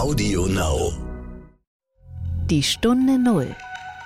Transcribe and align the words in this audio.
Audio 0.00 0.46
Now. 0.46 0.94
Die 2.46 2.62
Stunde 2.62 3.18
Null, 3.22 3.54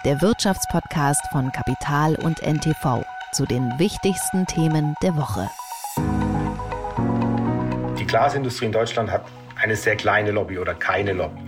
der 0.05 0.21
Wirtschaftspodcast 0.21 1.23
von 1.31 1.53
Kapital 1.53 2.17
und 2.17 2.43
NTV 2.43 3.05
zu 3.31 3.47
den 3.47 3.79
wichtigsten 3.79 4.45
Themen 4.47 4.97
der 5.03 5.17
Woche. 5.17 5.49
Die 7.97 8.05
Glasindustrie 8.05 8.67
in 8.67 8.73
Deutschland 8.73 9.09
hat 9.09 9.25
eine 9.63 9.77
sehr 9.77 9.95
kleine 9.95 10.33
Lobby 10.33 10.59
oder 10.59 10.75
keine 10.75 11.13
Lobby. 11.13 11.41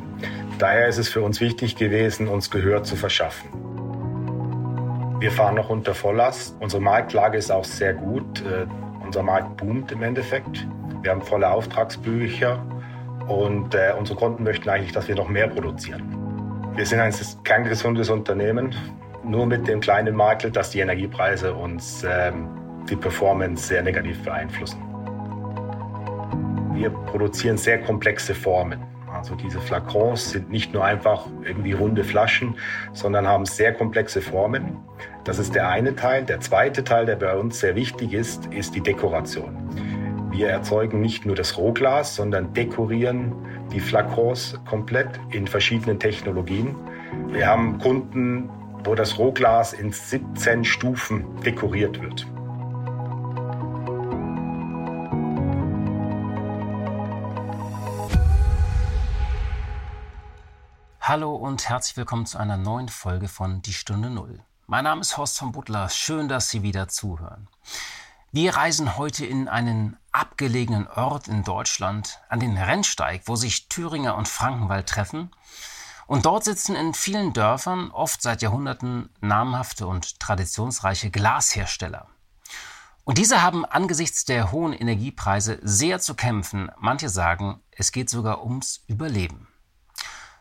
Daher 0.60 0.86
ist 0.86 0.98
es 0.98 1.08
für 1.08 1.22
uns 1.22 1.40
wichtig 1.40 1.74
gewesen, 1.74 2.28
uns 2.28 2.48
Gehör 2.48 2.84
zu 2.84 2.94
verschaffen. 2.94 3.50
Wir 5.18 5.32
fahren 5.32 5.56
noch 5.56 5.70
unter 5.70 5.92
Volllast. 5.92 6.54
Unsere 6.60 6.80
Marktlage 6.80 7.36
ist 7.36 7.50
auch 7.50 7.64
sehr 7.64 7.94
gut. 7.94 8.42
Äh, 8.42 8.66
unser 9.04 9.24
Markt 9.24 9.56
boomt 9.56 9.90
im 9.90 10.04
Endeffekt. 10.04 10.68
Wir 11.02 11.10
haben 11.10 11.22
volle 11.22 11.50
Auftragsbücher 11.50 12.64
und 13.28 13.74
äh, 13.74 13.92
unsere 13.98 14.18
Kunden 14.18 14.44
möchten 14.44 14.68
eigentlich, 14.68 14.92
dass 14.92 15.08
wir 15.08 15.14
noch 15.14 15.28
mehr 15.28 15.48
produzieren. 15.48 16.02
Wir 16.74 16.86
sind 16.86 17.00
ein 17.00 17.14
kerngesundes 17.44 18.10
Unternehmen, 18.10 18.74
nur 19.24 19.46
mit 19.46 19.66
dem 19.66 19.80
kleinen 19.80 20.14
Makel, 20.14 20.50
dass 20.50 20.70
die 20.70 20.80
Energiepreise 20.80 21.54
uns 21.54 22.04
ähm, 22.08 22.48
die 22.88 22.96
Performance 22.96 23.66
sehr 23.66 23.82
negativ 23.82 24.22
beeinflussen. 24.22 24.80
Wir 26.74 26.90
produzieren 26.90 27.56
sehr 27.56 27.80
komplexe 27.80 28.34
Formen. 28.34 28.82
Also 29.10 29.34
diese 29.34 29.58
Flakons 29.60 30.30
sind 30.30 30.50
nicht 30.50 30.74
nur 30.74 30.84
einfach 30.84 31.26
irgendwie 31.42 31.72
runde 31.72 32.04
Flaschen, 32.04 32.56
sondern 32.92 33.26
haben 33.26 33.46
sehr 33.46 33.72
komplexe 33.72 34.20
Formen. 34.20 34.76
Das 35.24 35.38
ist 35.38 35.54
der 35.54 35.68
eine 35.68 35.96
Teil. 35.96 36.24
Der 36.24 36.40
zweite 36.40 36.84
Teil, 36.84 37.06
der 37.06 37.16
bei 37.16 37.34
uns 37.34 37.58
sehr 37.60 37.74
wichtig 37.74 38.12
ist, 38.12 38.46
ist 38.52 38.74
die 38.74 38.82
Dekoration. 38.82 39.56
Wir 40.36 40.50
erzeugen 40.50 41.00
nicht 41.00 41.24
nur 41.24 41.34
das 41.34 41.56
Rohglas, 41.56 42.14
sondern 42.14 42.52
dekorieren 42.52 43.34
die 43.72 43.80
Flakons 43.80 44.60
komplett 44.68 45.18
in 45.30 45.46
verschiedenen 45.46 45.98
Technologien. 45.98 46.76
Wir 47.28 47.46
haben 47.46 47.78
Kunden, 47.78 48.50
wo 48.84 48.94
das 48.94 49.16
Rohglas 49.16 49.72
in 49.72 49.92
17 49.92 50.62
Stufen 50.62 51.24
dekoriert 51.40 52.02
wird. 52.02 52.26
Hallo 61.00 61.34
und 61.34 61.66
herzlich 61.66 61.96
willkommen 61.96 62.26
zu 62.26 62.36
einer 62.36 62.58
neuen 62.58 62.90
Folge 62.90 63.28
von 63.28 63.62
Die 63.62 63.72
Stunde 63.72 64.10
Null. 64.10 64.40
Mein 64.66 64.84
Name 64.84 65.00
ist 65.00 65.16
Horst 65.16 65.38
von 65.38 65.52
Butler. 65.52 65.88
Schön, 65.88 66.28
dass 66.28 66.50
Sie 66.50 66.62
wieder 66.62 66.88
zuhören. 66.88 67.48
Wir 68.36 68.54
reisen 68.54 68.98
heute 68.98 69.24
in 69.24 69.48
einen 69.48 69.96
abgelegenen 70.12 70.86
Ort 70.88 71.26
in 71.26 71.42
Deutschland, 71.42 72.18
an 72.28 72.38
den 72.38 72.58
Rennsteig, 72.58 73.22
wo 73.24 73.34
sich 73.34 73.70
Thüringer 73.70 74.14
und 74.14 74.28
Frankenwald 74.28 74.86
treffen. 74.86 75.30
Und 76.06 76.26
dort 76.26 76.44
sitzen 76.44 76.76
in 76.76 76.92
vielen 76.92 77.32
Dörfern, 77.32 77.90
oft 77.90 78.20
seit 78.20 78.42
Jahrhunderten, 78.42 79.08
namhafte 79.22 79.86
und 79.86 80.20
traditionsreiche 80.20 81.10
Glashersteller. 81.10 82.08
Und 83.04 83.16
diese 83.16 83.40
haben 83.40 83.64
angesichts 83.64 84.26
der 84.26 84.52
hohen 84.52 84.74
Energiepreise 84.74 85.58
sehr 85.62 85.98
zu 86.00 86.14
kämpfen. 86.14 86.70
Manche 86.76 87.08
sagen, 87.08 87.62
es 87.70 87.90
geht 87.90 88.10
sogar 88.10 88.44
ums 88.44 88.84
Überleben. 88.86 89.48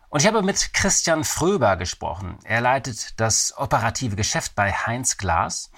Und 0.10 0.20
ich 0.20 0.28
habe 0.28 0.42
mit 0.42 0.74
Christian 0.74 1.24
Fröber 1.24 1.78
gesprochen. 1.78 2.40
Er 2.44 2.60
leitet 2.60 3.18
das 3.22 3.54
operative 3.56 4.18
Geschäft 4.18 4.54
bei 4.54 4.74
Heinz 4.74 5.16
Glas. 5.16 5.72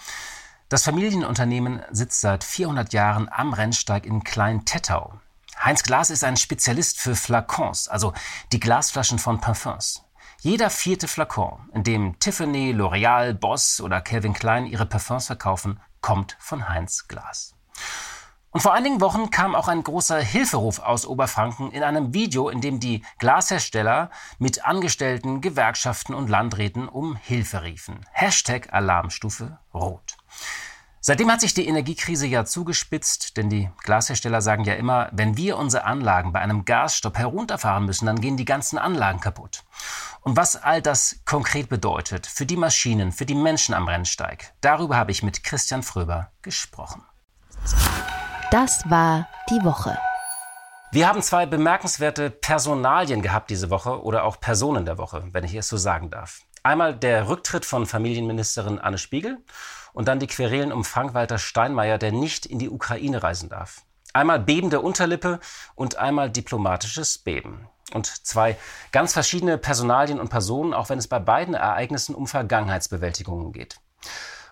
Das 0.69 0.83
Familienunternehmen 0.83 1.81
sitzt 1.91 2.19
seit 2.19 2.43
400 2.43 2.91
Jahren 2.91 3.29
am 3.31 3.53
Rennsteig 3.53 4.05
in 4.05 4.25
Klein-Tettau. 4.25 5.13
Heinz 5.57 5.81
Glas 5.81 6.09
ist 6.09 6.25
ein 6.25 6.35
Spezialist 6.35 6.99
für 6.99 7.15
Flakons, 7.15 7.87
also 7.87 8.11
die 8.51 8.59
Glasflaschen 8.59 9.17
von 9.17 9.39
Parfums. 9.39 10.03
Jeder 10.41 10.69
vierte 10.69 11.07
Flakon, 11.07 11.69
in 11.73 11.83
dem 11.83 12.19
Tiffany, 12.19 12.73
L'Oreal, 12.73 13.33
Boss 13.33 13.79
oder 13.79 14.01
Calvin 14.01 14.33
Klein 14.33 14.65
ihre 14.65 14.85
Parfums 14.85 15.27
verkaufen, 15.27 15.79
kommt 16.01 16.35
von 16.37 16.67
Heinz 16.67 17.07
Glas. 17.07 17.55
Und 18.51 18.59
vor 18.59 18.73
einigen 18.73 18.99
Wochen 18.99 19.31
kam 19.31 19.55
auch 19.55 19.69
ein 19.69 19.83
großer 19.83 20.19
Hilferuf 20.19 20.79
aus 20.79 21.05
Oberfranken 21.05 21.71
in 21.71 21.83
einem 21.83 22.13
Video, 22.13 22.49
in 22.49 22.59
dem 22.59 22.81
die 22.81 23.05
Glashersteller 23.19 24.09
mit 24.37 24.65
Angestellten, 24.65 25.39
Gewerkschaften 25.39 26.13
und 26.13 26.29
Landräten 26.29 26.89
um 26.89 27.15
Hilfe 27.15 27.63
riefen. 27.63 28.05
Hashtag 28.11 28.73
Alarmstufe 28.73 29.59
Rot. 29.73 30.16
Seitdem 30.99 31.31
hat 31.31 31.41
sich 31.41 31.53
die 31.53 31.67
Energiekrise 31.67 32.27
ja 32.27 32.43
zugespitzt, 32.43 33.37
denn 33.37 33.49
die 33.49 33.69
Glashersteller 33.83 34.41
sagen 34.41 34.63
ja 34.63 34.73
immer, 34.73 35.09
wenn 35.11 35.37
wir 35.37 35.57
unsere 35.57 35.85
Anlagen 35.85 36.33
bei 36.33 36.39
einem 36.39 36.65
Gasstopp 36.65 37.17
herunterfahren 37.17 37.85
müssen, 37.85 38.07
dann 38.07 38.19
gehen 38.19 38.35
die 38.35 38.45
ganzen 38.45 38.77
Anlagen 38.77 39.19
kaputt. 39.19 39.63
Und 40.21 40.35
was 40.35 40.61
all 40.61 40.81
das 40.81 41.21
konkret 41.25 41.69
bedeutet 41.69 42.27
für 42.27 42.45
die 42.45 42.57
Maschinen, 42.57 43.11
für 43.11 43.25
die 43.25 43.35
Menschen 43.35 43.73
am 43.73 43.87
Rennsteig, 43.87 44.53
darüber 44.61 44.97
habe 44.97 45.11
ich 45.11 45.23
mit 45.23 45.43
Christian 45.43 45.83
Fröber 45.83 46.31
gesprochen. 46.41 47.03
Das 48.51 48.89
war 48.89 49.27
die 49.49 49.63
Woche. 49.63 49.97
Wir 50.91 51.07
haben 51.07 51.21
zwei 51.21 51.45
bemerkenswerte 51.45 52.29
Personalien 52.29 53.21
gehabt 53.21 53.49
diese 53.49 53.69
Woche 53.69 54.01
oder 54.01 54.23
auch 54.23 54.39
Personen 54.39 54.85
der 54.85 54.97
Woche, 54.97 55.23
wenn 55.31 55.43
ich 55.43 55.53
es 55.53 55.67
so 55.67 55.77
sagen 55.77 56.09
darf. 56.09 56.41
Einmal 56.63 56.95
der 56.95 57.29
Rücktritt 57.29 57.65
von 57.65 57.85
Familienministerin 57.85 58.79
Anne 58.79 58.97
Spiegel 58.97 59.37
und 59.97 60.07
dann 60.07 60.19
die 60.19 60.27
Querelen 60.27 60.71
um 60.71 60.85
Frank-Walter 60.85 61.39
Steinmeier, 61.39 61.97
der 61.97 62.11
nicht 62.11 62.45
in 62.45 62.59
die 62.59 62.69
Ukraine 62.69 63.23
reisen 63.23 63.49
darf. 63.49 63.81
Einmal 64.13 64.39
bebende 64.39 64.79
Unterlippe 64.79 65.39
und 65.73 65.95
einmal 65.95 66.29
diplomatisches 66.29 67.17
Beben. 67.17 67.67
Und 67.93 68.05
zwei 68.05 68.57
ganz 68.91 69.13
verschiedene 69.13 69.57
Personalien 69.57 70.19
und 70.19 70.29
Personen, 70.29 70.75
auch 70.75 70.89
wenn 70.89 70.99
es 70.99 71.07
bei 71.07 71.17
beiden 71.17 71.55
Ereignissen 71.55 72.13
um 72.13 72.27
Vergangenheitsbewältigungen 72.27 73.51
geht. 73.51 73.79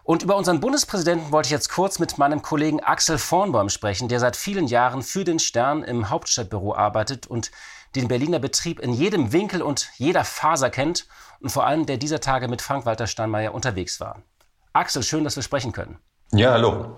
Und 0.03 0.23
über 0.23 0.35
unseren 0.35 0.61
Bundespräsidenten 0.61 1.31
wollte 1.31 1.45
ich 1.45 1.51
jetzt 1.51 1.69
kurz 1.69 2.00
mit 2.00 2.17
meinem 2.17 2.41
Kollegen 2.41 2.79
Axel 2.79 3.19
Vornbaum 3.19 3.69
sprechen, 3.69 4.07
der 4.07 4.19
seit 4.19 4.35
vielen 4.35 4.66
Jahren 4.66 5.03
für 5.03 5.25
den 5.25 5.38
Stern 5.38 5.84
im 5.84 6.09
Hauptstadtbüro 6.09 6.73
arbeitet 6.73 7.28
und 7.28 7.51
den 7.95 8.07
Berliner 8.07 8.39
Betrieb 8.39 8.79
in 8.79 8.94
jedem 8.94 9.31
Winkel 9.31 9.61
und 9.61 9.91
jeder 9.97 10.23
Faser 10.23 10.72
kennt 10.72 11.05
und 11.39 11.51
vor 11.51 11.67
allem 11.67 11.85
der 11.85 11.97
dieser 11.97 12.19
Tage 12.19 12.47
mit 12.47 12.63
Frank-Walter 12.63 13.05
Steinmeier 13.05 13.53
unterwegs 13.53 14.00
war. 14.00 14.23
Axel, 14.75 15.03
schön, 15.03 15.23
dass 15.23 15.37
wir 15.37 15.43
sprechen 15.43 15.71
können. 15.71 15.99
Ja, 16.33 16.51
hallo. 16.51 16.97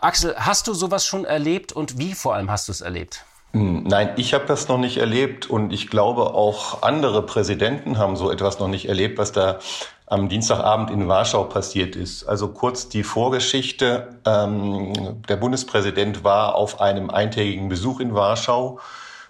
Axel, 0.00 0.34
hast 0.36 0.66
du 0.66 0.74
sowas 0.74 1.06
schon 1.06 1.24
erlebt 1.24 1.72
und 1.72 1.98
wie 1.98 2.14
vor 2.14 2.34
allem 2.34 2.50
hast 2.50 2.66
du 2.66 2.72
es 2.72 2.80
erlebt? 2.80 3.24
Hm, 3.52 3.84
nein, 3.84 4.10
ich 4.16 4.34
habe 4.34 4.46
das 4.46 4.66
noch 4.66 4.78
nicht 4.78 4.96
erlebt 4.96 5.48
und 5.48 5.72
ich 5.72 5.88
glaube 5.88 6.34
auch 6.34 6.82
andere 6.82 7.24
Präsidenten 7.24 7.96
haben 7.96 8.16
so 8.16 8.28
etwas 8.28 8.58
noch 8.58 8.66
nicht 8.66 8.88
erlebt, 8.88 9.18
was 9.18 9.30
da 9.30 9.60
am 10.06 10.28
Dienstagabend 10.28 10.90
in 10.90 11.06
Warschau 11.06 11.44
passiert 11.44 11.94
ist. 11.94 12.24
Also 12.24 12.48
kurz 12.48 12.88
die 12.88 13.04
Vorgeschichte. 13.04 14.18
Ähm, 14.26 15.22
der 15.28 15.36
Bundespräsident 15.36 16.24
war 16.24 16.56
auf 16.56 16.80
einem 16.80 17.08
eintägigen 17.08 17.68
Besuch 17.68 18.00
in 18.00 18.14
Warschau 18.14 18.80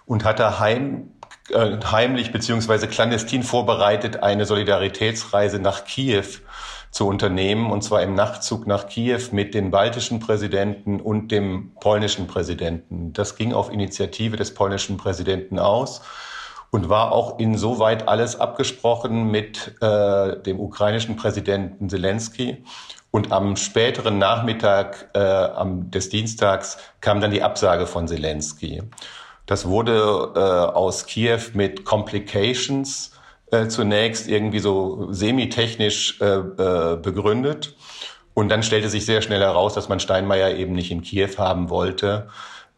und 0.07 0.23
hatte 0.23 0.59
heim, 0.59 1.11
äh, 1.51 1.77
heimlich 1.91 2.31
beziehungsweise 2.31 2.87
clandestin 2.87 3.43
vorbereitet 3.43 4.23
eine 4.23 4.47
Solidaritätsreise 4.47 5.59
nach 5.59 5.85
Kiew 5.85 6.25
zu 6.95 7.09
unternehmen, 7.09 7.73
und 7.73 7.81
zwar 7.81 8.03
im 8.03 8.15
Nachtzug 8.15 8.67
nach 8.67 8.87
Kiew 8.87 9.19
mit 9.33 9.53
den 9.53 9.69
baltischen 9.69 10.21
Präsidenten 10.21 11.01
und 11.01 11.27
dem 11.27 11.73
polnischen 11.81 12.25
Präsidenten. 12.25 13.11
Das 13.11 13.35
ging 13.35 13.51
auf 13.51 13.69
Initiative 13.69 14.37
des 14.37 14.53
polnischen 14.53 14.95
Präsidenten 14.95 15.59
aus 15.59 16.01
und 16.71 16.87
war 16.87 17.11
auch 17.11 17.37
insoweit 17.37 18.07
alles 18.07 18.39
abgesprochen 18.39 19.29
mit 19.29 19.75
äh, 19.81 20.41
dem 20.43 20.57
ukrainischen 20.57 21.17
Präsidenten 21.17 21.89
Zelensky. 21.89 22.63
Und 23.11 23.33
am 23.33 23.57
späteren 23.57 24.17
Nachmittag 24.17 25.09
äh, 25.15 25.19
am, 25.19 25.91
des 25.91 26.07
Dienstags 26.07 26.77
kam 27.01 27.19
dann 27.19 27.31
die 27.31 27.43
Absage 27.43 27.87
von 27.87 28.07
Zelensky. 28.07 28.83
Das 29.47 29.67
wurde 29.67 30.31
äh, 30.33 30.39
aus 30.39 31.05
Kiew 31.05 31.41
mit 31.55 31.83
Complications 31.83 33.11
äh, 33.63 33.67
zunächst 33.67 34.27
irgendwie 34.27 34.59
so 34.59 35.07
semi-technisch 35.11 36.19
äh, 36.21 36.39
begründet. 36.97 37.75
Und 38.33 38.49
dann 38.49 38.63
stellte 38.63 38.89
sich 38.89 39.05
sehr 39.05 39.21
schnell 39.21 39.41
heraus, 39.41 39.73
dass 39.73 39.87
man 39.89 39.99
Steinmeier 39.99 40.55
eben 40.55 40.73
nicht 40.73 40.91
in 40.91 41.01
Kiew 41.01 41.37
haben 41.37 41.69
wollte. 41.69 42.27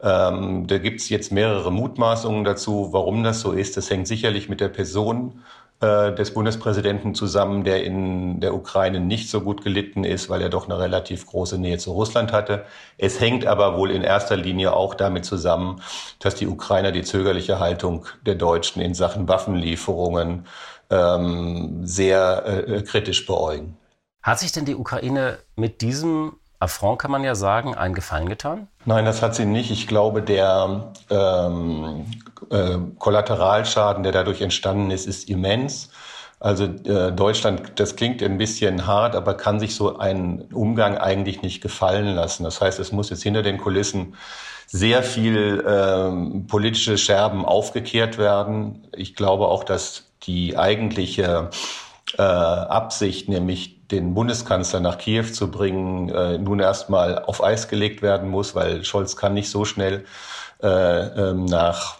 Ähm, 0.00 0.68
da 0.68 0.78
gibt 0.78 1.00
es 1.00 1.08
jetzt 1.08 1.32
mehrere 1.32 1.72
Mutmaßungen 1.72 2.44
dazu, 2.44 2.88
warum 2.92 3.24
das 3.24 3.40
so 3.40 3.52
ist. 3.52 3.76
Das 3.76 3.90
hängt 3.90 4.06
sicherlich 4.06 4.48
mit 4.48 4.60
der 4.60 4.68
Person 4.68 5.42
äh, 5.80 6.12
des 6.12 6.34
Bundespräsidenten 6.34 7.14
zusammen, 7.14 7.62
der 7.62 7.84
in 7.84 8.40
der 8.40 8.52
Ukraine 8.52 8.98
nicht 8.98 9.30
so 9.30 9.40
gut 9.40 9.62
gelitten 9.62 10.02
ist, 10.02 10.28
weil 10.28 10.42
er 10.42 10.48
doch 10.48 10.64
eine 10.64 10.78
relativ 10.78 11.26
große 11.26 11.56
Nähe 11.56 11.78
zu 11.78 11.92
Russland 11.92 12.32
hatte. 12.32 12.64
Es 12.96 13.20
hängt 13.20 13.46
aber 13.46 13.76
wohl 13.76 13.92
in 13.92 14.02
erster 14.02 14.36
Linie 14.36 14.72
auch 14.72 14.94
damit 14.94 15.24
zusammen, 15.24 15.80
dass 16.18 16.34
die 16.34 16.48
Ukrainer 16.48 16.90
die 16.90 17.02
zögerliche 17.02 17.60
Haltung 17.60 18.06
der 18.26 18.34
Deutschen 18.34 18.82
in 18.82 18.94
Sachen 18.94 19.28
Waffenlieferungen 19.28 20.46
ähm, 20.90 21.86
sehr 21.86 22.44
äh, 22.46 22.82
kritisch 22.82 23.24
beäugen. 23.26 23.76
Hat 24.22 24.40
sich 24.40 24.50
denn 24.50 24.64
die 24.64 24.74
Ukraine 24.74 25.38
mit 25.54 25.80
diesem 25.80 26.38
Affront, 26.60 26.98
kann 26.98 27.10
man 27.10 27.22
ja 27.22 27.34
sagen, 27.34 27.74
einen 27.74 27.94
Gefallen 27.94 28.28
getan? 28.28 28.68
Nein, 28.84 29.04
das 29.04 29.22
hat 29.22 29.34
sie 29.34 29.44
nicht. 29.44 29.70
Ich 29.70 29.86
glaube, 29.86 30.22
der 30.22 30.92
ähm, 31.08 32.06
äh, 32.50 32.78
Kollateralschaden, 32.98 34.02
der 34.02 34.12
dadurch 34.12 34.40
entstanden 34.40 34.90
ist, 34.90 35.06
ist 35.06 35.28
immens. 35.28 35.90
Also 36.40 36.64
äh, 36.64 37.12
Deutschland, 37.12 37.72
das 37.76 37.96
klingt 37.96 38.22
ein 38.22 38.38
bisschen 38.38 38.86
hart, 38.86 39.16
aber 39.16 39.34
kann 39.34 39.58
sich 39.60 39.74
so 39.74 39.98
einen 39.98 40.42
Umgang 40.52 40.96
eigentlich 40.98 41.42
nicht 41.42 41.60
gefallen 41.60 42.14
lassen. 42.14 42.44
Das 42.44 42.60
heißt, 42.60 42.78
es 42.78 42.92
muss 42.92 43.10
jetzt 43.10 43.22
hinter 43.22 43.42
den 43.42 43.58
Kulissen 43.58 44.14
sehr 44.66 45.02
viel 45.02 45.64
ähm, 45.66 46.46
politische 46.46 46.98
Scherben 46.98 47.44
aufgekehrt 47.44 48.18
werden. 48.18 48.86
Ich 48.94 49.14
glaube 49.14 49.48
auch, 49.48 49.64
dass 49.64 50.04
die 50.24 50.58
eigentliche 50.58 51.50
äh, 52.16 52.22
Absicht, 52.22 53.28
nämlich 53.28 53.86
den 53.88 54.14
Bundeskanzler 54.14 54.80
nach 54.80 54.98
Kiew 54.98 55.24
zu 55.24 55.50
bringen, 55.50 56.08
äh, 56.08 56.38
nun 56.38 56.60
erstmal 56.60 57.24
auf 57.24 57.42
Eis 57.42 57.68
gelegt 57.68 58.02
werden 58.02 58.28
muss, 58.28 58.54
weil 58.54 58.84
Scholz 58.84 59.16
kann 59.16 59.34
nicht 59.34 59.50
so 59.50 59.64
schnell 59.64 60.04
äh, 60.62 60.68
ähm, 60.68 61.44
nach 61.44 61.98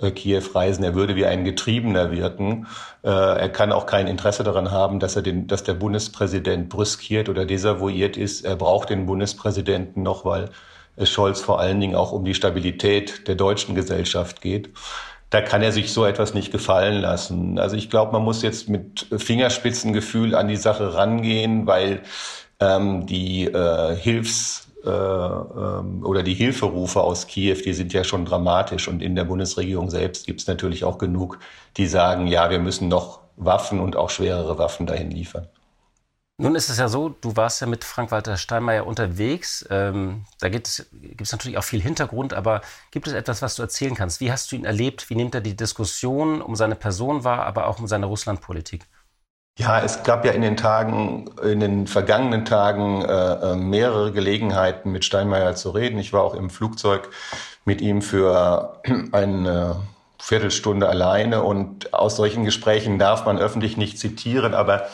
äh, 0.00 0.10
Kiew 0.10 0.42
reisen. 0.54 0.84
Er 0.84 0.94
würde 0.94 1.16
wie 1.16 1.26
ein 1.26 1.44
Getriebener 1.44 2.10
wirken. 2.10 2.66
Äh, 3.02 3.08
er 3.08 3.48
kann 3.48 3.72
auch 3.72 3.86
kein 3.86 4.06
Interesse 4.06 4.44
daran 4.44 4.70
haben, 4.70 5.00
dass 5.00 5.16
er 5.16 5.22
den, 5.22 5.46
dass 5.46 5.62
der 5.62 5.74
Bundespräsident 5.74 6.68
brüskiert 6.68 7.28
oder 7.28 7.44
desavouiert 7.44 8.16
ist. 8.16 8.44
Er 8.44 8.56
braucht 8.56 8.90
den 8.90 9.06
Bundespräsidenten 9.06 10.02
noch, 10.02 10.24
weil 10.24 10.50
es 10.96 11.10
Scholz 11.10 11.40
vor 11.40 11.60
allen 11.60 11.80
Dingen 11.80 11.94
auch 11.94 12.12
um 12.12 12.24
die 12.24 12.34
Stabilität 12.34 13.26
der 13.28 13.34
deutschen 13.34 13.74
Gesellschaft 13.74 14.40
geht. 14.40 14.70
Da 15.30 15.40
kann 15.40 15.62
er 15.62 15.72
sich 15.72 15.92
so 15.92 16.04
etwas 16.04 16.34
nicht 16.34 16.50
gefallen 16.50 17.00
lassen. 17.00 17.58
Also 17.58 17.76
ich 17.76 17.88
glaube, 17.88 18.12
man 18.12 18.22
muss 18.22 18.42
jetzt 18.42 18.68
mit 18.68 19.06
Fingerspitzengefühl 19.16 20.34
an 20.34 20.48
die 20.48 20.56
Sache 20.56 20.94
rangehen, 20.94 21.66
weil 21.66 22.02
ähm, 22.58 23.06
die 23.06 23.46
äh, 23.46 23.94
Hilfs 23.94 24.68
äh, 24.84 24.90
ähm, 24.90 26.04
oder 26.04 26.22
die 26.22 26.34
Hilferufe 26.34 27.00
aus 27.00 27.26
Kiew, 27.26 27.58
die 27.64 27.74
sind 27.74 27.92
ja 27.92 28.02
schon 28.02 28.24
dramatisch. 28.24 28.88
Und 28.88 29.02
in 29.02 29.14
der 29.14 29.24
Bundesregierung 29.24 29.90
selbst 29.90 30.26
gibt 30.26 30.40
es 30.40 30.46
natürlich 30.46 30.84
auch 30.84 30.98
genug, 30.98 31.38
die 31.76 31.86
sagen, 31.86 32.26
ja, 32.26 32.50
wir 32.50 32.58
müssen 32.58 32.88
noch 32.88 33.20
Waffen 33.36 33.80
und 33.80 33.96
auch 33.96 34.10
schwerere 34.10 34.58
Waffen 34.58 34.86
dahin 34.86 35.10
liefern. 35.10 35.48
Nun 36.40 36.54
ist 36.54 36.70
es 36.70 36.78
ja 36.78 36.88
so, 36.88 37.10
du 37.10 37.36
warst 37.36 37.60
ja 37.60 37.66
mit 37.66 37.84
Frank-Walter 37.84 38.38
Steinmeier 38.38 38.86
unterwegs. 38.86 39.66
Ähm, 39.68 40.24
da 40.40 40.48
gibt 40.48 40.68
es, 40.68 40.86
natürlich 41.32 41.58
auch 41.58 41.64
viel 41.64 41.82
Hintergrund, 41.82 42.32
aber 42.32 42.62
gibt 42.92 43.06
es 43.06 43.12
etwas, 43.12 43.42
was 43.42 43.56
du 43.56 43.62
erzählen 43.62 43.94
kannst? 43.94 44.20
Wie 44.22 44.32
hast 44.32 44.50
du 44.50 44.56
ihn 44.56 44.64
erlebt? 44.64 45.10
Wie 45.10 45.16
nimmt 45.16 45.34
er 45.34 45.42
die 45.42 45.54
Diskussion 45.54 46.40
um 46.40 46.56
seine 46.56 46.76
Person 46.76 47.24
wahr, 47.24 47.44
aber 47.44 47.66
auch 47.66 47.78
um 47.78 47.86
seine 47.86 48.06
Russlandpolitik? 48.06 48.86
Ja, 49.58 49.82
es 49.82 50.02
gab 50.02 50.24
ja 50.24 50.32
in 50.32 50.40
den 50.40 50.56
Tagen, 50.56 51.28
in 51.42 51.60
den 51.60 51.86
vergangenen 51.86 52.46
Tagen 52.46 53.04
äh, 53.04 53.52
äh, 53.52 53.56
mehrere 53.56 54.10
Gelegenheiten, 54.10 54.92
mit 54.92 55.04
Steinmeier 55.04 55.54
zu 55.56 55.68
reden. 55.68 55.98
Ich 55.98 56.14
war 56.14 56.22
auch 56.22 56.34
im 56.34 56.48
Flugzeug 56.48 57.10
mit 57.66 57.82
ihm 57.82 58.00
für 58.00 58.80
eine 59.12 59.76
Viertelstunde 60.18 60.88
alleine 60.88 61.42
und 61.42 61.92
aus 61.92 62.16
solchen 62.16 62.46
Gesprächen 62.46 62.98
darf 62.98 63.26
man 63.26 63.38
öffentlich 63.38 63.76
nicht 63.76 63.98
zitieren, 63.98 64.54
aber 64.54 64.88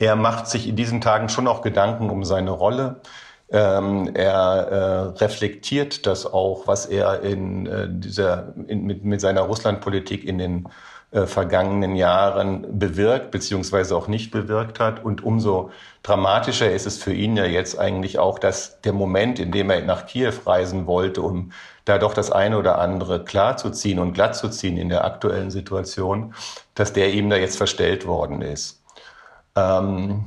er 0.00 0.16
macht 0.16 0.48
sich 0.48 0.66
in 0.66 0.76
diesen 0.76 1.00
Tagen 1.00 1.28
schon 1.28 1.46
auch 1.46 1.62
Gedanken 1.62 2.10
um 2.10 2.24
seine 2.24 2.50
Rolle. 2.50 3.00
Ähm, 3.52 4.10
er 4.14 4.34
äh, 4.34 5.18
reflektiert 5.18 6.06
das 6.06 6.24
auch, 6.26 6.66
was 6.66 6.86
er 6.86 7.22
in 7.22 7.66
äh, 7.66 7.86
dieser 7.88 8.54
in, 8.66 8.86
mit, 8.86 9.04
mit 9.04 9.20
seiner 9.20 9.42
Russlandpolitik 9.42 10.24
in 10.24 10.38
den 10.38 10.68
äh, 11.12 11.26
vergangenen 11.26 11.96
Jahren 11.96 12.78
bewirkt 12.78 13.30
beziehungsweise 13.30 13.94
auch 13.94 14.08
nicht 14.08 14.30
bewirkt 14.30 14.80
hat. 14.80 15.04
Und 15.04 15.22
umso 15.22 15.70
dramatischer 16.02 16.70
ist 16.70 16.86
es 16.86 16.96
für 16.96 17.12
ihn 17.12 17.36
ja 17.36 17.44
jetzt 17.44 17.78
eigentlich 17.78 18.18
auch, 18.18 18.38
dass 18.38 18.80
der 18.80 18.94
Moment, 18.94 19.38
in 19.38 19.52
dem 19.52 19.68
er 19.68 19.82
nach 19.82 20.06
Kiew 20.06 20.32
reisen 20.46 20.86
wollte, 20.86 21.20
um 21.20 21.52
da 21.84 21.98
doch 21.98 22.14
das 22.14 22.30
eine 22.32 22.56
oder 22.56 22.78
andere 22.78 23.22
klarzuziehen 23.24 23.98
und 23.98 24.14
glatt 24.14 24.34
zu 24.36 24.48
ziehen 24.48 24.78
in 24.78 24.88
der 24.88 25.04
aktuellen 25.04 25.50
Situation, 25.50 26.34
dass 26.74 26.94
der 26.94 27.12
ihm 27.12 27.28
da 27.28 27.36
jetzt 27.36 27.58
verstellt 27.58 28.06
worden 28.06 28.40
ist. 28.40 28.79
Ähm, 29.56 30.24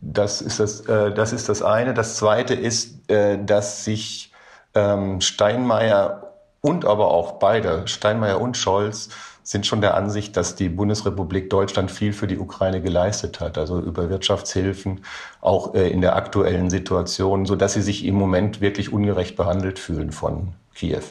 das 0.00 0.40
ist 0.40 0.60
das, 0.60 0.80
äh, 0.82 1.12
das 1.12 1.32
ist 1.32 1.48
das 1.48 1.62
eine. 1.62 1.94
Das 1.94 2.16
zweite 2.16 2.54
ist, 2.54 3.10
äh, 3.10 3.42
dass 3.42 3.84
sich 3.84 4.32
ähm, 4.74 5.20
Steinmeier 5.20 6.32
und 6.60 6.84
aber 6.84 7.08
auch 7.08 7.32
beide, 7.32 7.86
Steinmeier 7.88 8.40
und 8.40 8.56
Scholz, 8.56 9.10
sind 9.44 9.66
schon 9.66 9.80
der 9.80 9.94
Ansicht, 9.94 10.36
dass 10.36 10.54
die 10.54 10.68
Bundesrepublik 10.68 11.50
Deutschland 11.50 11.90
viel 11.90 12.12
für 12.12 12.26
die 12.26 12.38
Ukraine 12.38 12.80
geleistet 12.80 13.40
hat, 13.40 13.58
also 13.58 13.80
über 13.80 14.08
Wirtschaftshilfen, 14.08 15.04
auch 15.40 15.74
äh, 15.74 15.88
in 15.90 16.00
der 16.00 16.14
aktuellen 16.16 16.70
Situation, 16.70 17.44
so 17.44 17.56
dass 17.56 17.74
sie 17.74 17.82
sich 17.82 18.04
im 18.04 18.14
Moment 18.14 18.60
wirklich 18.60 18.92
ungerecht 18.92 19.36
behandelt 19.36 19.78
fühlen 19.78 20.12
von 20.12 20.54
Kiew. 20.74 21.02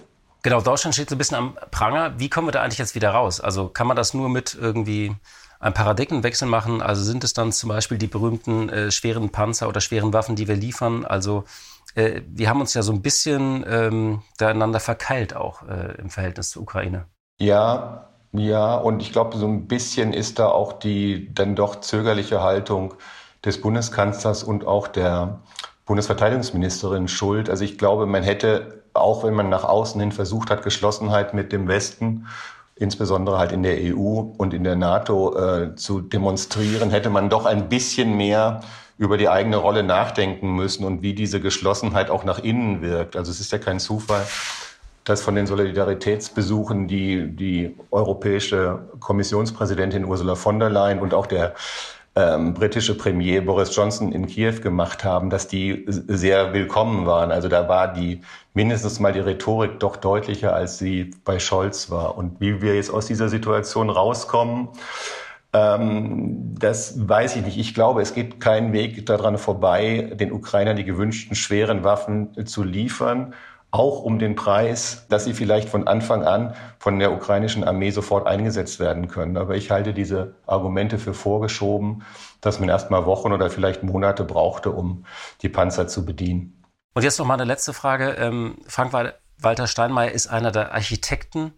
Genau, 0.43 0.61
Deutschland 0.61 0.95
steht 0.95 1.09
so 1.09 1.15
ein 1.15 1.17
bisschen 1.17 1.37
am 1.37 1.57
Pranger. 1.69 2.13
Wie 2.17 2.29
kommen 2.29 2.47
wir 2.47 2.51
da 2.51 2.61
eigentlich 2.61 2.79
jetzt 2.79 2.95
wieder 2.95 3.11
raus? 3.11 3.39
Also 3.39 3.67
kann 3.67 3.85
man 3.85 3.95
das 3.95 4.13
nur 4.13 4.27
mit 4.27 4.57
irgendwie 4.59 5.15
einem 5.61 5.73
Paradigmenwechsel 5.73 6.47
machen? 6.47 6.81
Also 6.81 7.03
sind 7.03 7.23
es 7.23 7.33
dann 7.33 7.51
zum 7.51 7.69
Beispiel 7.69 7.97
die 7.97 8.07
berühmten 8.07 8.69
äh, 8.69 8.91
schweren 8.91 9.29
Panzer 9.29 9.69
oder 9.69 9.79
schweren 9.79 10.11
Waffen, 10.11 10.35
die 10.35 10.47
wir 10.47 10.55
liefern? 10.55 11.05
Also 11.05 11.45
äh, 11.95 12.21
wir 12.27 12.49
haben 12.49 12.59
uns 12.59 12.73
ja 12.73 12.81
so 12.81 12.91
ein 12.91 13.01
bisschen 13.01 13.63
ähm, 13.67 14.21
einander 14.39 14.79
verkeilt 14.79 15.35
auch 15.35 15.67
äh, 15.67 15.95
im 15.99 16.09
Verhältnis 16.09 16.49
zur 16.49 16.63
Ukraine. 16.63 17.05
Ja, 17.39 18.09
ja, 18.33 18.75
und 18.75 19.01
ich 19.01 19.11
glaube, 19.11 19.37
so 19.37 19.45
ein 19.45 19.67
bisschen 19.67 20.13
ist 20.13 20.39
da 20.39 20.47
auch 20.47 20.73
die 20.73 21.33
dann 21.33 21.55
doch 21.55 21.81
zögerliche 21.81 22.41
Haltung 22.41 22.93
des 23.43 23.59
Bundeskanzlers 23.59 24.43
und 24.43 24.65
auch 24.65 24.87
der 24.87 25.41
Bundesverteidigungsministerin 25.85 27.07
schuld. 27.07 27.49
Also 27.49 27.65
ich 27.65 27.77
glaube, 27.77 28.05
man 28.05 28.23
hätte, 28.23 28.83
auch 28.93 29.23
wenn 29.23 29.33
man 29.33 29.49
nach 29.49 29.65
außen 29.65 29.99
hin 29.99 30.11
versucht 30.11 30.49
hat, 30.49 30.63
Geschlossenheit 30.63 31.33
mit 31.33 31.51
dem 31.51 31.67
Westen, 31.67 32.27
insbesondere 32.81 33.37
halt 33.37 33.51
in 33.51 33.63
der 33.63 33.77
EU 33.77 34.33
und 34.37 34.53
in 34.53 34.63
der 34.63 34.75
NATO 34.75 35.37
äh, 35.37 35.75
zu 35.75 36.01
demonstrieren, 36.01 36.89
hätte 36.89 37.09
man 37.09 37.29
doch 37.29 37.45
ein 37.45 37.69
bisschen 37.69 38.17
mehr 38.17 38.61
über 38.97 39.17
die 39.17 39.29
eigene 39.29 39.57
Rolle 39.57 39.83
nachdenken 39.83 40.55
müssen 40.55 40.85
und 40.85 41.01
wie 41.01 41.13
diese 41.13 41.39
Geschlossenheit 41.39 42.09
auch 42.09 42.23
nach 42.23 42.39
innen 42.39 42.81
wirkt. 42.81 43.15
Also 43.15 43.31
es 43.31 43.39
ist 43.39 43.51
ja 43.51 43.57
kein 43.57 43.79
Zufall, 43.79 44.25
dass 45.03 45.21
von 45.21 45.35
den 45.35 45.47
Solidaritätsbesuchen, 45.47 46.87
die 46.87 47.35
die 47.35 47.75
europäische 47.89 48.89
Kommissionspräsidentin 48.99 50.05
Ursula 50.05 50.35
von 50.35 50.59
der 50.59 50.69
Leyen 50.69 50.99
und 50.99 51.13
auch 51.13 51.25
der 51.25 51.55
ähm, 52.15 52.53
britische 52.53 52.97
Premier 52.97 53.41
Boris 53.41 53.73
Johnson 53.75 54.11
in 54.11 54.27
Kiew 54.27 54.59
gemacht 54.61 55.03
haben, 55.03 55.29
dass 55.29 55.47
die 55.47 55.85
sehr 55.87 56.53
willkommen 56.53 57.05
waren. 57.05 57.31
Also 57.31 57.47
da 57.47 57.69
war 57.69 57.93
die 57.93 58.21
mindestens 58.53 58.99
mal 58.99 59.13
die 59.13 59.19
Rhetorik 59.19 59.79
doch 59.79 59.95
deutlicher, 59.95 60.53
als 60.53 60.77
sie 60.77 61.11
bei 61.23 61.39
Scholz 61.39 61.89
war. 61.89 62.17
Und 62.17 62.41
wie 62.41 62.61
wir 62.61 62.75
jetzt 62.75 62.91
aus 62.91 63.05
dieser 63.05 63.29
Situation 63.29 63.89
rauskommen, 63.89 64.69
ähm, 65.53 66.55
das 66.59 67.07
weiß 67.07 67.37
ich 67.37 67.45
nicht. 67.45 67.57
Ich 67.57 67.73
glaube, 67.73 68.01
es 68.01 68.13
geht 68.13 68.41
keinen 68.41 68.73
Weg 68.73 69.05
daran 69.05 69.37
vorbei, 69.37 70.11
den 70.13 70.31
Ukrainern 70.33 70.75
die 70.75 70.85
gewünschten 70.85 71.35
schweren 71.35 71.83
Waffen 71.83 72.45
zu 72.45 72.63
liefern 72.63 73.33
auch 73.71 74.03
um 74.03 74.19
den 74.19 74.35
Preis, 74.35 75.05
dass 75.09 75.23
sie 75.23 75.33
vielleicht 75.33 75.69
von 75.69 75.87
Anfang 75.87 76.23
an 76.23 76.53
von 76.77 76.99
der 76.99 77.13
ukrainischen 77.13 77.63
Armee 77.63 77.91
sofort 77.91 78.27
eingesetzt 78.27 78.79
werden 78.79 79.07
können. 79.07 79.37
Aber 79.37 79.55
ich 79.55 79.71
halte 79.71 79.93
diese 79.93 80.35
Argumente 80.45 80.99
für 80.99 81.13
vorgeschoben, 81.13 82.03
dass 82.41 82.59
man 82.59 82.67
erst 82.69 82.91
mal 82.91 83.05
Wochen 83.05 83.31
oder 83.31 83.49
vielleicht 83.49 83.83
Monate 83.83 84.25
brauchte, 84.25 84.71
um 84.71 85.05
die 85.41 85.49
Panzer 85.49 85.87
zu 85.87 86.05
bedienen. 86.05 86.61
Und 86.93 87.03
jetzt 87.03 87.17
noch 87.17 87.25
mal 87.25 87.35
eine 87.35 87.45
letzte 87.45 87.73
Frage. 87.73 88.11
Ähm, 88.11 88.57
Frank 88.67 88.91
Walter 89.37 89.67
Steinmeier 89.67 90.11
ist 90.11 90.27
einer 90.27 90.51
der 90.51 90.73
Architekten 90.73 91.53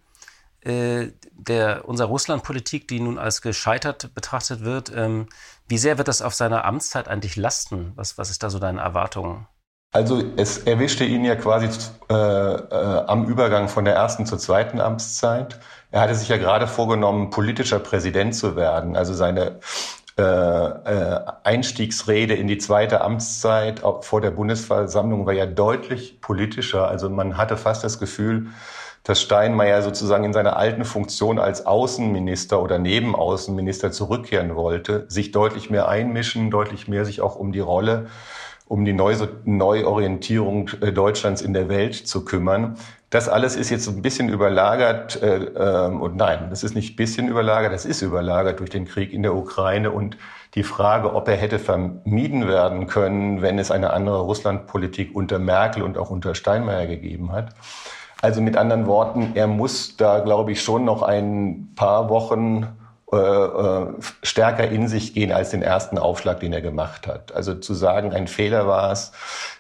äh, 0.62 1.12
der 1.32 1.88
unserer 1.90 2.08
Russlandpolitik, 2.08 2.88
die 2.88 3.00
nun 3.00 3.18
als 3.18 3.42
gescheitert 3.42 4.14
betrachtet 4.14 4.62
wird. 4.62 4.92
Ähm, 4.96 5.28
wie 5.68 5.78
sehr 5.78 5.98
wird 5.98 6.08
das 6.08 6.22
auf 6.22 6.34
seiner 6.34 6.64
Amtszeit 6.64 7.08
eigentlich 7.08 7.36
lasten? 7.36 7.92
Was, 7.96 8.18
was 8.18 8.30
ist 8.30 8.44
da 8.44 8.50
so 8.50 8.60
deine 8.60 8.80
Erwartung? 8.80 9.48
Also 9.94 10.24
es 10.38 10.58
erwischte 10.58 11.06
ihn 11.06 11.24
ja 11.24 11.36
quasi 11.36 11.70
äh, 12.10 12.14
äh, 12.14 13.04
am 13.06 13.26
Übergang 13.26 13.68
von 13.68 13.86
der 13.86 13.94
ersten 13.94 14.26
zur 14.26 14.40
zweiten 14.40 14.82
Amtszeit. 14.82 15.60
Er 15.92 16.02
hatte 16.02 16.16
sich 16.16 16.30
ja 16.30 16.38
gerade 16.38 16.66
vorgenommen, 16.66 17.30
politischer 17.30 17.78
Präsident 17.78 18.34
zu 18.34 18.56
werden. 18.56 18.96
Also 18.98 19.14
seine 19.14 19.60
äh, 20.18 20.24
äh, 20.24 21.20
Einstiegsrede 21.44 22.34
in 22.34 22.48
die 22.48 22.58
zweite 22.58 23.02
Amtszeit 23.02 23.84
vor 24.02 24.20
der 24.20 24.32
Bundesversammlung 24.32 25.28
war 25.28 25.34
ja 25.34 25.46
deutlich 25.46 26.20
politischer. 26.22 26.88
Also 26.88 27.12
man 27.12 27.38
hatte 27.38 27.56
fast 27.56 27.84
das 27.84 28.00
Gefühl, 28.00 28.48
dass 29.04 29.22
Steinmeier 29.22 29.84
sozusagen 29.84 30.24
in 30.24 30.34
seiner 30.34 30.58
alten 30.58 30.86
Funktion 30.86 31.38
als 31.38 31.68
Außenminister 31.68 32.60
oder 32.60 32.80
Nebenaußenminister 32.80 33.92
zurückkehren 33.92 34.56
wollte, 34.56 35.06
sich 35.08 35.32
deutlich 35.32 35.70
mehr 35.70 35.88
einmischen, 35.88 36.50
deutlich 36.50 36.88
mehr 36.88 37.06
sich 37.06 37.22
auch 37.22 37.36
um 37.36 37.52
die 37.52 37.60
Rolle 37.60 38.08
um 38.74 38.86
die 38.86 38.94
Neuorientierung 38.94 40.72
äh, 40.82 40.92
Deutschlands 40.92 41.44
in 41.44 41.54
der 41.54 41.70
Welt 41.70 41.94
zu 41.94 42.26
kümmern. 42.26 42.76
Das 43.12 43.30
alles 43.30 43.56
ist 43.56 43.70
jetzt 43.70 43.88
ein 43.88 44.02
bisschen 44.02 44.30
überlagert 44.30 45.22
äh, 45.22 45.36
ähm, 45.36 46.02
und 46.02 46.16
nein, 46.16 46.48
das 46.50 46.64
ist 46.64 46.74
nicht 46.74 46.94
ein 46.94 46.96
bisschen 46.96 47.28
überlagert, 47.28 47.72
das 47.72 47.86
ist 47.86 48.02
überlagert 48.02 48.60
durch 48.60 48.72
den 48.72 48.86
Krieg 48.86 49.14
in 49.14 49.22
der 49.22 49.36
Ukraine 49.36 49.92
und 49.92 50.18
die 50.56 50.64
Frage, 50.64 51.14
ob 51.14 51.28
er 51.28 51.36
hätte 51.36 51.60
vermieden 51.60 52.48
werden 52.48 52.88
können, 52.88 53.44
wenn 53.44 53.60
es 53.60 53.70
eine 53.70 53.94
andere 53.94 54.22
Russlandpolitik 54.22 55.16
unter 55.16 55.38
Merkel 55.38 55.84
und 55.84 55.96
auch 56.00 56.10
unter 56.10 56.34
Steinmeier 56.34 56.88
gegeben 56.88 57.32
hat. 57.32 57.54
Also 58.24 58.42
mit 58.42 58.58
anderen 58.58 58.88
Worten, 58.88 59.34
er 59.36 59.46
muss 59.46 59.98
da, 59.98 60.22
glaube 60.22 60.52
ich, 60.52 60.64
schon 60.64 60.84
noch 60.84 61.04
ein 61.04 61.74
paar 61.76 62.10
Wochen 62.10 62.70
stärker 64.22 64.68
in 64.68 64.88
sich 64.88 65.14
gehen 65.14 65.32
als 65.32 65.52
den 65.52 65.62
ersten 65.62 65.98
Aufschlag, 65.98 66.40
den 66.40 66.54
er 66.54 66.62
gemacht 66.62 67.08
hat. 67.08 67.34
Also 67.34 67.56
zu 67.56 67.74
sagen, 67.74 68.14
ein 68.14 68.28
Fehler 68.28 68.68
war 68.68 68.92
es, 68.92 69.12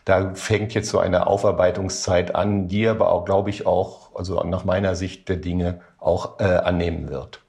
da 0.05 0.33
fängt 0.35 0.73
jetzt 0.73 0.89
so 0.89 0.99
eine 0.99 1.27
Aufarbeitungszeit 1.27 2.35
an, 2.35 2.67
die 2.67 2.87
aber 2.87 3.11
auch, 3.11 3.25
glaube 3.25 3.49
ich, 3.49 3.65
auch, 3.65 4.15
also 4.15 4.43
nach 4.43 4.63
meiner 4.63 4.95
Sicht 4.95 5.29
der 5.29 5.37
Dinge, 5.37 5.81
auch 5.99 6.39
äh, 6.39 6.43
annehmen 6.43 7.09
wird. 7.09 7.39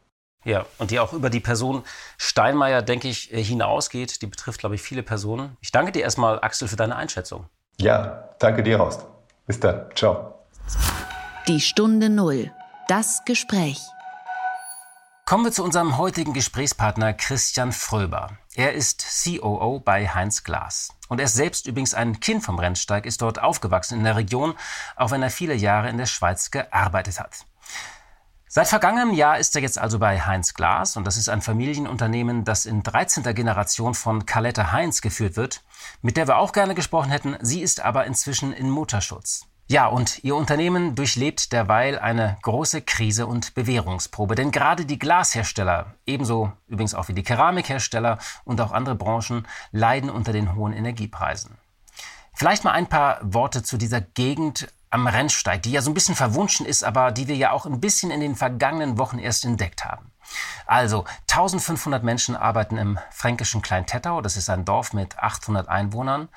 Ja, 0.44 0.66
und 0.78 0.90
die 0.90 1.00
auch 1.00 1.12
über 1.12 1.30
die 1.30 1.40
Person 1.40 1.82
Steinmeier, 2.18 2.82
denke 2.82 3.08
ich, 3.08 3.32
äh, 3.32 3.42
hinausgeht. 3.42 4.20
Die 4.22 4.26
betrifft, 4.26 4.60
glaube 4.60 4.74
ich, 4.74 4.82
viele 4.82 5.02
Personen. 5.02 5.56
Ich 5.60 5.72
danke 5.72 5.92
dir 5.92 6.02
erstmal, 6.02 6.38
Axel, 6.40 6.68
für 6.68 6.76
deine 6.76 6.96
Einschätzung. 6.96 7.46
Ja, 7.80 8.28
danke 8.38 8.62
dir, 8.62 8.78
Horst. 8.78 9.06
Bis 9.46 9.58
dann. 9.58 9.86
Ciao. 9.94 10.34
Die 11.48 11.60
Stunde 11.60 12.10
Null. 12.10 12.50
Das 12.88 13.24
Gespräch. 13.24 13.80
Kommen 15.26 15.46
wir 15.46 15.52
zu 15.52 15.64
unserem 15.64 15.96
heutigen 15.96 16.34
Gesprächspartner 16.34 17.14
Christian 17.14 17.72
Fröber. 17.72 18.36
Er 18.54 18.74
ist 18.74 19.06
COO 19.24 19.80
bei 19.80 20.06
Heinz 20.06 20.44
Glas. 20.44 20.90
Und 21.08 21.18
er 21.18 21.24
ist 21.24 21.32
selbst 21.32 21.66
übrigens 21.66 21.94
ein 21.94 22.20
Kind 22.20 22.44
vom 22.44 22.58
Rennsteig, 22.58 23.06
ist 23.06 23.22
dort 23.22 23.40
aufgewachsen 23.40 23.96
in 23.96 24.04
der 24.04 24.16
Region, 24.16 24.52
auch 24.96 25.12
wenn 25.12 25.22
er 25.22 25.30
viele 25.30 25.54
Jahre 25.54 25.88
in 25.88 25.96
der 25.96 26.04
Schweiz 26.04 26.50
gearbeitet 26.50 27.20
hat. 27.20 27.46
Seit 28.48 28.68
vergangenem 28.68 29.14
Jahr 29.14 29.38
ist 29.38 29.56
er 29.56 29.62
jetzt 29.62 29.78
also 29.78 29.98
bei 29.98 30.20
Heinz 30.20 30.52
Glas 30.52 30.94
und 30.94 31.06
das 31.06 31.16
ist 31.16 31.30
ein 31.30 31.40
Familienunternehmen, 31.40 32.44
das 32.44 32.66
in 32.66 32.82
13. 32.82 33.22
Generation 33.34 33.94
von 33.94 34.26
Carletta 34.26 34.72
Heinz 34.72 35.00
geführt 35.00 35.38
wird, 35.38 35.64
mit 36.02 36.18
der 36.18 36.28
wir 36.28 36.36
auch 36.36 36.52
gerne 36.52 36.74
gesprochen 36.74 37.10
hätten. 37.10 37.38
Sie 37.40 37.62
ist 37.62 37.80
aber 37.80 38.04
inzwischen 38.04 38.52
in 38.52 38.68
Mutterschutz. 38.68 39.46
Ja, 39.66 39.86
und 39.86 40.22
Ihr 40.22 40.36
Unternehmen 40.36 40.94
durchlebt 40.94 41.52
derweil 41.52 41.98
eine 41.98 42.36
große 42.42 42.82
Krise 42.82 43.26
und 43.26 43.54
Bewährungsprobe. 43.54 44.34
Denn 44.34 44.50
gerade 44.50 44.84
die 44.84 44.98
Glashersteller, 44.98 45.94
ebenso 46.04 46.52
übrigens 46.68 46.94
auch 46.94 47.08
wie 47.08 47.14
die 47.14 47.22
Keramikhersteller 47.22 48.18
und 48.44 48.60
auch 48.60 48.72
andere 48.72 48.94
Branchen, 48.94 49.46
leiden 49.72 50.10
unter 50.10 50.34
den 50.34 50.54
hohen 50.54 50.74
Energiepreisen. 50.74 51.56
Vielleicht 52.34 52.64
mal 52.64 52.72
ein 52.72 52.88
paar 52.88 53.18
Worte 53.22 53.62
zu 53.62 53.78
dieser 53.78 54.02
Gegend 54.02 54.68
am 54.90 55.06
Rennsteig, 55.06 55.62
die 55.62 55.72
ja 55.72 55.80
so 55.80 55.90
ein 55.90 55.94
bisschen 55.94 56.14
verwunschen 56.14 56.66
ist, 56.66 56.84
aber 56.84 57.10
die 57.10 57.26
wir 57.26 57.36
ja 57.36 57.50
auch 57.50 57.64
ein 57.64 57.80
bisschen 57.80 58.10
in 58.10 58.20
den 58.20 58.36
vergangenen 58.36 58.98
Wochen 58.98 59.18
erst 59.18 59.46
entdeckt 59.46 59.84
haben. 59.84 60.12
Also 60.66 61.04
1500 61.30 62.02
Menschen 62.02 62.36
arbeiten 62.36 62.76
im 62.76 62.98
fränkischen 63.10 63.62
Kleintettau, 63.62 64.20
das 64.20 64.36
ist 64.36 64.50
ein 64.50 64.64
Dorf 64.64 64.92
mit 64.92 65.18
800 65.18 65.68
Einwohnern 65.68 66.28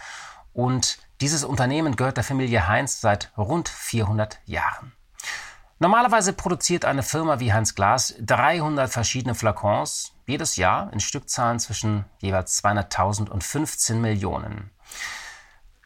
und 0.53 0.97
dieses 1.21 1.43
Unternehmen 1.43 1.95
gehört 1.95 2.17
der 2.17 2.23
Familie 2.23 2.67
Heinz 2.67 3.01
seit 3.01 3.31
rund 3.37 3.69
400 3.69 4.39
Jahren. 4.45 4.93
Normalerweise 5.79 6.33
produziert 6.33 6.85
eine 6.85 7.03
Firma 7.03 7.39
wie 7.39 7.53
Heinz 7.53 7.75
Glas 7.75 8.15
300 8.19 8.89
verschiedene 8.89 9.35
Flakons 9.35 10.13
jedes 10.25 10.55
Jahr 10.55 10.91
in 10.91 10.99
Stückzahlen 10.99 11.59
zwischen 11.59 12.05
jeweils 12.19 12.63
200.000 12.63 13.29
und 13.29 13.43
15 13.43 14.01
Millionen. 14.01 14.71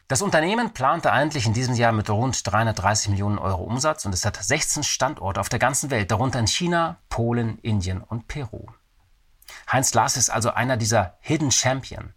Das 0.08 0.20
Unternehmen 0.20 0.74
plante 0.74 1.12
eigentlich 1.12 1.46
in 1.46 1.54
diesem 1.54 1.74
Jahr 1.74 1.92
mit 1.92 2.10
rund 2.10 2.40
330 2.46 3.10
Millionen 3.10 3.38
Euro 3.38 3.62
Umsatz 3.62 4.04
und 4.04 4.12
es 4.12 4.24
hat 4.24 4.42
16 4.42 4.82
Standorte 4.82 5.40
auf 5.40 5.48
der 5.48 5.58
ganzen 5.58 5.90
Welt, 5.90 6.10
darunter 6.10 6.38
in 6.38 6.46
China, 6.46 6.98
Polen, 7.08 7.58
Indien 7.58 8.02
und 8.02 8.28
Peru. 8.28 8.66
Heinz 9.70 9.92
Glas 9.92 10.16
ist 10.16 10.30
also 10.30 10.50
einer 10.50 10.76
dieser 10.76 11.16
Hidden 11.20 11.50
Champion. 11.50 12.12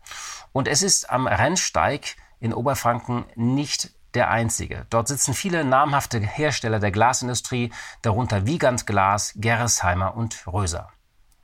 Und 0.52 0.68
es 0.68 0.82
ist 0.82 1.10
am 1.10 1.28
Rennsteig 1.28 2.16
in 2.40 2.54
Oberfranken 2.54 3.26
nicht 3.36 3.92
der 4.14 4.30
einzige. 4.30 4.86
Dort 4.90 5.08
sitzen 5.08 5.34
viele 5.34 5.66
namhafte 5.66 6.20
Hersteller 6.20 6.80
der 6.80 6.92
Glasindustrie, 6.92 7.72
darunter 8.02 8.46
Wiegand 8.46 8.88
Glas, 8.88 9.34
Gerresheimer 9.36 10.16
und 10.16 10.48
Röser. 10.48 10.90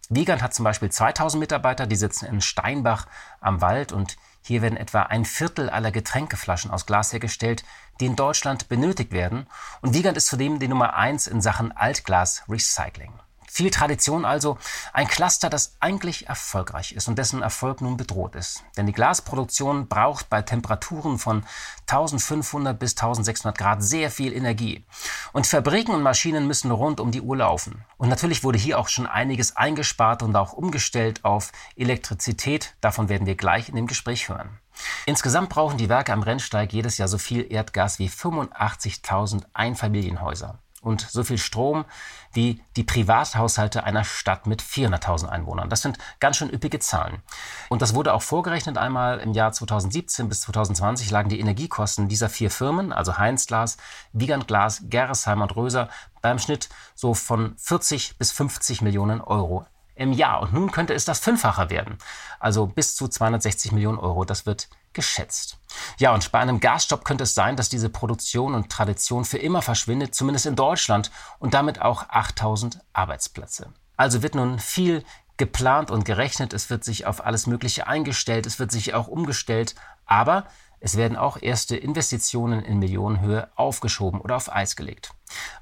Wiegand 0.10 0.42
hat 0.42 0.54
zum 0.54 0.66
Beispiel 0.66 0.90
2000 0.90 1.40
Mitarbeiter, 1.40 1.88
die 1.88 1.96
sitzen 1.96 2.26
in 2.26 2.42
Steinbach 2.42 3.08
am 3.40 3.62
Wald 3.62 3.92
und 3.92 4.18
hier 4.44 4.62
werden 4.62 4.78
etwa 4.78 5.04
ein 5.04 5.24
Viertel 5.24 5.70
aller 5.70 5.92
Getränkeflaschen 5.92 6.72
aus 6.72 6.86
Glas 6.86 7.14
hergestellt, 7.14 7.64
die 8.00 8.08
in 8.08 8.16
Deutschland 8.16 8.68
benötigt 8.68 9.12
werden. 9.12 9.48
Und 9.82 9.94
Wiegand 9.94 10.18
ist 10.18 10.28
zudem 10.28 10.60
die 10.60 10.68
Nummer 10.68 10.96
eins 10.96 11.28
in 11.28 11.42
Sachen 11.42 11.72
Altglas 11.72 12.44
Recycling. 12.50 13.14
Viel 13.54 13.70
Tradition 13.70 14.24
also, 14.24 14.58
ein 14.94 15.10
Cluster, 15.10 15.50
das 15.50 15.76
eigentlich 15.82 16.30
erfolgreich 16.30 16.94
ist 16.94 17.10
und 17.10 17.18
dessen 17.18 17.42
Erfolg 17.42 17.82
nun 17.82 17.98
bedroht 17.98 18.34
ist. 18.36 18.64
Denn 18.78 18.86
die 18.86 18.94
Glasproduktion 18.94 19.90
braucht 19.90 20.30
bei 20.30 20.42
Temperaturen 20.42 21.20
von 21.20 21.44
1500 21.82 22.80
bis 22.80 22.92
1600 22.92 23.58
Grad 23.58 23.84
sehr 23.84 24.10
viel 24.10 24.32
Energie. 24.32 24.86
Und 25.34 25.48
Fabriken 25.48 25.94
und 25.94 26.02
Maschinen 26.02 26.48
müssen 26.48 26.72
rund 26.72 27.02
um 27.02 27.12
die 27.12 27.20
Uhr 27.20 27.36
laufen. 27.36 27.84
Und 27.98 28.08
natürlich 28.08 28.46
wurde 28.46 28.58
hier 28.58 28.80
auch 28.80 28.88
schon 28.88 29.06
einiges 29.06 29.58
eingespart 29.58 30.24
und 30.24 30.34
auch 30.38 30.54
umgestellt 30.54 31.26
auf 31.26 31.52
Elektrizität. 31.76 32.74
Davon 32.80 33.10
werden 33.10 33.28
wir 33.28 33.36
gleich 33.36 33.68
in 33.68 33.76
dem 33.76 33.88
Gespräch 33.88 34.30
hören. 34.30 34.62
Insgesamt 35.06 35.50
brauchen 35.50 35.78
die 35.78 35.90
Werke 35.90 36.14
am 36.14 36.24
Rennsteig 36.24 36.72
jedes 36.72 36.98
Jahr 36.98 37.10
so 37.10 37.18
viel 37.18 37.52
Erdgas 37.52 38.00
wie 38.00 38.08
85.000 38.08 39.44
Einfamilienhäuser 39.54 40.58
und 40.82 41.02
so 41.02 41.24
viel 41.24 41.38
Strom 41.38 41.86
wie 42.34 42.62
die 42.76 42.84
Privathaushalte 42.84 43.84
einer 43.84 44.04
Stadt 44.04 44.48
mit 44.48 44.62
400.000 44.62 45.28
Einwohnern. 45.28 45.70
Das 45.70 45.82
sind 45.82 45.98
ganz 46.20 46.38
schön 46.38 46.50
üppige 46.50 46.80
Zahlen. 46.80 47.22
Und 47.70 47.82
das 47.82 47.94
wurde 47.94 48.14
auch 48.14 48.22
vorgerechnet 48.22 48.78
einmal 48.78 49.20
im 49.20 49.34
Jahr 49.34 49.52
2017 49.52 50.28
bis 50.28 50.42
2020 50.42 51.12
lagen 51.12 51.30
die 51.30 51.40
Energiekosten 51.40 52.08
dieser 52.08 52.30
vier 52.30 52.50
Firmen, 52.50 52.92
also 52.92 53.18
Heinz 53.18 53.48
Glas, 53.48 53.78
Wiegand 54.12 54.48
Glas, 54.48 54.84
Gerresheim 54.90 55.42
und 55.42 55.56
Röser, 55.56 55.90
beim 56.22 56.40
Schnitt 56.40 56.70
so 56.96 57.14
von 57.14 57.56
40 57.58 58.18
bis 58.18 58.32
50 58.32 58.82
Millionen 58.82 59.22
Euro 59.22 59.66
im 59.96 60.14
Jahr. 60.14 60.42
Und 60.42 60.54
nun 60.54 60.72
könnte 60.72 60.94
es 60.94 61.06
das 61.06 61.20
Fünffache 61.20 61.70
werden. 61.70 61.98
Also 62.40 62.66
bis 62.66 62.96
zu 62.96 63.08
260 63.08 63.72
Millionen 63.72 64.00
Euro. 64.00 64.26
Das 64.26 64.46
wird 64.46 64.70
geschätzt. 64.94 65.58
Ja, 65.98 66.14
und 66.14 66.32
bei 66.32 66.40
einem 66.40 66.60
Gasstopp 66.60 67.06
könnte 67.06 67.24
es 67.24 67.34
sein, 67.34 67.56
dass 67.56 67.70
diese 67.70 67.90
Produktion 67.90 68.54
und 68.54 68.70
Tradition 68.70 69.26
für 69.26 69.38
immer 69.38 69.62
verschwindet, 69.62 70.16
zumindest 70.16 70.46
in 70.46 70.56
Deutschland, 70.56 71.12
und 71.40 71.54
damit 71.54 71.82
auch 71.82 72.10
8000 72.10 72.80
Arbeitsplätze. 72.94 73.74
Also 73.98 74.24
wird 74.24 74.36
nun 74.36 74.60
viel 74.60 75.04
geplant 75.38 75.92
und 75.92 76.06
gerechnet, 76.06 76.54
es 76.54 76.70
wird 76.70 76.84
sich 76.84 77.06
auf 77.06 77.26
alles 77.26 77.48
Mögliche 77.48 77.88
eingestellt, 77.88 78.46
es 78.46 78.60
wird 78.60 78.72
sich 78.72 78.94
auch 78.94 79.08
umgestellt, 79.08 79.76
aber 80.06 80.46
es 80.84 80.98
werden 80.98 81.16
auch 81.16 81.38
erste 81.40 81.78
Investitionen 81.78 82.64
in 82.64 82.80
Millionenhöhe 82.80 83.50
aufgeschoben 83.56 84.20
oder 84.20 84.36
auf 84.36 84.52
Eis 84.52 84.76
gelegt. 84.76 85.14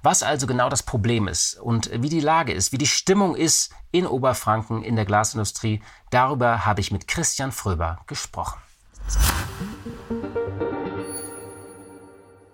Was 0.01 0.23
also 0.23 0.47
genau 0.47 0.69
das 0.69 0.83
Problem 0.83 1.27
ist 1.27 1.59
und 1.59 1.91
wie 2.01 2.09
die 2.09 2.21
Lage 2.21 2.53
ist, 2.53 2.71
wie 2.71 2.77
die 2.77 2.87
Stimmung 2.87 3.35
ist 3.35 3.73
in 3.91 4.07
Oberfranken 4.07 4.81
in 4.81 4.95
der 4.95 5.05
Glasindustrie, 5.05 5.83
darüber 6.09 6.65
habe 6.65 6.79
ich 6.79 6.91
mit 6.91 7.07
Christian 7.07 7.51
Fröber 7.51 7.99
gesprochen. 8.07 8.59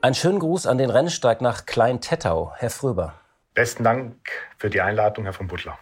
Einen 0.06 0.14
schönen 0.14 0.38
Gruß 0.38 0.68
an 0.68 0.78
den 0.78 0.92
Rennsteig 0.92 1.42
nach 1.42 1.66
Klein-Tettau, 1.66 2.54
Herr 2.58 2.70
Fröber. 2.70 3.16
Besten 3.56 3.84
Dank 3.84 4.16
für 4.56 4.70
die 4.70 4.80
Einladung, 4.80 5.24
Herr 5.24 5.34
von 5.34 5.48
Butler. 5.48 5.80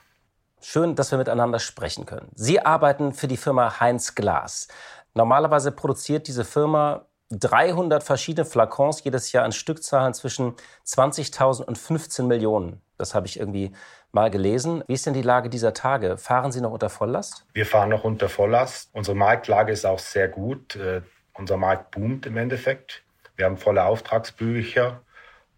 Schön, 0.61 0.95
dass 0.95 1.11
wir 1.11 1.17
miteinander 1.17 1.59
sprechen 1.59 2.05
können. 2.05 2.29
Sie 2.33 2.65
arbeiten 2.65 3.11
für 3.11 3.27
die 3.27 3.35
Firma 3.35 3.81
Heinz 3.81 4.15
Glas. 4.15 4.69
Normalerweise 5.13 5.73
produziert 5.73 6.29
diese 6.29 6.45
Firma 6.45 7.05
300 7.31 8.01
verschiedene 8.01 8.45
Flakons 8.45 9.03
jedes 9.03 9.33
Jahr 9.33 9.45
in 9.45 9.51
Stückzahlen 9.51 10.13
zwischen 10.13 10.55
20.000 10.87 11.63
und 11.63 11.77
15 11.77 12.25
Millionen. 12.25 12.81
Das 12.97 13.15
habe 13.15 13.27
ich 13.27 13.37
irgendwie 13.37 13.73
mal 14.13 14.31
gelesen. 14.31 14.85
Wie 14.87 14.93
ist 14.93 15.05
denn 15.05 15.13
die 15.13 15.21
Lage 15.21 15.49
dieser 15.49 15.73
Tage? 15.73 16.17
Fahren 16.17 16.53
Sie 16.53 16.61
noch 16.61 16.71
unter 16.71 16.89
Volllast? 16.89 17.45
Wir 17.51 17.65
fahren 17.65 17.89
noch 17.89 18.05
unter 18.05 18.29
Volllast. 18.29 18.89
Unsere 18.93 19.17
Marktlage 19.17 19.73
ist 19.73 19.85
auch 19.85 19.99
sehr 19.99 20.29
gut. 20.29 20.77
Äh, 20.77 21.01
unser 21.33 21.57
Markt 21.57 21.91
boomt 21.91 22.25
im 22.25 22.37
Endeffekt. 22.37 23.03
Wir 23.35 23.45
haben 23.45 23.57
volle 23.57 23.83
Auftragsbücher 23.83 25.01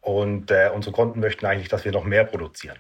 und 0.02 0.52
äh, 0.52 0.72
unsere 0.74 0.94
Kunden 0.94 1.20
möchten 1.20 1.46
eigentlich, 1.46 1.68
dass 1.68 1.86
wir 1.86 1.92
noch 1.92 2.04
mehr 2.04 2.24
produzieren. 2.24 2.78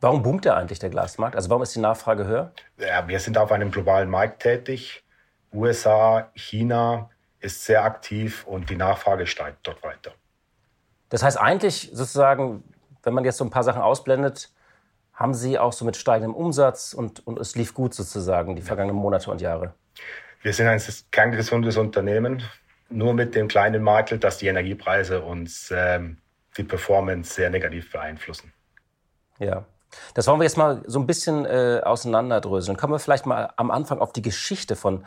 Warum 0.00 0.22
boomt 0.22 0.44
der 0.44 0.56
eigentlich 0.56 0.78
der 0.78 0.90
Glasmarkt? 0.90 1.34
Also 1.34 1.50
warum 1.50 1.62
ist 1.62 1.74
die 1.74 1.80
Nachfrage 1.80 2.24
höher? 2.26 2.52
Ja, 2.78 3.06
wir 3.08 3.18
sind 3.18 3.36
auf 3.36 3.50
einem 3.50 3.70
globalen 3.70 4.08
Markt 4.08 4.42
tätig. 4.42 5.02
USA, 5.52 6.30
China 6.34 7.10
ist 7.40 7.64
sehr 7.64 7.84
aktiv 7.84 8.46
und 8.46 8.70
die 8.70 8.76
Nachfrage 8.76 9.26
steigt 9.26 9.58
dort 9.66 9.82
weiter. 9.82 10.12
Das 11.08 11.22
heißt 11.22 11.38
eigentlich 11.38 11.90
sozusagen, 11.92 12.62
wenn 13.02 13.14
man 13.14 13.24
jetzt 13.24 13.38
so 13.38 13.44
ein 13.44 13.50
paar 13.50 13.64
Sachen 13.64 13.82
ausblendet, 13.82 14.50
haben 15.14 15.34
Sie 15.34 15.58
auch 15.58 15.72
so 15.72 15.84
mit 15.84 15.96
steigendem 15.96 16.34
Umsatz 16.34 16.92
und, 16.92 17.26
und 17.26 17.40
es 17.40 17.56
lief 17.56 17.74
gut 17.74 17.92
sozusagen 17.92 18.54
die 18.54 18.62
vergangenen 18.62 18.96
Monate 18.96 19.30
und 19.30 19.40
Jahre? 19.40 19.74
Wir 20.42 20.52
sind 20.52 20.68
ein 20.68 20.80
kerngesundes 21.10 21.76
Unternehmen, 21.76 22.42
nur 22.90 23.14
mit 23.14 23.34
dem 23.34 23.48
kleinen 23.48 23.82
Makel, 23.82 24.18
dass 24.18 24.38
die 24.38 24.46
Energiepreise 24.46 25.22
uns 25.22 25.72
ähm, 25.74 26.18
die 26.56 26.64
Performance 26.64 27.34
sehr 27.34 27.50
negativ 27.50 27.92
beeinflussen. 27.92 28.52
Ja. 29.38 29.64
Das 30.14 30.26
wollen 30.26 30.40
wir 30.40 30.44
jetzt 30.44 30.58
mal 30.58 30.82
so 30.86 30.98
ein 30.98 31.06
bisschen 31.06 31.46
äh, 31.46 31.80
auseinanderdröseln. 31.82 32.76
Kommen 32.76 32.92
wir 32.92 32.98
vielleicht 32.98 33.24
mal 33.24 33.52
am 33.56 33.70
Anfang 33.70 34.00
auf 34.00 34.12
die 34.12 34.20
Geschichte 34.20 34.76
von 34.76 35.06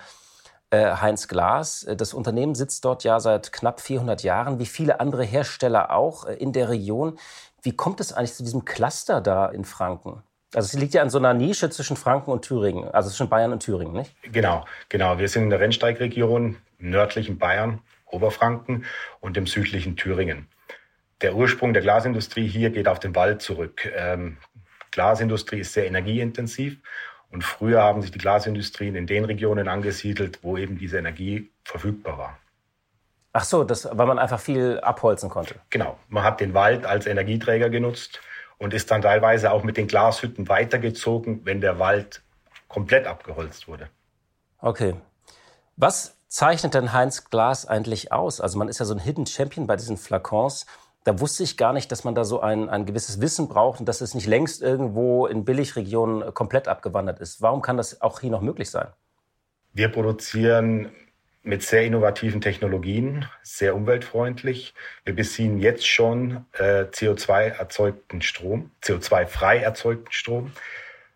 äh, 0.72 0.96
Heinz 0.96 1.28
Glas. 1.28 1.86
Das 1.98 2.14
Unternehmen 2.14 2.56
sitzt 2.56 2.84
dort 2.86 3.04
ja 3.04 3.20
seit 3.20 3.52
knapp 3.52 3.80
400 3.80 4.24
Jahren, 4.24 4.58
wie 4.58 4.66
viele 4.66 5.00
andere 5.00 5.24
Hersteller 5.24 5.92
auch 5.92 6.26
äh, 6.26 6.34
in 6.34 6.52
der 6.52 6.70
Region. 6.70 7.20
Wie 7.62 7.76
kommt 7.76 8.00
es 8.00 8.12
eigentlich 8.12 8.34
zu 8.34 8.44
diesem 8.44 8.66
Cluster 8.66 9.22
da 9.22 9.48
in 9.48 9.66
Franken? 9.66 10.24
Also 10.53 10.75
es 10.75 10.81
liegt 10.81 10.93
ja 10.93 11.01
an 11.01 11.10
so 11.10 11.17
einer 11.17 11.34
Nische 11.34 11.70
zwischen 11.70 11.96
Franken 11.96 12.31
und 12.31 12.41
Thüringen, 12.43 12.89
also 12.89 13.10
zwischen 13.10 13.29
Bayern 13.29 13.53
und 13.53 13.63
Thüringen, 13.63 13.93
nicht? 13.93 14.13
Genau, 14.24 14.65
genau. 14.89 15.17
Wir 15.17 15.29
sind 15.29 15.43
in 15.43 15.50
der 15.50 15.62
Rennsteigregion, 15.62 16.58
im 16.79 16.89
nördlichen 16.89 17.38
Bayern, 17.38 17.79
Oberfranken 18.05 18.86
und 19.22 19.38
im 19.38 19.48
südlichen 19.48 19.96
Thüringen. 19.96 20.48
Der 21.22 21.36
Ursprung 21.36 21.74
der 21.74 21.81
Glasindustrie 21.81 22.48
hier 22.48 22.72
geht 22.72 22.88
auf 22.88 23.00
den 23.00 23.15
Wald 23.15 23.41
zurück. 23.41 23.89
Ähm, 23.96 24.38
Glasindustrie 24.91 25.60
ist 25.60 25.72
sehr 25.72 25.88
energieintensiv 25.88 26.77
und 27.29 27.43
früher 27.43 27.81
haben 27.81 28.01
sich 28.01 28.12
die 28.12 28.17
Glasindustrien 28.17 28.96
in 28.96 29.08
den 29.08 29.24
Regionen 29.24 29.70
angesiedelt, 29.70 30.39
wo 30.41 30.58
eben 30.58 30.77
diese 30.77 30.98
Energie 30.98 31.50
verfügbar 31.63 32.17
war. 32.17 32.38
Ach 33.34 33.46
so, 33.46 33.63
das, 33.63 33.88
weil 33.89 34.08
man 34.08 34.20
einfach 34.20 34.41
viel 34.41 34.79
abholzen 34.81 35.29
konnte. 35.29 35.55
Genau, 35.70 35.98
man 36.10 36.24
hat 36.24 36.41
den 36.41 36.53
Wald 36.53 36.86
als 36.86 37.08
Energieträger 37.08 37.70
genutzt 37.70 38.20
und 38.62 38.74
ist 38.74 38.91
dann 38.91 39.01
teilweise 39.01 39.51
auch 39.51 39.63
mit 39.63 39.77
den 39.77 39.88
Glashütten 39.88 40.48
weitergezogen, 40.48 41.41
wenn 41.46 41.62
der 41.62 41.80
Wald 41.80 42.22
komplett 42.68 43.08
abgeholzt 43.08 43.68
wurde. 43.68 43.89
Okay. 44.60 44.96
Was 45.75 46.15
zeichnet 46.27 46.74
denn 46.74 46.94
Heinz 46.94 47.30
Glas 47.30 47.65
eigentlich 47.65 48.12
aus? 48.12 48.39
Also 48.39 48.58
man 48.58 48.70
ist 48.70 48.80
ja 48.80 48.86
so 48.86 48.94
ein 48.94 49.00
Hidden 49.00 49.25
Champion 49.25 49.68
bei 49.68 49.75
diesen 49.75 49.98
Flakons 49.98 50.65
da 51.03 51.20
wusste 51.20 51.44
ich 51.44 51.58
gar 51.58 51.74
nicht, 51.74 51.91
dass 51.91 52.03
man 52.03 52.13
da 52.13 52.24
so 52.24 52.41
ein, 52.41 52.70
ein 52.70 52.86
gewisses 52.86 53.22
Wissen 53.22 53.48
braucht 53.48 53.80
und 53.80 53.89
dass 53.89 54.01
es 54.01 54.13
nicht 54.13 54.27
längst 54.27 54.62
irgendwo 54.62 55.25
in 55.25 55.46
Billigregionen 55.46 56.34
komplett 56.34 56.68
abgewandert 56.68 57.20
ist. 57.20 57.41
Warum 57.41 57.62
kann 57.62 57.77
das 57.77 58.01
auch 58.01 58.20
hier 58.20 58.30
noch 58.30 58.41
möglich 58.41 58.70
sein? 58.70 58.88
Wir 59.74 59.89
produzieren 59.89 60.91
mit 61.44 61.64
sehr 61.64 61.84
innovativen 61.84 62.40
Technologien, 62.42 63.26
sehr 63.42 63.76
umweltfreundlich. 63.76 64.74
Wir 65.06 65.16
beziehen 65.16 65.58
jetzt 65.58 65.88
schon 65.88 66.46
äh, 66.54 66.84
CO2-erzeugten 66.84 68.22
Strom, 68.22 68.72
CO2-frei 68.84 69.60
erzeugten 69.60 70.12
Strom. 70.12 70.52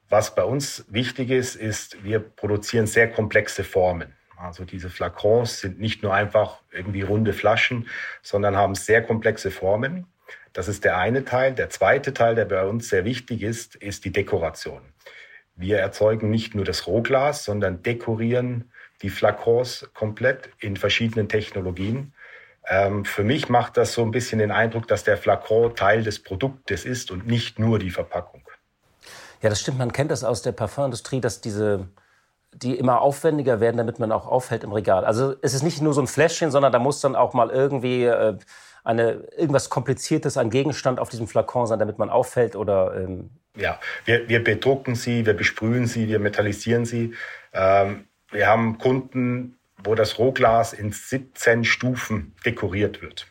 Was 0.10 0.34
bei 0.36 0.44
uns 0.44 0.86
wichtig 0.89 1.29
ist, 1.29 1.55
ist, 1.55 2.03
wir 2.03 2.20
produzieren 2.20 2.88
sehr 2.88 3.10
komplexe 3.10 3.63
Formen. 3.63 4.13
Also 4.38 4.65
diese 4.65 4.89
Flakons 4.89 5.62
sind 5.62 5.79
nicht 5.79 6.03
nur 6.03 6.13
einfach 6.13 6.62
irgendwie 6.72 7.01
runde 7.01 7.34
Flaschen, 7.34 7.88
sondern 8.22 8.58
haben 8.58 8.75
sehr 8.75 9.01
komplexe 9.01 9.51
Formen. 9.51 10.08
Das 10.53 10.67
ist 10.67 10.84
der 10.84 10.98
eine 10.98 11.25
Teil. 11.25 11.53
Der 11.53 11.70
zweite 11.70 12.13
Teil, 12.13 12.36
der 12.36 12.46
bei 12.46 12.65
uns 12.65 12.89
sehr 12.89 13.05
wichtig 13.05 13.41
ist, 13.41 13.75
ist 13.75 14.05
die 14.05 14.12
Dekoration. 14.12 14.82
Wir 15.55 15.79
erzeugen 15.79 16.29
nicht 16.29 16.53
nur 16.53 16.65
das 16.65 16.86
Rohglas, 16.88 17.46
sondern 17.46 17.82
dekorieren 17.82 18.72
die 19.01 19.09
Flakons 19.09 19.89
komplett 19.93 20.49
in 20.59 20.77
verschiedenen 20.77 21.29
Technologien. 21.29 22.13
Ähm, 22.67 23.05
für 23.05 23.23
mich 23.23 23.49
macht 23.49 23.77
das 23.77 23.93
so 23.93 24.01
ein 24.01 24.11
bisschen 24.11 24.39
den 24.39 24.51
Eindruck, 24.51 24.87
dass 24.87 25.03
der 25.03 25.17
Flakon 25.17 25.75
Teil 25.75 26.03
des 26.03 26.21
Produktes 26.21 26.85
ist 26.85 27.11
und 27.11 27.27
nicht 27.27 27.59
nur 27.59 27.79
die 27.79 27.91
Verpackung. 27.91 28.43
Ja, 29.41 29.49
das 29.49 29.61
stimmt. 29.61 29.77
Man 29.77 29.91
kennt 29.91 30.11
das 30.11 30.23
aus 30.23 30.41
der 30.41 30.53
Parfumindustrie, 30.53 31.21
dass 31.21 31.41
diese 31.41 31.87
die 32.55 32.75
immer 32.75 33.01
aufwendiger 33.01 33.59
werden, 33.59 33.77
damit 33.77 33.99
man 33.99 34.11
auch 34.11 34.27
auffällt 34.27 34.63
im 34.63 34.71
Regal. 34.71 35.05
Also 35.05 35.35
es 35.41 35.53
ist 35.53 35.63
nicht 35.63 35.81
nur 35.81 35.93
so 35.93 36.01
ein 36.01 36.07
Fläschchen, 36.07 36.51
sondern 36.51 36.71
da 36.71 36.79
muss 36.79 37.01
dann 37.01 37.15
auch 37.15 37.33
mal 37.33 37.49
irgendwie 37.49 38.05
äh, 38.05 38.37
eine, 38.83 39.25
irgendwas 39.35 39.69
Kompliziertes, 39.69 40.37
ein 40.37 40.49
Gegenstand 40.49 40.99
auf 40.99 41.09
diesem 41.09 41.27
Flakon 41.27 41.67
sein, 41.67 41.79
damit 41.79 41.99
man 41.99 42.09
auffällt 42.09 42.55
oder... 42.55 42.95
Ähm 42.95 43.31
ja, 43.57 43.79
wir, 44.05 44.29
wir 44.29 44.43
bedrucken 44.43 44.95
sie, 44.95 45.25
wir 45.25 45.33
besprühen 45.33 45.85
sie, 45.85 46.07
wir 46.07 46.19
metallisieren 46.19 46.85
sie. 46.85 47.13
Ähm, 47.53 48.07
wir 48.35 48.47
haben 48.47 48.77
Kunden, 48.77 49.57
wo 49.83 49.95
das 49.95 50.19
Rohglas 50.19 50.73
in 50.73 50.91
17 50.91 51.63
Stufen 51.63 52.35
dekoriert 52.45 53.01
wird. 53.01 53.27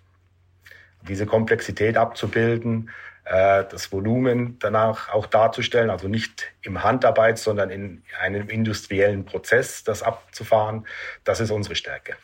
Diese 1.07 1.27
Komplexität 1.27 1.97
abzubilden, 1.97 2.91
äh, 3.25 3.65
das 3.71 3.93
Volumen 3.93 4.59
danach 4.59 5.13
auch 5.13 5.27
darzustellen, 5.27 5.91
also 5.91 6.09
nicht 6.09 6.53
im 6.63 6.83
Handarbeit, 6.83 7.39
sondern 7.39 7.71
in 7.71 8.03
einem 8.21 8.49
industriellen 8.49 9.25
Prozess 9.25 9.85
das 9.85 10.03
abzufahren, 10.03 10.87
das 11.25 11.41
ist 11.41 11.51
unsere 11.51 11.75
Stärke. 11.75 12.17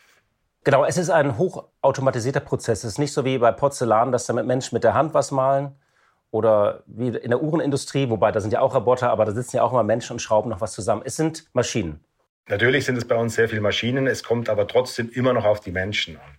Genau, 0.63 0.85
es 0.85 0.97
ist 0.97 1.09
ein 1.09 1.37
hochautomatisierter 1.37 2.39
Prozess. 2.39 2.83
Es 2.83 2.93
ist 2.93 2.99
nicht 2.99 3.13
so 3.13 3.25
wie 3.25 3.39
bei 3.39 3.51
Porzellan, 3.51 4.11
dass 4.11 4.27
damit 4.27 4.45
Menschen 4.45 4.75
mit 4.75 4.83
der 4.83 4.93
Hand 4.93 5.13
was 5.15 5.31
malen 5.31 5.75
oder 6.29 6.83
wie 6.85 7.07
in 7.07 7.31
der 7.31 7.41
Uhrenindustrie, 7.41 8.09
wobei 8.09 8.31
da 8.31 8.39
sind 8.39 8.53
ja 8.53 8.61
auch 8.61 8.75
Roboter, 8.75 9.09
aber 9.09 9.25
da 9.25 9.31
sitzen 9.31 9.57
ja 9.57 9.63
auch 9.63 9.71
immer 9.71 9.83
Menschen 9.83 10.13
und 10.13 10.19
schrauben 10.19 10.49
noch 10.49 10.61
was 10.61 10.73
zusammen. 10.73 11.01
Es 11.03 11.15
sind 11.15 11.45
Maschinen. 11.53 11.99
Natürlich 12.51 12.85
sind 12.85 12.97
es 12.97 13.07
bei 13.07 13.15
uns 13.15 13.33
sehr 13.33 13.49
viele 13.49 13.61
Maschinen, 13.61 14.05
es 14.05 14.21
kommt 14.21 14.47
aber 14.47 14.67
trotzdem 14.67 15.09
immer 15.09 15.33
noch 15.33 15.45
auf 15.45 15.59
die 15.59 15.71
Menschen 15.71 16.17
an 16.17 16.37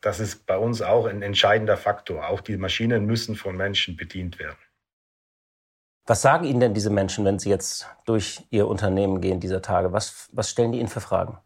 das 0.00 0.20
ist 0.20 0.46
bei 0.46 0.56
uns 0.56 0.82
auch 0.82 1.06
ein 1.06 1.22
entscheidender 1.22 1.76
Faktor. 1.76 2.28
Auch 2.28 2.40
die 2.40 2.56
Maschinen 2.56 3.06
müssen 3.06 3.36
von 3.36 3.56
Menschen 3.56 3.96
bedient 3.96 4.38
werden. 4.38 4.56
Was 6.06 6.22
sagen 6.22 6.44
Ihnen 6.44 6.60
denn 6.60 6.74
diese 6.74 6.90
Menschen, 6.90 7.24
wenn 7.24 7.38
Sie 7.38 7.50
jetzt 7.50 7.88
durch 8.06 8.42
Ihr 8.50 8.66
Unternehmen 8.66 9.20
gehen 9.20 9.40
dieser 9.40 9.60
Tage? 9.60 9.92
Was, 9.92 10.28
was 10.32 10.50
stellen 10.50 10.72
die 10.72 10.78
Ihnen 10.78 10.88
für 10.88 11.00
Fragen? 11.00 11.38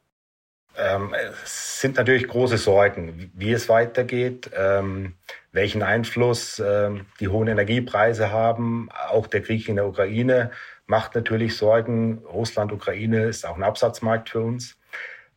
Ähm, 0.77 1.15
es 1.43 1.81
sind 1.81 1.97
natürlich 1.97 2.29
große 2.29 2.57
Sorgen, 2.57 3.31
wie 3.35 3.53
es 3.53 3.69
weitergeht, 3.69 4.51
ähm, 4.57 5.17
welchen 5.51 5.83
Einfluss 5.83 6.63
ähm, 6.65 7.07
die 7.21 7.29
hohen 7.29 7.49
Energiepreise 7.49 8.31
haben. 8.31 8.89
Auch 9.11 9.27
der 9.27 9.43
Krieg 9.43 9.69
in 9.69 9.77
der 9.77 9.87
Ukraine 9.87 10.51
macht 10.87 11.15
natürlich 11.15 11.57
Sorgen. 11.57 12.19
Russland, 12.19 12.73
Ukraine 12.73 13.25
ist 13.25 13.47
auch 13.47 13.57
ein 13.57 13.63
Absatzmarkt 13.63 14.31
für 14.31 14.41
uns. 14.41 14.79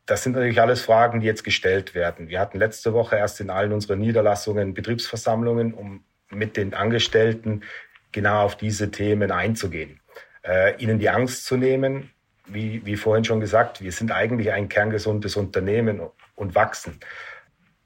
Das 0.05 0.23
sind 0.23 0.33
natürlich 0.33 0.61
alles 0.61 0.81
Fragen, 0.81 1.19
die 1.19 1.25
jetzt 1.25 1.43
gestellt 1.43 1.95
werden. 1.95 2.29
Wir 2.29 2.39
hatten 2.39 2.59
letzte 2.59 2.93
Woche 2.93 3.15
erst 3.15 3.39
in 3.41 3.49
allen 3.49 3.73
unseren 3.73 3.99
Niederlassungen 3.99 4.73
Betriebsversammlungen, 4.73 5.73
um 5.73 6.03
mit 6.29 6.57
den 6.57 6.73
Angestellten 6.73 7.63
genau 8.11 8.43
auf 8.43 8.55
diese 8.55 8.91
Themen 8.91 9.31
einzugehen. 9.31 9.99
Äh, 10.43 10.75
ihnen 10.77 10.99
die 10.99 11.09
Angst 11.09 11.45
zu 11.45 11.57
nehmen, 11.57 12.11
wie, 12.45 12.85
wie 12.85 12.97
vorhin 12.97 13.25
schon 13.25 13.39
gesagt, 13.39 13.81
wir 13.81 13.91
sind 13.91 14.11
eigentlich 14.11 14.51
ein 14.51 14.69
kerngesundes 14.69 15.35
Unternehmen 15.35 16.01
und 16.35 16.55
wachsen. 16.55 16.99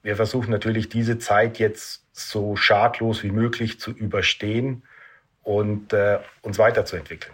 Wir 0.03 0.15
versuchen 0.15 0.51
natürlich 0.51 0.89
diese 0.89 1.19
Zeit 1.19 1.59
jetzt 1.59 2.05
so 2.11 2.55
schadlos 2.55 3.23
wie 3.23 3.31
möglich 3.31 3.79
zu 3.79 3.91
überstehen 3.91 4.83
und 5.43 5.93
äh, 5.93 6.19
uns 6.41 6.57
weiterzuentwickeln. 6.59 7.33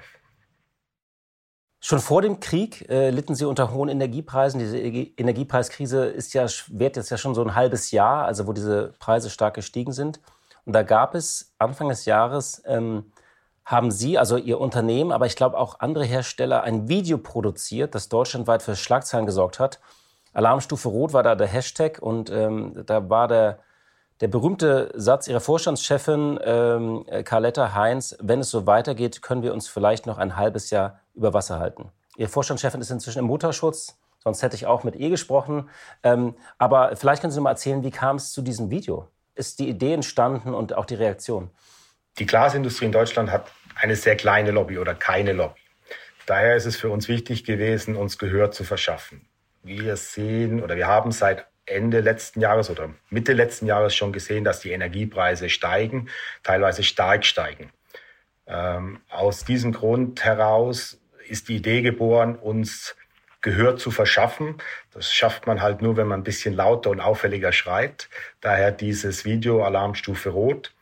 Schon 1.86 2.00
vor 2.00 2.24
dem 2.24 2.40
Krieg 2.40 2.90
äh, 2.90 3.12
litten 3.12 3.36
sie 3.36 3.46
unter 3.46 3.72
hohen 3.72 3.90
Energiepreisen. 3.90 4.60
Diese 4.60 4.80
Energiepreiskrise 4.80 6.06
ist 6.06 6.34
ja, 6.34 6.48
währt 6.70 6.96
jetzt 6.96 7.12
ja 7.12 7.18
schon 7.18 7.36
so 7.36 7.44
ein 7.44 7.54
halbes 7.54 7.92
Jahr, 7.92 8.26
also 8.26 8.48
wo 8.48 8.54
diese 8.54 8.94
Preise 8.98 9.30
stark 9.30 9.54
gestiegen 9.54 9.92
sind. 9.92 10.20
Und 10.66 10.74
da 10.74 10.82
gab 10.82 11.14
es 11.14 11.54
Anfang 11.60 11.90
des 11.90 12.06
Jahres, 12.06 12.64
ähm, 12.66 13.12
haben 13.66 13.92
Sie, 13.92 14.18
also 14.18 14.36
Ihr 14.36 14.60
Unternehmen, 14.60 15.12
aber 15.12 15.28
ich 15.28 15.36
glaube 15.36 15.60
auch 15.60 15.80
andere 15.80 16.06
Hersteller, 16.06 16.64
ein 16.64 16.88
Video 16.88 17.20
produziert, 17.20 17.94
das 17.94 18.10
deutschlandweit 18.10 18.64
für 18.64 18.76
Schlagzeilen 18.76 19.28
gesorgt 19.28 19.60
hat. 19.60 19.80
Alarmstufe 20.34 20.90
Rot 20.90 21.14
war 21.14 21.22
da 21.22 21.36
der 21.36 21.46
Hashtag 21.46 22.00
und 22.02 22.32
ähm, 22.32 22.82
da 22.88 23.12
war 23.12 23.28
der, 23.28 23.60
der 24.22 24.28
berühmte 24.28 24.92
Satz 24.96 25.28
Ihrer 25.28 25.40
Vorstandschefin 25.40 26.40
ähm, 26.44 27.06
Carletta 27.26 27.76
Heinz, 27.76 28.18
wenn 28.20 28.40
es 28.40 28.50
so 28.50 28.66
weitergeht, 28.66 29.22
können 29.22 29.44
wir 29.44 29.54
uns 29.54 29.68
vielleicht 29.68 30.08
noch 30.08 30.18
ein 30.18 30.36
halbes 30.36 30.72
Jahr 30.72 31.02
über 31.16 31.34
Wasser 31.34 31.60
halten. 31.60 31.92
Ihr 32.18 32.30
Vorstandschefin 32.30 32.82
ist 32.82 32.92
inzwischen 32.92 33.20
im 33.20 33.26
Mutterschutz, 33.26 33.98
sonst 34.20 34.42
hätte 34.42 34.56
ich 34.56 34.66
auch 34.66 34.84
mit 34.84 34.96
ihr 34.96 35.10
gesprochen. 35.10 35.70
Ähm, 36.04 36.36
aber 36.58 36.96
vielleicht 36.96 37.22
können 37.22 37.32
Sie 37.32 37.42
mal 37.42 37.52
erzählen, 37.52 37.84
wie 37.84 37.92
kam 37.92 38.16
es 38.18 38.32
zu 38.32 38.42
diesem 38.42 38.70
Video? 38.70 39.08
Ist 39.36 39.60
die 39.60 39.70
Idee 39.70 39.94
entstanden 39.94 40.54
und 40.54 40.74
auch 40.76 40.86
die 40.86 40.96
Reaktion? 40.96 41.50
Die 42.18 42.26
Glasindustrie 42.26 42.86
in 42.86 42.94
Deutschland 42.94 43.32
hat 43.32 43.52
eine 43.76 43.96
sehr 43.96 44.16
kleine 44.16 44.52
Lobby 44.52 44.78
oder 44.78 44.96
keine 44.96 45.34
Lobby. 45.34 45.60
Daher 46.26 46.56
ist 46.56 46.66
es 46.66 46.78
für 46.78 46.90
uns 46.90 47.08
wichtig 47.08 47.44
gewesen, 47.44 47.96
uns 47.96 48.18
Gehör 48.18 48.52
zu 48.52 48.64
verschaffen. 48.64 49.28
Wir 49.64 49.96
sehen 49.98 50.64
oder 50.64 50.76
wir 50.76 50.88
haben 50.88 51.12
seit 51.12 51.46
Ende 51.66 52.00
letzten 52.00 52.42
Jahres 52.42 52.70
oder 52.70 52.92
Mitte 53.10 53.34
letzten 53.34 53.66
Jahres 53.66 53.96
schon 53.96 54.14
gesehen, 54.14 54.44
dass 54.44 54.60
die 54.60 54.72
Energiepreise 54.72 55.50
steigen, 55.50 56.10
teilweise 56.44 56.84
stark 56.84 57.26
steigen. 57.26 57.72
Ähm, 58.48 59.02
aus 59.10 59.44
diesem 59.44 59.72
Grund 59.72 60.24
heraus 60.24 61.00
ist 61.28 61.50
die 61.50 61.58
Idee 61.58 61.82
geboren, 61.82 62.36
uns 62.36 62.96
Gehör 63.42 63.78
zu 63.78 63.92
verschaffen. 63.92 64.56
Das 64.92 65.14
schafft 65.14 65.46
man 65.46 65.62
halt 65.62 65.82
nur, 65.82 65.98
wenn 65.98 66.08
man 66.08 66.22
ein 66.22 66.24
bisschen 66.24 66.56
lauter 66.56 66.90
und 66.90 67.00
auffälliger 67.00 67.52
schreit. 67.52 68.10
Daher 68.42 68.72
dieses 68.72 69.24
Video 69.24 69.64
Alarmstufe 69.64 70.30
Rot, 70.30 70.74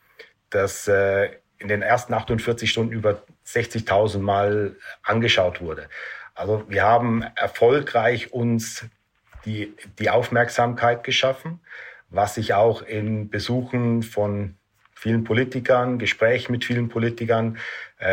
das 0.48 0.88
äh, 0.88 1.28
in 1.58 1.68
den 1.68 1.82
ersten 1.82 2.14
48 2.14 2.70
Stunden 2.70 2.92
über 2.92 3.22
60.000 3.46 4.18
Mal 4.18 4.76
angeschaut 5.02 5.60
wurde. 5.60 5.88
Also 6.34 6.64
wir 6.68 6.84
haben 6.84 7.22
erfolgreich 7.36 8.32
uns 8.32 8.86
die, 9.44 9.74
die 9.98 10.08
Aufmerksamkeit 10.08 11.04
geschaffen, 11.04 11.60
was 12.08 12.34
sich 12.34 12.54
auch 12.54 12.82
in 12.82 13.28
Besuchen 13.28 14.02
von 14.02 14.56
vielen 14.94 15.24
Politikern, 15.24 15.98
Gesprächen 15.98 16.52
mit 16.52 16.64
vielen 16.64 16.88
Politikern, 16.88 17.58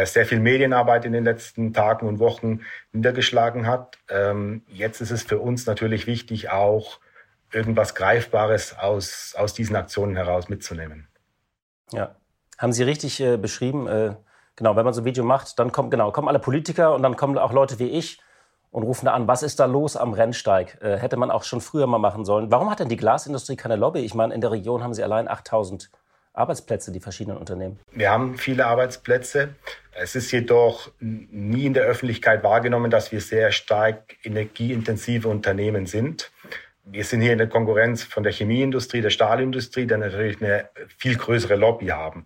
sehr 0.05 0.25
viel 0.25 0.39
Medienarbeit 0.39 1.05
in 1.05 1.13
den 1.13 1.23
letzten 1.23 1.73
Tagen 1.73 2.07
und 2.07 2.19
Wochen 2.19 2.61
niedergeschlagen 2.91 3.67
hat. 3.67 3.97
Ähm, 4.09 4.63
jetzt 4.67 5.01
ist 5.01 5.11
es 5.11 5.23
für 5.23 5.39
uns 5.39 5.65
natürlich 5.65 6.07
wichtig, 6.07 6.49
auch 6.49 6.99
irgendwas 7.51 7.95
Greifbares 7.95 8.77
aus, 8.77 9.35
aus 9.37 9.53
diesen 9.53 9.75
Aktionen 9.75 10.15
heraus 10.15 10.49
mitzunehmen. 10.49 11.07
Ja, 11.91 12.15
haben 12.57 12.73
Sie 12.73 12.83
richtig 12.83 13.19
äh, 13.19 13.37
beschrieben. 13.37 13.87
Äh, 13.87 14.15
genau, 14.55 14.75
wenn 14.75 14.85
man 14.85 14.93
so 14.93 15.01
ein 15.01 15.05
Video 15.05 15.23
macht, 15.23 15.59
dann 15.59 15.71
kommen, 15.71 15.89
genau, 15.89 16.11
kommen 16.11 16.27
alle 16.27 16.39
Politiker 16.39 16.95
und 16.95 17.03
dann 17.03 17.15
kommen 17.15 17.37
auch 17.37 17.51
Leute 17.51 17.79
wie 17.79 17.89
ich 17.89 18.21
und 18.71 18.83
rufen 18.83 19.05
da 19.05 19.13
an, 19.13 19.27
was 19.27 19.43
ist 19.43 19.59
da 19.59 19.65
los 19.65 19.97
am 19.97 20.13
Rennsteig? 20.13 20.81
Äh, 20.81 20.97
hätte 20.97 21.17
man 21.17 21.29
auch 21.29 21.43
schon 21.43 21.59
früher 21.59 21.87
mal 21.87 21.97
machen 21.97 22.23
sollen. 22.23 22.51
Warum 22.51 22.69
hat 22.69 22.79
denn 22.79 22.89
die 22.89 22.97
Glasindustrie 22.97 23.57
keine 23.57 23.75
Lobby? 23.75 23.99
Ich 23.99 24.13
meine, 24.13 24.33
in 24.33 24.41
der 24.41 24.51
Region 24.51 24.83
haben 24.83 24.93
sie 24.93 25.03
allein 25.03 25.27
8000 25.27 25.91
Arbeitsplätze, 26.33 26.93
die 26.93 27.01
verschiedenen 27.01 27.37
Unternehmen. 27.37 27.79
Wir 27.91 28.09
haben 28.09 28.37
viele 28.37 28.65
Arbeitsplätze. 28.65 29.55
Es 29.93 30.15
ist 30.15 30.31
jedoch 30.31 30.91
nie 30.99 31.65
in 31.65 31.73
der 31.73 31.83
Öffentlichkeit 31.83 32.43
wahrgenommen, 32.43 32.89
dass 32.89 33.11
wir 33.11 33.21
sehr 33.21 33.51
stark 33.51 34.15
energieintensive 34.23 35.27
Unternehmen 35.27 35.85
sind. 35.85 36.31
Wir 36.85 37.03
sind 37.03 37.21
hier 37.21 37.33
in 37.33 37.37
der 37.37 37.49
Konkurrenz 37.49 38.03
von 38.03 38.23
der 38.23 38.31
Chemieindustrie, 38.31 39.01
der 39.01 39.09
Stahlindustrie, 39.09 39.85
die 39.85 39.97
natürlich 39.97 40.41
eine 40.41 40.69
viel 40.97 41.15
größere 41.17 41.55
Lobby 41.55 41.87
haben. 41.87 42.25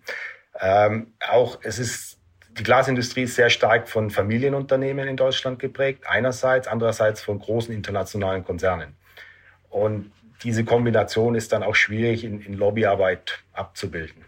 Ähm, 0.59 1.13
auch 1.27 1.59
es 1.63 1.79
ist 1.79 2.15
die 2.57 2.63
Glasindustrie 2.63 3.23
ist 3.23 3.35
sehr 3.35 3.49
stark 3.49 3.89
von 3.89 4.09
Familienunternehmen 4.09 5.09
in 5.09 5.17
Deutschland 5.17 5.59
geprägt, 5.59 6.05
einerseits, 6.07 6.69
andererseits 6.69 7.21
von 7.21 7.39
großen 7.39 7.75
internationalen 7.75 8.45
Konzernen. 8.45 8.95
Und 9.69 10.11
diese 10.43 10.63
Kombination 10.63 11.35
ist 11.35 11.51
dann 11.51 11.63
auch 11.63 11.75
schwierig 11.75 12.23
in, 12.23 12.39
in 12.41 12.53
Lobbyarbeit 12.53 13.43
abzubilden. 13.51 14.24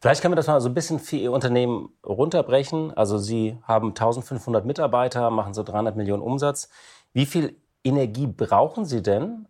Vielleicht 0.00 0.22
können 0.22 0.32
wir 0.32 0.36
das 0.36 0.46
mal 0.46 0.60
so 0.62 0.70
ein 0.70 0.74
bisschen 0.74 0.98
für 0.98 1.16
Ihr 1.16 1.30
Unternehmen 1.30 1.90
runterbrechen. 2.06 2.96
Also 2.96 3.18
Sie 3.18 3.58
haben 3.64 3.88
1500 3.88 4.64
Mitarbeiter, 4.64 5.28
machen 5.28 5.52
so 5.52 5.62
300 5.62 5.94
Millionen 5.94 6.22
Umsatz. 6.22 6.70
Wie 7.12 7.26
viel 7.26 7.56
Energie 7.84 8.26
brauchen 8.26 8.86
Sie 8.86 9.02
denn? 9.02 9.46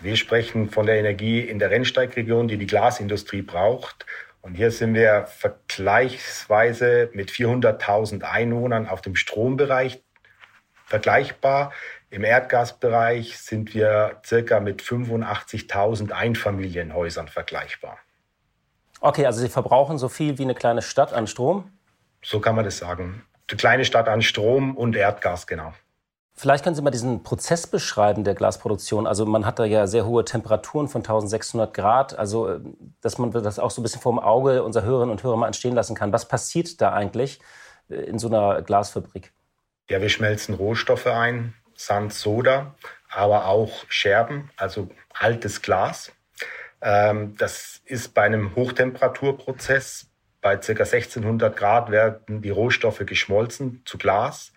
Wir 0.00 0.16
sprechen 0.16 0.68
von 0.68 0.86
der 0.86 0.96
Energie 0.96 1.40
in 1.40 1.60
der 1.60 1.70
Rennsteigregion, 1.70 2.48
die 2.48 2.56
die 2.56 2.66
Glasindustrie 2.66 3.42
braucht. 3.42 4.04
Und 4.40 4.54
hier 4.54 4.72
sind 4.72 4.94
wir 4.94 5.26
vergleichsweise 5.26 7.10
mit 7.12 7.30
400.000 7.30 8.22
Einwohnern 8.22 8.88
auf 8.88 9.00
dem 9.00 9.14
Strombereich 9.14 10.02
vergleichbar. 10.86 11.72
Im 12.10 12.24
Erdgasbereich 12.24 13.38
sind 13.38 13.74
wir 13.74 14.20
circa 14.26 14.58
mit 14.58 14.82
85.000 14.82 16.10
Einfamilienhäusern 16.10 17.28
vergleichbar. 17.28 17.98
Okay, 19.02 19.26
also 19.26 19.40
Sie 19.40 19.48
verbrauchen 19.48 19.98
so 19.98 20.08
viel 20.08 20.38
wie 20.38 20.42
eine 20.42 20.54
kleine 20.54 20.80
Stadt 20.80 21.12
an 21.12 21.26
Strom? 21.26 21.72
So 22.22 22.38
kann 22.38 22.54
man 22.54 22.64
das 22.64 22.78
sagen. 22.78 23.24
Eine 23.50 23.56
kleine 23.56 23.84
Stadt 23.84 24.08
an 24.08 24.22
Strom 24.22 24.76
und 24.76 24.94
Erdgas, 24.94 25.48
genau. 25.48 25.74
Vielleicht 26.34 26.62
können 26.62 26.76
Sie 26.76 26.82
mal 26.82 26.92
diesen 26.92 27.24
Prozess 27.24 27.66
beschreiben 27.66 28.22
der 28.22 28.36
Glasproduktion. 28.36 29.08
Also 29.08 29.26
man 29.26 29.44
hat 29.44 29.58
da 29.58 29.64
ja 29.64 29.88
sehr 29.88 30.06
hohe 30.06 30.24
Temperaturen 30.24 30.86
von 30.86 31.00
1600 31.00 31.74
Grad. 31.74 32.16
Also 32.16 32.48
äh, 32.48 32.60
dass 33.00 33.18
man 33.18 33.32
das 33.32 33.58
auch 33.58 33.72
so 33.72 33.80
ein 33.80 33.82
bisschen 33.82 34.00
vor 34.00 34.12
dem 34.12 34.20
Auge 34.20 34.62
unserer 34.62 34.84
Hörerinnen 34.84 35.10
und 35.10 35.22
Hörer 35.24 35.36
mal 35.36 35.48
entstehen 35.48 35.74
lassen 35.74 35.96
kann. 35.96 36.12
Was 36.12 36.28
passiert 36.28 36.80
da 36.80 36.92
eigentlich 36.92 37.40
äh, 37.90 37.96
in 37.96 38.20
so 38.20 38.28
einer 38.28 38.62
Glasfabrik? 38.62 39.32
Ja, 39.90 40.00
wir 40.00 40.10
schmelzen 40.10 40.54
Rohstoffe 40.54 41.08
ein, 41.08 41.54
Sand, 41.74 42.14
Soda, 42.14 42.76
aber 43.10 43.46
auch 43.46 43.84
Scherben, 43.88 44.50
also 44.56 44.88
altes 45.12 45.60
Glas. 45.60 46.12
Ähm, 46.82 47.36
das 47.36 47.80
ist 47.84 48.12
bei 48.14 48.22
einem 48.22 48.54
Hochtemperaturprozess 48.56 50.08
bei 50.40 50.56
ca. 50.56 50.72
1600 50.72 51.56
Grad 51.56 51.90
werden 51.90 52.42
die 52.42 52.50
Rohstoffe 52.50 53.06
geschmolzen 53.06 53.82
zu 53.84 53.96
Glas. 53.96 54.52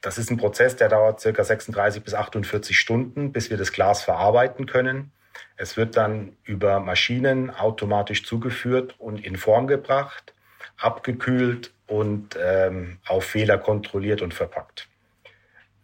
Das 0.00 0.16
ist 0.16 0.30
ein 0.30 0.38
Prozess, 0.38 0.76
der 0.76 0.88
dauert 0.88 1.20
circa 1.20 1.44
36 1.44 2.02
bis 2.02 2.14
48 2.14 2.78
Stunden, 2.78 3.32
bis 3.32 3.50
wir 3.50 3.58
das 3.58 3.70
Glas 3.72 4.02
verarbeiten 4.02 4.64
können. 4.64 5.12
Es 5.56 5.76
wird 5.76 5.98
dann 5.98 6.38
über 6.44 6.80
Maschinen 6.80 7.50
automatisch 7.50 8.24
zugeführt 8.24 8.94
und 8.98 9.22
in 9.22 9.36
Form 9.36 9.66
gebracht, 9.66 10.32
abgekühlt 10.78 11.74
und 11.86 12.38
ähm, 12.42 12.98
auf 13.06 13.24
Fehler 13.24 13.58
kontrolliert 13.58 14.22
und 14.22 14.32
verpackt. 14.32 14.88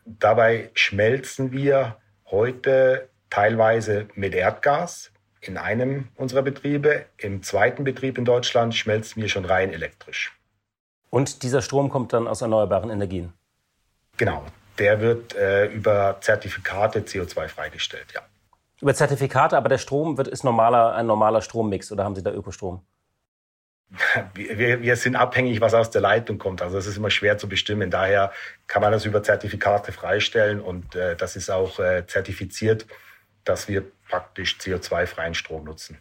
Dabei 0.07 0.71
schmelzen 0.73 1.53
wir 1.53 1.99
heute 2.31 3.11
teilweise 3.29 4.09
mit 4.15 4.35
Erdgas 4.35 5.13
in 5.41 5.57
einem 5.57 6.09
unserer 6.17 6.43
Betriebe. 6.43 7.07
Im 7.19 7.43
zweiten 7.43 7.85
Betrieb 7.85 8.19
in 8.19 8.25
Deutschland 8.25 8.75
schmelzen 8.75 9.23
wir 9.23 9.29
schon 9.29 9.45
rein 9.45 9.73
elektrisch. 9.73 10.37
Und 11.11 11.43
dieser 11.43 11.63
Strom 11.63 11.89
kommt 11.89 12.13
dann 12.13 12.29
aus 12.29 12.43
erneuerbaren 12.43 12.91
Energien? 12.91 13.33
Genau, 14.17 14.45
der 14.79 15.01
wird 15.01 15.35
äh, 15.35 15.67
über 15.67 16.19
Zertifikate 16.21 17.01
CO2 17.01 17.49
freigestellt, 17.49 18.07
ja. 18.15 18.23
Über 18.81 18.95
Zertifikate, 18.95 19.57
aber 19.57 19.71
der 19.71 19.79
Strom 19.79 20.19
wird, 20.19 20.29
ist 20.29 20.45
normaler, 20.45 20.95
ein 20.95 21.07
normaler 21.07 21.41
Strommix 21.41 21.91
oder 21.91 22.05
haben 22.05 22.15
Sie 22.15 22.23
da 22.23 22.31
Ökostrom? 22.31 22.85
Wir, 24.35 24.83
wir 24.83 24.97
sind 24.97 25.15
abhängig, 25.15 25.61
was 25.61 25.73
aus 25.73 25.91
der 25.91 26.01
Leitung 26.01 26.39
kommt. 26.39 26.61
Also 26.61 26.77
es 26.77 26.87
ist 26.87 26.97
immer 26.97 27.11
schwer 27.11 27.39
zu 27.39 27.49
bestimmen. 27.49 27.89
Daher 27.89 28.33
kann 28.67 28.83
man 28.83 28.91
das 28.91 29.05
über 29.05 29.23
Zertifikate 29.23 29.93
freistellen 29.93 30.61
und 30.61 30.97
äh, 30.97 31.15
das 31.15 31.37
ist 31.37 31.51
auch 31.51 31.79
äh, 31.79 32.05
zertifiziert, 32.05 32.87
dass 33.45 33.69
wir 33.69 33.85
praktisch 34.09 34.59
CO2-freien 34.61 35.35
Strom 35.35 35.65
nutzen. 35.65 35.99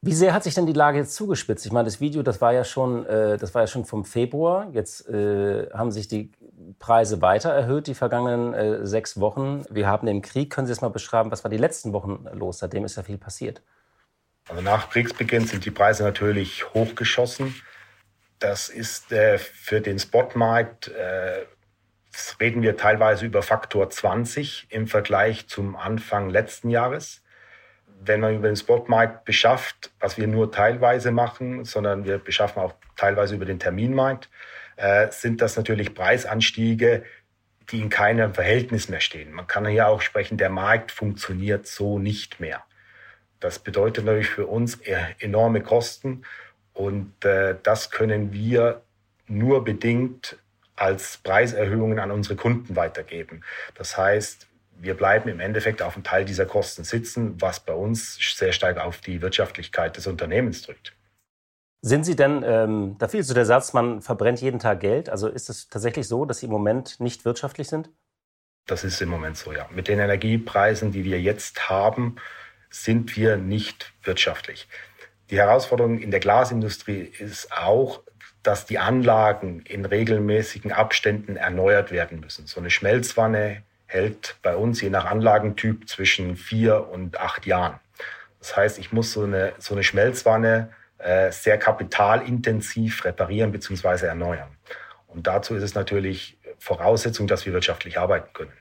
Wie 0.00 0.14
sehr 0.14 0.32
hat 0.32 0.44
sich 0.44 0.54
denn 0.54 0.66
die 0.66 0.72
Lage 0.72 0.98
jetzt 0.98 1.16
zugespitzt? 1.16 1.66
Ich 1.66 1.72
meine, 1.72 1.86
das 1.86 2.00
Video, 2.00 2.22
das 2.22 2.40
war 2.40 2.52
ja 2.52 2.62
schon, 2.62 3.04
äh, 3.06 3.36
das 3.36 3.52
war 3.54 3.62
ja 3.62 3.66
schon 3.66 3.84
vom 3.84 4.04
Februar. 4.04 4.68
Jetzt 4.72 5.08
äh, 5.08 5.68
haben 5.72 5.90
sich 5.90 6.06
die 6.06 6.30
Preise 6.78 7.20
weiter 7.20 7.50
erhöht 7.50 7.88
die 7.88 7.94
vergangenen 7.94 8.54
äh, 8.54 8.86
sechs 8.86 9.18
Wochen. 9.18 9.64
Wir 9.70 9.88
haben 9.88 10.06
den 10.06 10.22
Krieg. 10.22 10.50
Können 10.50 10.66
Sie 10.68 10.72
es 10.72 10.80
mal 10.80 10.88
beschreiben? 10.88 11.32
Was 11.32 11.42
war 11.42 11.50
die 11.50 11.56
letzten 11.56 11.92
Wochen 11.92 12.26
los? 12.32 12.58
Seitdem 12.58 12.84
ist 12.84 12.96
ja 12.96 13.02
viel 13.02 13.18
passiert. 13.18 13.62
Also 14.48 14.62
nach 14.62 14.88
Kriegsbeginn 14.90 15.46
sind 15.46 15.64
die 15.64 15.70
Preise 15.70 16.04
natürlich 16.04 16.72
hochgeschossen. 16.74 17.54
Das 18.38 18.68
ist 18.68 19.10
äh, 19.10 19.38
für 19.38 19.80
den 19.80 19.98
Spotmarkt 19.98 20.88
äh, 20.88 21.44
reden 22.40 22.62
wir 22.62 22.76
teilweise 22.76 23.26
über 23.26 23.42
Faktor 23.42 23.90
20 23.90 24.68
im 24.70 24.86
Vergleich 24.86 25.48
zum 25.48 25.76
Anfang 25.76 26.30
letzten 26.30 26.70
Jahres 26.70 27.22
wenn 28.04 28.20
man 28.20 28.36
über 28.36 28.48
den 28.48 28.56
Spotmarkt 28.56 29.24
beschafft, 29.24 29.90
was 30.00 30.16
wir 30.16 30.26
nur 30.26 30.52
teilweise 30.52 31.10
machen, 31.10 31.64
sondern 31.64 32.04
wir 32.04 32.18
beschaffen 32.18 32.62
auch 32.62 32.74
teilweise 32.96 33.34
über 33.34 33.44
den 33.44 33.58
Terminmarkt, 33.58 34.28
äh, 34.76 35.08
sind 35.10 35.40
das 35.40 35.56
natürlich 35.56 35.94
Preisanstiege, 35.94 37.04
die 37.70 37.80
in 37.80 37.90
keinem 37.90 38.34
Verhältnis 38.34 38.88
mehr 38.88 39.00
stehen. 39.00 39.32
Man 39.32 39.46
kann 39.46 39.66
hier 39.66 39.88
auch 39.88 40.00
sprechen, 40.00 40.38
der 40.38 40.50
Markt 40.50 40.90
funktioniert 40.90 41.66
so 41.66 41.98
nicht 41.98 42.40
mehr. 42.40 42.64
Das 43.40 43.58
bedeutet 43.58 44.04
natürlich 44.04 44.30
für 44.30 44.46
uns 44.46 44.78
enorme 45.20 45.60
Kosten 45.60 46.22
und 46.72 47.24
äh, 47.24 47.56
das 47.62 47.90
können 47.90 48.32
wir 48.32 48.82
nur 49.26 49.64
bedingt 49.64 50.38
als 50.76 51.18
Preiserhöhungen 51.18 51.98
an 51.98 52.10
unsere 52.10 52.36
Kunden 52.36 52.76
weitergeben. 52.76 53.42
Das 53.74 53.96
heißt, 53.96 54.47
wir 54.80 54.96
bleiben 54.96 55.28
im 55.28 55.40
Endeffekt 55.40 55.82
auf 55.82 55.94
einem 55.94 56.04
Teil 56.04 56.24
dieser 56.24 56.46
Kosten 56.46 56.84
sitzen, 56.84 57.40
was 57.40 57.60
bei 57.60 57.72
uns 57.72 58.18
sehr 58.36 58.52
stark 58.52 58.78
auf 58.78 59.00
die 59.00 59.20
Wirtschaftlichkeit 59.22 59.96
des 59.96 60.06
Unternehmens 60.06 60.62
drückt. 60.62 60.94
Sind 61.80 62.04
Sie 62.04 62.16
denn, 62.16 62.42
ähm, 62.44 62.96
da 62.98 63.06
fiel 63.06 63.22
so 63.22 63.34
der 63.34 63.44
Satz, 63.46 63.72
man 63.72 64.02
verbrennt 64.02 64.40
jeden 64.40 64.58
Tag 64.58 64.80
Geld. 64.80 65.08
Also 65.08 65.28
ist 65.28 65.48
es 65.48 65.68
tatsächlich 65.68 66.08
so, 66.08 66.24
dass 66.24 66.38
Sie 66.38 66.46
im 66.46 66.52
Moment 66.52 66.98
nicht 66.98 67.24
wirtschaftlich 67.24 67.68
sind? 67.68 67.90
Das 68.66 68.84
ist 68.84 69.00
im 69.00 69.08
Moment 69.08 69.36
so, 69.36 69.52
ja. 69.52 69.68
Mit 69.70 69.88
den 69.88 69.98
Energiepreisen, 69.98 70.92
die 70.92 71.04
wir 71.04 71.20
jetzt 71.20 71.68
haben, 71.68 72.16
sind 72.68 73.16
wir 73.16 73.36
nicht 73.36 73.92
wirtschaftlich. 74.02 74.68
Die 75.30 75.38
Herausforderung 75.38 75.98
in 75.98 76.10
der 76.10 76.20
Glasindustrie 76.20 77.00
ist 77.00 77.52
auch, 77.52 78.02
dass 78.42 78.66
die 78.66 78.78
Anlagen 78.78 79.60
in 79.60 79.84
regelmäßigen 79.84 80.72
Abständen 80.72 81.36
erneuert 81.36 81.92
werden 81.92 82.20
müssen. 82.20 82.46
So 82.46 82.60
eine 82.60 82.70
Schmelzwanne 82.70 83.62
hält 83.88 84.36
bei 84.42 84.54
uns 84.54 84.80
je 84.80 84.90
nach 84.90 85.06
Anlagentyp 85.06 85.88
zwischen 85.88 86.36
vier 86.36 86.88
und 86.88 87.18
acht 87.18 87.46
Jahren. 87.46 87.80
Das 88.38 88.56
heißt, 88.56 88.78
ich 88.78 88.92
muss 88.92 89.12
so 89.12 89.24
eine, 89.24 89.54
so 89.58 89.74
eine 89.74 89.82
Schmelzwanne 89.82 90.70
äh, 90.98 91.32
sehr 91.32 91.58
kapitalintensiv 91.58 93.04
reparieren 93.04 93.50
bzw. 93.50 94.06
erneuern. 94.06 94.56
Und 95.08 95.26
dazu 95.26 95.54
ist 95.54 95.62
es 95.62 95.74
natürlich 95.74 96.38
Voraussetzung, 96.58 97.26
dass 97.26 97.46
wir 97.46 97.52
wirtschaftlich 97.52 97.98
arbeiten 97.98 98.32
können. 98.32 98.52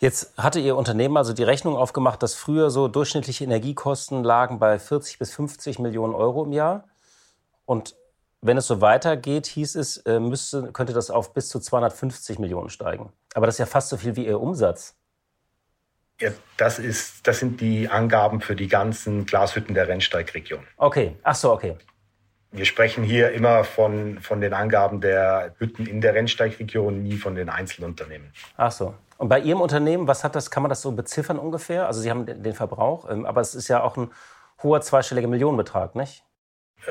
Jetzt 0.00 0.38
hatte 0.38 0.60
Ihr 0.60 0.76
Unternehmen 0.76 1.16
also 1.16 1.32
die 1.32 1.42
Rechnung 1.42 1.76
aufgemacht, 1.76 2.22
dass 2.22 2.34
früher 2.34 2.70
so 2.70 2.86
durchschnittliche 2.86 3.42
Energiekosten 3.42 4.22
lagen 4.22 4.60
bei 4.60 4.78
40 4.78 5.18
bis 5.18 5.34
50 5.34 5.80
Millionen 5.80 6.14
Euro 6.14 6.44
im 6.44 6.52
Jahr. 6.52 6.84
Und 7.64 7.96
wenn 8.40 8.56
es 8.56 8.68
so 8.68 8.80
weitergeht, 8.80 9.46
hieß 9.46 9.74
es, 9.74 9.96
äh, 9.98 10.20
müsste, 10.20 10.70
könnte 10.72 10.92
das 10.92 11.10
auf 11.10 11.34
bis 11.34 11.48
zu 11.48 11.58
250 11.58 12.38
Millionen 12.38 12.70
steigen. 12.70 13.12
Aber 13.34 13.46
das 13.46 13.56
ist 13.56 13.60
ja 13.60 13.66
fast 13.66 13.88
so 13.88 13.96
viel 13.96 14.16
wie 14.16 14.26
Ihr 14.26 14.40
Umsatz. 14.40 14.96
Ja, 16.20 16.30
das, 16.56 16.78
ist, 16.78 17.26
das 17.26 17.38
sind 17.38 17.60
die 17.60 17.88
Angaben 17.88 18.40
für 18.40 18.56
die 18.56 18.66
ganzen 18.66 19.24
Glashütten 19.24 19.74
der 19.74 19.86
Rennsteigregion. 19.86 20.66
Okay, 20.76 21.16
ach 21.22 21.36
so, 21.36 21.52
okay. 21.52 21.76
Wir 22.50 22.64
sprechen 22.64 23.04
hier 23.04 23.30
immer 23.32 23.62
von, 23.62 24.20
von 24.20 24.40
den 24.40 24.54
Angaben 24.54 25.00
der 25.00 25.54
Hütten 25.58 25.86
in 25.86 26.00
der 26.00 26.14
Rennsteigregion, 26.14 27.02
nie 27.02 27.18
von 27.18 27.34
den 27.34 27.48
Einzelunternehmen. 27.48 28.32
Ach 28.56 28.72
so. 28.72 28.94
Und 29.18 29.28
bei 29.28 29.38
Ihrem 29.40 29.60
Unternehmen, 29.60 30.08
was 30.08 30.24
hat 30.24 30.34
das, 30.34 30.50
kann 30.50 30.62
man 30.62 30.70
das 30.70 30.80
so 30.80 30.92
beziffern 30.92 31.38
ungefähr? 31.38 31.86
Also 31.86 32.00
Sie 32.00 32.10
haben 32.10 32.24
den 32.24 32.54
Verbrauch, 32.54 33.08
ähm, 33.10 33.26
aber 33.26 33.40
es 33.40 33.54
ist 33.54 33.68
ja 33.68 33.82
auch 33.82 33.96
ein 33.96 34.10
hoher 34.62 34.80
zweistelliger 34.80 35.28
Millionenbetrag, 35.28 35.94
nicht? 35.94 36.24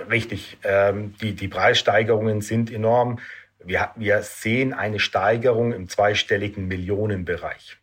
Richtig. 0.10 0.58
Ähm, 0.64 1.16
die, 1.22 1.34
die 1.34 1.48
Preissteigerungen 1.48 2.42
sind 2.42 2.72
enorm. 2.72 3.20
Wir, 3.60 3.92
wir 3.96 4.22
sehen 4.22 4.74
eine 4.74 5.00
Steigerung 5.00 5.74
im 5.74 5.90
zweistelligen 5.90 6.68
Millionenbereich. 6.68 7.78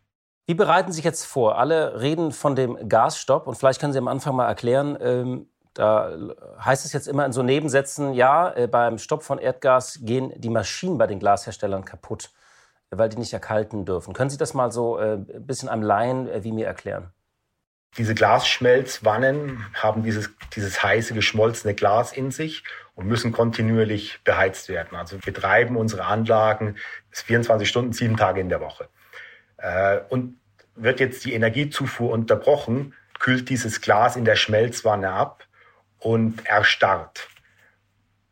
Wie 0.47 0.55
bereiten 0.55 0.93
Sie 0.93 0.97
sich 0.97 1.05
jetzt 1.05 1.25
vor? 1.25 1.59
Alle 1.59 2.01
reden 2.01 2.31
von 2.33 2.55
dem 2.55 2.89
Gasstopp 2.89 3.47
und 3.47 3.57
vielleicht 3.57 3.81
können 3.81 3.93
Sie 3.93 3.99
am 3.99 4.09
Anfang 4.09 4.37
mal 4.37 4.47
erklären, 4.47 4.99
ähm, 5.01 5.47
da 5.75 6.17
heißt 6.65 6.85
es 6.85 6.93
jetzt 6.93 7.09
immer 7.09 7.27
in 7.27 7.33
so 7.33 7.43
Nebensätzen, 7.43 8.15
ja, 8.15 8.53
äh, 8.55 8.69
beim 8.69 8.99
Stopp 8.99 9.25
von 9.25 9.39
Erdgas 9.39 9.99
gehen 10.03 10.33
die 10.37 10.49
Maschinen 10.49 10.99
bei 10.99 11.09
den 11.09 11.19
Glasherstellern 11.19 11.85
kaputt, 11.85 12.31
weil 12.91 13.09
die 13.09 13.19
nicht 13.19 13.33
erkalten 13.33 13.85
dürfen. 13.85 14.15
Können 14.15 14.31
Sie 14.31 14.37
das 14.37 14.55
mal 14.55 14.71
so 14.71 14.99
äh, 14.99 15.15
ein 15.15 15.47
bisschen 15.47 15.69
am 15.69 15.83
Laien 15.83 16.29
äh, 16.29 16.45
wie 16.45 16.53
mir 16.53 16.67
erklären? 16.67 17.13
Diese 17.97 18.15
Glasschmelzwannen 18.15 19.67
haben 19.75 20.03
dieses, 20.05 20.31
dieses 20.55 20.83
heiße, 20.83 21.15
geschmolzene 21.15 21.75
Glas 21.75 22.13
in 22.13 22.31
sich 22.31 22.65
und 22.95 23.07
müssen 23.07 23.33
kontinuierlich 23.33 24.21
beheizt 24.25 24.69
werden. 24.69 24.97
Also 24.97 25.17
wir 25.17 25.33
betreiben 25.33 25.77
unsere 25.77 26.05
Anlagen 26.05 26.77
24 27.11 27.69
Stunden, 27.69 27.93
sieben 27.93 28.17
Tage 28.17 28.41
in 28.41 28.49
der 28.49 28.61
Woche. 28.61 28.89
Äh, 29.57 30.01
und 30.09 30.39
wird 30.77 31.01
jetzt 31.01 31.25
die 31.25 31.35
Energiezufuhr 31.35 32.11
unterbrochen, 32.13 32.95
kühlt 33.19 33.49
dieses 33.49 33.81
Glas 33.81 34.17
in 34.17 34.25
der 34.25 34.37
Schmelzwanne 34.37 35.11
ab 35.11 35.45
und 35.99 36.47
erstarrt. 36.47 37.29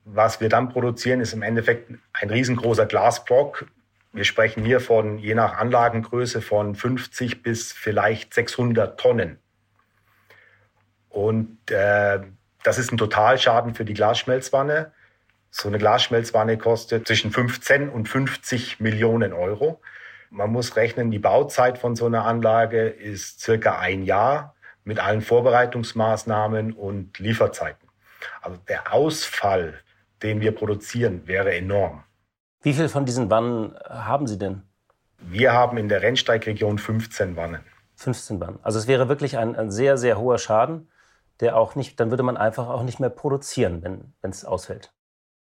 Was 0.05 0.41
wir 0.41 0.49
dann 0.49 0.69
produzieren, 0.69 1.21
ist 1.21 1.33
im 1.33 1.43
Endeffekt 1.43 1.93
ein 2.13 2.31
riesengroßer 2.31 2.87
Glasblock. 2.87 3.67
Wir 4.13 4.25
sprechen 4.25 4.65
hier 4.65 4.81
von, 4.81 5.19
je 5.19 5.35
nach 5.35 5.57
Anlagengröße, 5.57 6.43
von 6.43 6.75
50 6.75 7.43
bis 7.43 7.73
vielleicht 7.73 8.35
600 8.35 8.99
Tonnen. 8.99 9.39
Und 11.09 11.71
äh, 11.71 12.21
das 12.63 12.79
ist 12.79 12.93
ein 12.93 12.99
Totalschaden 12.99 13.75
für 13.75 13.85
die 13.85 13.95
Glasschmelzwanne. 13.95 14.93
So 15.51 15.69
eine 15.69 15.79
Glasschmelzwanne 15.79 16.57
kostet 16.59 17.07
zwischen 17.07 17.31
15 17.31 17.89
und 17.89 18.09
50 18.09 18.81
Millionen 18.81 19.33
Euro. 19.33 19.81
Man 20.31 20.51
muss 20.51 20.77
rechnen, 20.77 21.11
die 21.11 21.19
Bauzeit 21.19 21.77
von 21.77 21.95
so 21.95 22.07
einer 22.07 22.25
Anlage 22.25 22.89
ist 22.89 23.41
circa 23.41 23.79
ein 23.79 24.03
Jahr 24.03 24.55
mit 24.85 24.99
allen 24.99 25.21
Vorbereitungsmaßnahmen 25.21 26.73
und 26.73 27.19
Lieferzeiten. 27.19 27.89
Also 28.41 28.59
der 28.69 28.93
Ausfall, 28.93 29.75
den 30.23 30.41
wir 30.41 30.53
produzieren, 30.53 31.27
wäre 31.27 31.55
enorm. 31.55 32.05
Wie 32.63 32.73
viel 32.73 32.89
von 32.89 33.05
diesen 33.05 33.29
Wannen 33.29 33.75
haben 33.89 34.27
Sie 34.27 34.39
denn? 34.39 34.63
Wir 35.19 35.53
haben 35.53 35.77
in 35.77 35.89
der 35.89 36.03
Rennsteigregion 36.03 36.79
15 36.79 37.37
Wannen. 37.37 37.61
15 37.97 38.41
Wannen. 38.41 38.59
Also 38.63 38.79
es 38.79 38.87
wäre 38.87 39.09
wirklich 39.09 39.37
ein, 39.37 39.55
ein 39.55 39.71
sehr, 39.71 39.99
sehr 39.99 40.19
hoher 40.19 40.39
Schaden, 40.39 40.89
der 41.43 41.57
auch 41.57 41.75
nicht, 41.75 42.01
dann 42.01 42.11
würde 42.11 42.23
man 42.23 42.37
einfach 42.37 42.69
auch 42.69 42.83
nicht 42.83 43.01
mehr 43.01 43.11
produzieren, 43.11 43.83
wenn 43.83 44.31
es 44.31 44.45
ausfällt. 44.45 44.93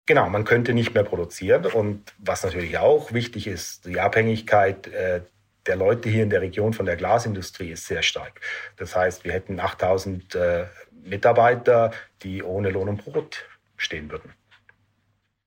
Genau, 0.05 0.27
man 0.29 0.43
könnte 0.43 0.73
nicht 0.73 0.93
mehr 0.93 1.03
produzieren. 1.03 1.65
Und 1.67 2.13
was 2.17 2.43
natürlich 2.43 2.77
auch 2.77 3.13
wichtig 3.13 3.45
ist, 3.45 3.85
die 3.85 3.99
Abhängigkeit 3.99 4.87
äh, 4.87 5.21
der 5.67 5.75
Leute 5.75 6.09
hier 6.09 6.23
in 6.23 6.31
der 6.31 6.41
Region 6.41 6.73
von 6.73 6.87
der 6.87 6.95
Glasindustrie 6.95 7.69
ist 7.69 7.85
sehr 7.85 8.01
stark. 8.01 8.41
Das 8.77 8.95
heißt, 8.95 9.23
wir 9.23 9.33
hätten 9.33 9.59
8000 9.59 10.33
äh, 10.33 10.65
Mitarbeiter, 11.03 11.91
die 12.23 12.41
ohne 12.41 12.71
Lohn 12.71 12.89
und 12.89 13.05
Brot 13.05 13.45
stehen 13.77 14.09
würden. 14.09 14.33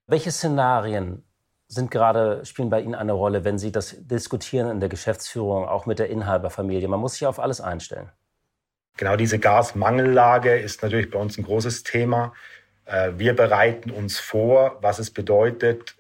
Welche 0.07 0.31
Szenarien 0.31 1.25
sind 1.67 1.91
gerade, 1.91 2.45
spielen 2.45 2.71
bei 2.71 2.83
Ihnen 2.83 2.95
eine 2.95 3.15
Rolle, 3.15 3.45
wenn 3.45 3.59
Sie 3.59 3.73
das 3.73 3.97
diskutieren 3.99 4.71
in 4.71 4.81
der 4.81 4.89
Geschäftsführung, 4.89 5.67
auch 5.67 5.87
mit 5.87 5.99
der 5.99 6.09
Inhaberfamilie? 6.09 6.87
Man 6.87 7.01
muss 7.01 7.15
sich 7.15 7.27
auf 7.27 7.41
alles 7.41 7.61
einstellen. 7.61 8.11
Genau 8.97 9.17
diese 9.17 9.39
Gasmangellage 9.39 10.59
ist 10.59 10.83
natürlich 10.83 11.11
bei 11.11 11.19
uns 11.19 11.39
ein 11.39 11.45
großes 11.45 11.83
Thema. 11.83 12.35
Äh, 12.85 13.13
wir 13.17 13.35
bereiten 13.35 13.91
uns 13.91 14.19
vor, 14.19 14.79
was 14.81 14.99
es 14.99 15.11
bedeutet, 15.11 15.97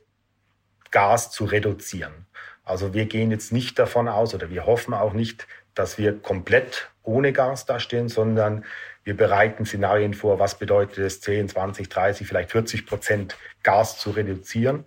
Gas 0.90 1.31
zu 1.31 1.44
reduzieren. 1.44 2.26
Also 2.64 2.94
wir 2.94 3.07
gehen 3.07 3.31
jetzt 3.31 3.52
nicht 3.52 3.78
davon 3.78 4.09
aus 4.09 4.35
oder 4.35 4.50
wir 4.50 4.66
hoffen 4.66 4.94
auch 4.94 5.14
nicht, 5.14 5.46
dass 5.74 5.98
wir 5.98 6.18
komplett 6.18 6.90
ohne 7.02 7.33
Gas 7.33 7.66
dastehen, 7.66 8.09
sondern 8.09 8.64
wir 9.05 9.16
bereiten 9.16 9.66
Szenarien 9.66 10.14
vor, 10.14 10.38
was 10.38 10.59
bedeutet 10.59 10.98
es, 10.98 11.20
10, 11.20 11.48
20, 11.48 11.88
30, 11.88 12.26
vielleicht 12.26 12.50
40 12.52 12.87
Prozent 12.87 13.37
Gas 13.62 13.98
zu 13.98 14.11
reduzieren. 14.11 14.85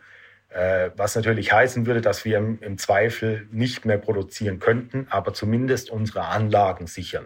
Äh, 0.50 0.92
was 0.96 1.16
natürlich 1.16 1.52
heißen 1.52 1.86
würde, 1.86 2.00
dass 2.00 2.24
wir 2.24 2.38
im, 2.38 2.78
Zweifel 2.78 3.48
nicht 3.52 3.84
mehr 3.84 3.98
produzieren 3.98 4.60
könnten, 4.60 5.08
aber 5.10 5.34
zumindest 5.34 5.90
unsere 5.90 6.22
Anlagen 6.26 6.88
sichern. 6.88 7.26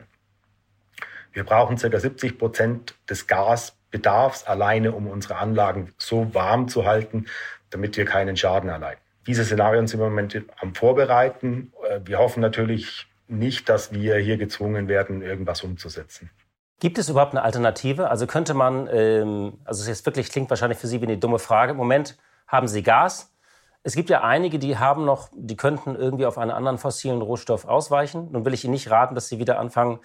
Wir 1.32 1.44
brauchen 1.44 1.78
ca. 1.78 2.00
70 2.00 2.38
Prozent 2.38 2.96
des 3.10 3.28
Gas 3.28 3.76
Bedarfs 3.92 4.44
alleine, 4.44 4.92
um 4.92 5.08
unsere 5.08 5.38
Anlagen 5.38 5.94
so 5.98 6.34
warm 6.34 6.68
zu 6.68 6.86
halten, 6.86 7.26
damit 7.70 7.98
wir 7.98 8.06
keinen 8.06 8.38
Schaden 8.38 8.70
erleiden. 8.70 9.02
Diese 9.28 9.44
Szenarien 9.44 9.88
sind 9.88 10.00
wir 10.00 10.08
im 10.08 10.14
Moment 10.14 10.42
am 10.60 10.74
Vorbereiten. 10.74 11.74
Äh, 11.88 12.00
wir 12.06 12.20
hoffen 12.20 12.42
natürlich 12.42 13.08
nicht, 13.28 13.70
dass 13.70 13.94
wir 13.94 14.18
hier 14.18 14.38
gezwungen 14.38 14.88
werden, 14.88 15.22
irgendwas 15.22 15.64
umzusetzen. 15.64 16.32
Gibt 16.80 16.98
es 16.98 17.10
überhaupt 17.10 17.34
eine 17.34 17.44
Alternative? 17.44 18.10
Also 18.10 18.26
könnte 18.26 18.54
man, 18.54 18.88
ähm, 18.92 19.60
also 19.66 19.82
es 19.82 19.88
jetzt 19.88 20.06
wirklich 20.06 20.30
klingt 20.32 20.50
wahrscheinlich 20.50 20.80
für 20.80 20.88
Sie 20.88 21.02
wie 21.02 21.06
eine 21.06 21.18
dumme 21.18 21.38
Frage. 21.38 21.72
Im 21.72 21.78
Moment 21.78 22.18
haben 22.48 22.68
Sie 22.68 22.82
Gas. 22.82 23.34
Es 23.84 23.96
gibt 23.96 24.10
ja 24.10 24.24
einige, 24.24 24.60
die 24.60 24.78
haben 24.78 25.06
noch, 25.06 25.30
die 25.34 25.58
könnten 25.58 25.96
irgendwie 25.96 26.26
auf 26.26 26.38
einen 26.38 26.52
anderen 26.52 26.78
fossilen 26.78 27.22
Rohstoff 27.22 27.66
ausweichen. 27.66 28.30
Nun 28.32 28.46
will 28.46 28.54
ich 28.54 28.64
Ihnen 28.64 28.74
nicht 28.74 28.90
raten, 28.90 29.14
dass 29.14 29.30
Sie 29.30 29.40
wieder 29.40 29.60
anfangen, 29.60 30.00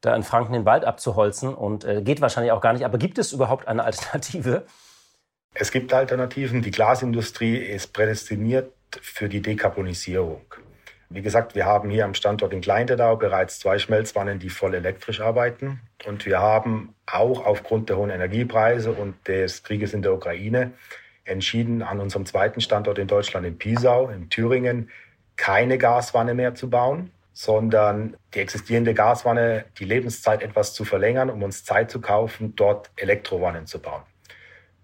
da 0.00 0.14
in 0.14 0.22
Franken 0.22 0.52
den 0.52 0.64
Wald 0.64 0.84
abzuholzen 0.84 1.54
und 1.54 1.84
äh, 1.84 2.02
geht 2.02 2.20
wahrscheinlich 2.20 2.52
auch 2.52 2.60
gar 2.60 2.72
nicht. 2.72 2.84
Aber 2.84 2.98
gibt 2.98 3.18
es 3.18 3.32
überhaupt 3.32 3.68
eine 3.68 3.84
Alternative? 3.84 4.66
Es 5.54 5.70
gibt 5.72 5.92
Alternativen. 5.92 6.62
Die 6.62 6.70
Glasindustrie 6.70 7.56
ist 7.56 7.92
prädestiniert 7.92 8.72
für 9.00 9.28
die 9.28 9.40
Dekarbonisierung. 9.40 10.42
Wie 11.08 11.22
gesagt, 11.22 11.54
wir 11.54 11.66
haben 11.66 11.88
hier 11.88 12.04
am 12.04 12.14
Standort 12.14 12.52
in 12.52 12.60
Kleintedau 12.60 13.16
bereits 13.16 13.60
zwei 13.60 13.78
Schmelzwannen, 13.78 14.38
die 14.38 14.50
voll 14.50 14.74
elektrisch 14.74 15.20
arbeiten. 15.20 15.80
Und 16.04 16.26
wir 16.26 16.40
haben 16.40 16.94
auch 17.06 17.46
aufgrund 17.46 17.88
der 17.88 17.96
hohen 17.96 18.10
Energiepreise 18.10 18.90
und 18.92 19.14
des 19.28 19.62
Krieges 19.62 19.94
in 19.94 20.02
der 20.02 20.12
Ukraine 20.12 20.72
entschieden, 21.24 21.82
an 21.82 22.00
unserem 22.00 22.26
zweiten 22.26 22.60
Standort 22.60 22.98
in 22.98 23.06
Deutschland 23.06 23.46
in 23.46 23.56
Pisau, 23.56 24.08
in 24.08 24.30
Thüringen, 24.30 24.90
keine 25.36 25.78
Gaswanne 25.78 26.34
mehr 26.34 26.54
zu 26.54 26.70
bauen, 26.70 27.10
sondern 27.36 28.16
die 28.32 28.38
existierende 28.38 28.94
Gaswanne, 28.94 29.66
die 29.78 29.84
Lebenszeit 29.84 30.42
etwas 30.42 30.72
zu 30.72 30.86
verlängern, 30.86 31.28
um 31.28 31.42
uns 31.42 31.64
Zeit 31.64 31.90
zu 31.90 32.00
kaufen, 32.00 32.56
dort 32.56 32.90
Elektrowannen 32.96 33.66
zu 33.66 33.78
bauen. 33.78 34.00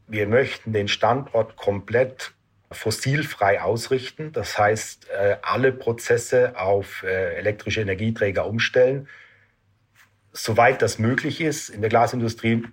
Wir 0.06 0.26
möchten 0.26 0.74
den 0.74 0.86
Standort 0.86 1.56
komplett 1.56 2.34
fossilfrei 2.70 3.62
ausrichten. 3.62 4.32
Das 4.32 4.58
heißt, 4.58 5.08
äh, 5.08 5.36
alle 5.40 5.72
Prozesse 5.72 6.52
auf 6.58 7.02
äh, 7.04 7.36
elektrische 7.36 7.80
Energieträger 7.80 8.44
umstellen. 8.44 9.08
Soweit 10.32 10.82
das 10.82 10.98
möglich 10.98 11.40
ist. 11.40 11.70
In 11.70 11.80
der 11.80 11.88
Glasindustrie 11.88 12.64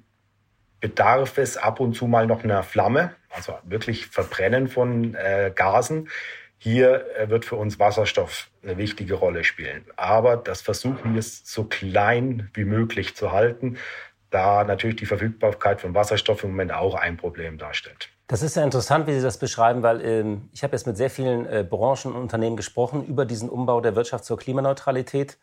bedarf 0.81 1.37
es 1.37 1.55
ab 1.55 1.79
und 1.79 1.93
zu 1.93 2.05
mal 2.05 2.27
noch 2.27 2.43
einer 2.43 2.63
Flamme, 2.63 3.15
also 3.29 3.57
wirklich 3.63 4.07
Verbrennen 4.07 4.67
von 4.67 5.15
äh, 5.15 5.53
Gasen. 5.55 6.09
Hier 6.61 7.05
äh, 7.15 7.29
wird 7.29 7.45
für 7.45 7.55
uns 7.55 7.79
Wasserstoff 7.79 8.49
eine 8.61 8.77
wichtige 8.77 9.15
Rolle 9.15 9.43
spielen. 9.45 9.85
Aber 9.95 10.37
das 10.37 10.61
versuchen 10.61 11.15
wir 11.15 11.21
so 11.23 11.63
klein 11.63 12.49
wie 12.53 12.65
möglich 12.65 13.15
zu 13.15 13.31
halten, 13.31 13.77
da 14.29 14.63
natürlich 14.65 14.97
die 14.97 15.05
Verfügbarkeit 15.05 15.81
von 15.81 15.95
Wasserstoff 15.95 16.43
im 16.43 16.51
Moment 16.51 16.73
auch 16.73 16.95
ein 16.95 17.17
Problem 17.17 17.57
darstellt. 17.57 18.09
Das 18.27 18.43
ist 18.43 18.57
ja 18.57 18.63
interessant, 18.63 19.07
wie 19.07 19.13
Sie 19.13 19.21
das 19.21 19.39
beschreiben, 19.39 19.81
weil 19.81 20.01
ähm, 20.05 20.49
ich 20.53 20.61
habe 20.61 20.73
jetzt 20.73 20.85
mit 20.85 20.97
sehr 20.97 21.09
vielen 21.09 21.47
äh, 21.47 21.65
Branchen 21.67 22.13
und 22.13 22.21
Unternehmen 22.21 22.57
gesprochen 22.57 23.05
über 23.07 23.25
diesen 23.25 23.49
Umbau 23.49 23.81
der 23.81 23.95
Wirtschaft 23.95 24.25
zur 24.25 24.37
Klimaneutralität. 24.37 25.37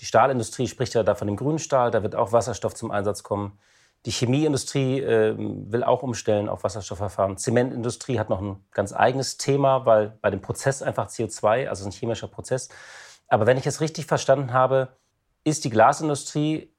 Die 0.00 0.04
Stahlindustrie 0.04 0.66
spricht 0.66 0.92
ja 0.94 1.04
da 1.04 1.14
von 1.14 1.26
dem 1.26 1.36
grünen 1.36 1.58
Stahl, 1.58 1.90
da 1.90 2.02
wird 2.02 2.14
auch 2.14 2.32
Wasserstoff 2.32 2.74
zum 2.74 2.90
Einsatz 2.90 3.22
kommen. 3.22 3.58
Die 4.06 4.10
Chemieindustrie 4.12 5.00
äh, 5.00 5.34
will 5.36 5.82
auch 5.82 6.02
umstellen 6.02 6.48
auf 6.48 6.64
Wasserstoffverfahren. 6.64 7.36
Zementindustrie 7.36 8.18
hat 8.18 8.30
noch 8.30 8.40
ein 8.40 8.64
ganz 8.70 8.92
eigenes 8.92 9.38
Thema, 9.38 9.86
weil 9.86 10.18
bei 10.22 10.30
dem 10.30 10.40
Prozess 10.40 10.82
einfach 10.82 11.08
CO2, 11.08 11.68
also 11.68 11.84
ein 11.84 11.92
chemischer 11.92 12.28
Prozess. 12.28 12.68
Aber 13.26 13.46
wenn 13.46 13.58
ich 13.58 13.66
es 13.66 13.80
richtig 13.80 14.06
verstanden 14.06 14.52
habe, 14.52 14.96
ist 15.44 15.64
die 15.64 15.70
Glasindustrie 15.70 16.72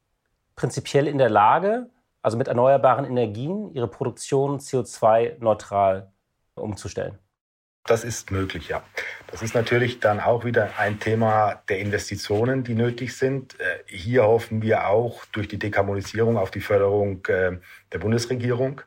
prinzipiell 0.56 1.08
in 1.08 1.18
der 1.18 1.30
Lage, 1.30 1.90
also 2.22 2.38
mit 2.38 2.48
erneuerbaren 2.48 3.06
Energien, 3.06 3.74
ihre 3.74 3.88
Produktion 3.88 4.60
CO2-neutral 4.60 6.12
umzustellen. 6.56 7.18
Das 7.90 8.04
ist 8.04 8.30
möglich, 8.30 8.70
ja. 8.70 8.84
Das 9.32 9.42
ist 9.42 9.56
natürlich 9.56 10.00
dann 10.00 10.20
auch 10.20 10.46
wieder 10.46 10.78
ein 10.78 11.00
Thema 11.00 11.64
der 11.70 11.80
Investitionen, 11.80 12.64
die 12.64 12.76
nötig 12.76 13.18
sind. 13.18 13.60
Äh, 13.60 13.80
hier 13.88 14.26
hoffen 14.26 14.62
wir 14.62 14.88
auch 14.88 15.26
durch 15.32 15.48
die 15.48 15.58
Dekarbonisierung 15.58 16.38
auf 16.38 16.52
die 16.52 16.62
Förderung 16.62 17.26
äh, 17.26 17.58
der 17.92 17.98
Bundesregierung. 17.98 18.82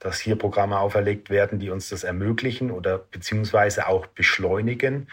dass 0.00 0.20
hier 0.20 0.36
Programme 0.36 0.78
auferlegt 0.78 1.28
werden, 1.30 1.60
die 1.60 1.70
uns 1.70 1.88
das 1.88 2.02
ermöglichen 2.04 2.70
oder 2.70 2.98
beziehungsweise 2.98 3.88
auch 3.88 4.06
beschleunigen, 4.06 5.08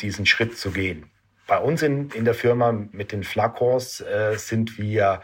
diesen 0.00 0.26
Schritt 0.26 0.56
zu 0.58 0.70
gehen. 0.70 1.10
Bei 1.46 1.58
uns 1.58 1.82
in, 1.82 2.10
in 2.10 2.24
der 2.24 2.34
Firma 2.34 2.72
mit 2.72 3.10
den 3.12 3.22
Flakons 3.24 4.00
äh, 4.00 4.36
sind 4.36 4.78
wir 4.78 5.22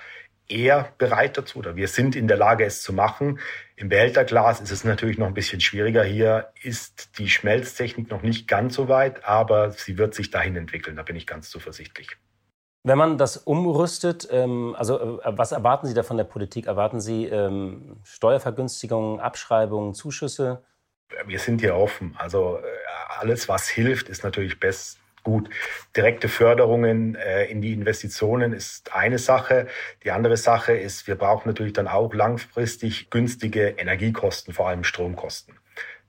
eher 0.48 0.92
bereit 0.98 1.38
dazu 1.38 1.58
oder 1.60 1.76
wir 1.76 1.88
sind 1.88 2.14
in 2.14 2.28
der 2.28 2.36
Lage, 2.36 2.64
es 2.64 2.82
zu 2.82 2.92
machen. 2.92 3.40
Im 3.82 3.88
Behälterglas 3.88 4.60
ist 4.60 4.70
es 4.70 4.84
natürlich 4.84 5.18
noch 5.18 5.26
ein 5.26 5.34
bisschen 5.34 5.60
schwieriger. 5.60 6.04
Hier 6.04 6.52
ist 6.62 7.18
die 7.18 7.28
Schmelztechnik 7.28 8.08
noch 8.10 8.22
nicht 8.22 8.46
ganz 8.46 8.76
so 8.76 8.88
weit, 8.88 9.24
aber 9.24 9.72
sie 9.72 9.98
wird 9.98 10.14
sich 10.14 10.30
dahin 10.30 10.54
entwickeln. 10.54 10.94
Da 10.94 11.02
bin 11.02 11.16
ich 11.16 11.26
ganz 11.26 11.50
zuversichtlich. 11.50 12.16
Wenn 12.84 12.96
man 12.96 13.18
das 13.18 13.36
umrüstet, 13.36 14.28
ähm, 14.30 14.76
also 14.78 15.20
äh, 15.20 15.36
was 15.36 15.50
erwarten 15.50 15.88
Sie 15.88 15.94
da 15.94 16.04
von 16.04 16.16
der 16.16 16.22
Politik? 16.22 16.68
Erwarten 16.68 17.00
Sie 17.00 17.26
ähm, 17.26 17.96
Steuervergünstigungen, 18.04 19.18
Abschreibungen, 19.18 19.94
Zuschüsse? 19.94 20.62
Wir 21.26 21.40
sind 21.40 21.60
hier 21.60 21.74
offen. 21.74 22.14
Also 22.16 22.58
äh, 22.58 22.62
alles, 23.18 23.48
was 23.48 23.68
hilft, 23.68 24.08
ist 24.08 24.22
natürlich 24.22 24.60
best, 24.60 25.00
Gut, 25.24 25.48
direkte 25.96 26.28
Förderungen 26.28 27.14
äh, 27.14 27.44
in 27.44 27.62
die 27.62 27.72
Investitionen 27.72 28.52
ist 28.52 28.92
eine 28.92 29.18
Sache. 29.18 29.68
Die 30.02 30.10
andere 30.10 30.36
Sache 30.36 30.72
ist, 30.72 31.06
wir 31.06 31.14
brauchen 31.14 31.48
natürlich 31.48 31.74
dann 31.74 31.86
auch 31.86 32.12
langfristig 32.12 33.08
günstige 33.10 33.68
Energiekosten, 33.68 34.52
vor 34.52 34.68
allem 34.68 34.82
Stromkosten. 34.82 35.58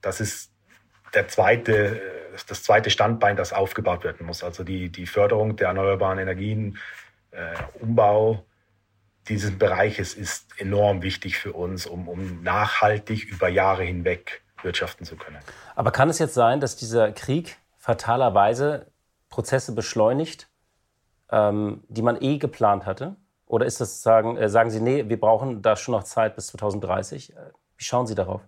Das 0.01 0.19
ist 0.19 0.51
der 1.13 1.27
zweite, 1.27 2.01
das 2.47 2.63
zweite 2.63 2.89
Standbein, 2.89 3.35
das 3.35 3.53
aufgebaut 3.53 4.03
werden 4.03 4.25
muss. 4.25 4.43
Also 4.43 4.63
die, 4.63 4.89
die 4.89 5.05
Förderung 5.05 5.57
der 5.57 5.67
erneuerbaren 5.67 6.17
Energien, 6.17 6.79
äh, 7.31 7.53
Umbau 7.79 8.43
dieses 9.29 9.57
Bereiches 9.57 10.15
ist 10.15 10.59
enorm 10.59 11.01
wichtig 11.01 11.37
für 11.37 11.53
uns, 11.53 11.85
um, 11.85 12.07
um 12.07 12.43
nachhaltig 12.43 13.25
über 13.25 13.47
Jahre 13.47 13.83
hinweg 13.83 14.41
wirtschaften 14.61 15.05
zu 15.05 15.15
können. 15.15 15.37
Aber 15.75 15.91
kann 15.91 16.09
es 16.09 16.19
jetzt 16.19 16.33
sein, 16.33 16.59
dass 16.59 16.75
dieser 16.75 17.11
Krieg 17.11 17.57
fatalerweise 17.77 18.92
Prozesse 19.33 19.73
beschleunigt, 19.73 20.47
ähm, 21.31 21.83
die 21.87 22.03
man 22.03 22.21
eh 22.21 22.37
geplant 22.37 22.85
hatte? 22.85 23.15
Oder 23.47 23.65
ist 23.65 23.81
das 23.81 24.03
sagen, 24.03 24.37
äh, 24.37 24.47
sagen 24.47 24.69
Sie, 24.69 24.79
nee, 24.79 25.09
wir 25.09 25.19
brauchen 25.19 25.63
da 25.63 25.75
schon 25.75 25.93
noch 25.93 26.03
Zeit 26.03 26.35
bis 26.35 26.47
2030? 26.47 27.35
Äh, 27.35 27.39
wie 27.77 27.83
schauen 27.83 28.05
Sie 28.05 28.13
darauf? 28.13 28.41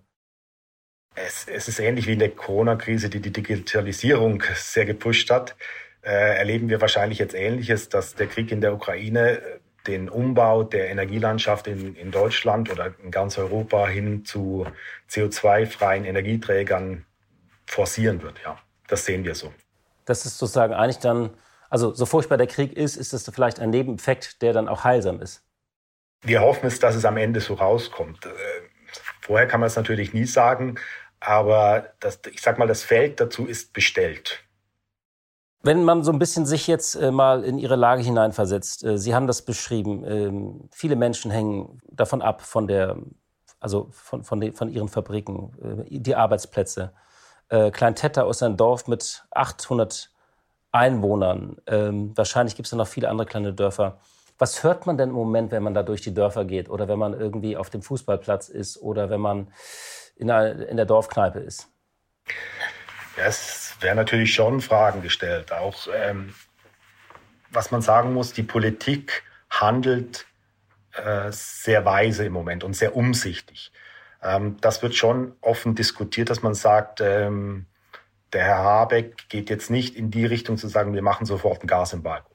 Es, 1.15 1.48
es 1.48 1.67
ist 1.67 1.80
ähnlich 1.80 2.06
wie 2.06 2.13
in 2.13 2.19
der 2.19 2.30
Corona-Krise, 2.30 3.10
die 3.10 3.19
die 3.19 3.32
Digitalisierung 3.32 4.43
sehr 4.54 4.86
gepusht 4.86 5.32
hat. 5.32 5.56
Äh, 6.04 6.38
erleben 6.38 6.69
wir 6.69 6.80
wahrscheinlich 6.82 7.17
jetzt 7.17 7.34
Ähnliches, 7.34 7.89
dass 7.89 8.13
der 8.13 8.28
Krieg 8.28 8.52
in 8.52 8.62
der 8.62 8.71
Ukraine 8.71 9.39
äh, 9.39 9.60
den 9.88 10.08
Umbau 10.08 10.62
der 10.62 10.89
Energielandschaft 10.89 11.65
in, 11.65 11.95
in 11.95 12.12
Deutschland 12.12 12.71
oder 12.71 12.93
in 13.04 13.10
ganz 13.10 13.39
Europa 13.39 13.88
hin 13.88 14.24
zu 14.24 14.67
CO2-freien 15.10 16.06
Energieträgern 16.06 17.06
forcieren 17.65 18.21
wird. 18.21 18.39
Ja, 18.43 18.60
das 18.88 19.06
sehen 19.06 19.24
wir 19.24 19.34
so 19.34 19.52
dass 20.06 20.26
es 20.26 20.38
sozusagen 20.38 20.74
eigentlich 20.74 21.00
dann, 21.00 21.32
also 21.70 21.94
so 21.94 22.06
furchtbar 22.06 22.38
der 22.38 22.48
Krieg 22.48 22.74
ist, 22.74 22.96
ist 22.96 23.13
es 23.13 23.30
vielleicht 23.30 23.60
ein 23.60 23.72
Nebeneffekt, 23.72 24.41
der 24.41 24.54
dann 24.54 24.68
auch 24.68 24.84
heilsam 24.84 25.20
ist. 25.22 25.44
Wir 26.22 26.41
hoffen 26.41 26.68
es, 26.68 26.80
dass 26.80 26.96
es 26.96 27.06
am 27.06 27.18
Ende 27.18 27.41
so 27.41 27.56
rauskommt. 27.56 28.26
Äh, 28.26 28.30
vorher 29.22 29.48
kann 29.48 29.60
man 29.60 29.68
es 29.68 29.76
natürlich 29.76 30.13
nie 30.13 30.26
sagen, 30.26 30.76
aber 31.20 31.94
das, 32.00 32.20
ich 32.32 32.41
sag 32.41 32.58
mal, 32.58 32.68
das 32.68 32.84
Feld 32.84 33.20
dazu 33.20 33.46
ist 33.46 33.74
bestellt. 33.74 34.44
Wenn 35.62 35.84
man 35.84 36.04
so 36.04 36.12
ein 36.12 36.20
bisschen 36.20 36.46
sich 36.46 36.68
jetzt 36.68 36.96
äh, 36.96 37.12
mal 37.12 37.44
in 37.44 37.58
Ihre 37.58 37.76
Lage 37.76 38.04
hineinversetzt, 38.04 38.84
äh, 38.84 38.98
Sie 38.98 39.15
haben 39.15 39.26
das 39.26 39.44
beschrieben, 39.44 40.04
ähm, 40.06 40.70
viele 40.72 40.96
Menschen 40.96 41.32
hängen 41.32 41.82
davon 41.89 42.22
ab, 42.22 42.41
von 42.41 42.68
der, 42.68 42.98
also 43.60 43.89
von, 43.91 44.24
von, 44.24 44.39
den, 44.39 44.54
von 44.54 44.70
ihren 44.70 44.89
Fabriken, 44.89 45.52
die 45.89 46.15
Arbeitsplätze 46.15 46.94
äh, 47.49 47.71
Klein-Tetta 47.71 48.29
ist 48.29 48.43
ein 48.43 48.58
Dorf 48.58 48.88
mit 48.88 49.23
800 49.31 50.12
Einwohnern. 50.71 51.58
Ähm, 51.67 52.12
wahrscheinlich 52.15 52.55
gibt 52.55 52.67
es 52.67 52.73
noch 52.73 52.88
viele 52.88 53.10
andere 53.10 53.27
kleine 53.27 53.53
Dörfer. 53.53 53.99
Was 54.38 54.63
hört 54.63 54.86
man 54.86 54.97
denn 54.97 55.10
im 55.10 55.15
Moment, 55.15 55.51
wenn 55.51 55.63
man 55.63 55.73
da 55.73 55.84
durch 55.84 56.01
die 56.01 56.13
Dörfer 56.13 56.43
geht 56.43 56.69
oder 56.69 56.88
wenn 56.88 56.99
man 56.99 57.13
irgendwie 57.13 57.55
auf 57.55 57.69
dem 57.69 57.81
Fußballplatz 57.81 58.49
ist 58.49 58.77
oder 58.81 59.10
wenn 59.10 59.21
man 59.21 59.53
in 60.17 60.27
der, 60.27 60.67
in 60.67 60.75
der 60.75 60.86
Dorfkneipe 60.86 61.39
ist? 61.39 61.69
Ja, 63.17 63.23
es 63.25 63.75
werden 63.79 63.95
natürlich 63.95 64.34
schon 64.34 64.60
Fragen 64.60 65.01
gestellt. 65.01 65.53
Auch 65.53 65.88
ähm, 65.93 66.34
was 67.49 67.71
man 67.71 67.81
sagen 67.81 68.13
muss, 68.13 68.34
die 68.34 68.43
Politik 68.43 69.23
handelt 69.49 70.25
äh, 70.91 71.31
sehr 71.31 71.86
weise 71.86 72.25
im 72.25 72.34
Moment 72.34 72.65
und 72.65 72.75
sehr 72.75 72.95
umsichtig. 72.95 73.71
Ähm, 74.26 74.58
das 74.60 74.82
wird 74.82 74.96
schon 74.96 75.34
offen 75.42 75.76
diskutiert, 75.76 76.30
dass 76.30 76.42
man 76.42 76.56
sagt, 76.56 77.00
ähm, 77.02 77.68
der 78.34 78.44
Herr 78.44 78.58
Habeck 78.58 79.30
geht 79.30 79.50
jetzt 79.50 79.70
nicht 79.70 79.96
in 79.96 80.12
die 80.12 80.26
Richtung 80.26 80.58
zu 80.58 80.68
sagen, 80.68 80.94
wir 80.94 81.04
machen 81.04 81.26
sofort 81.26 81.64
ein 81.64 81.68
Gasembargo. 81.68 82.30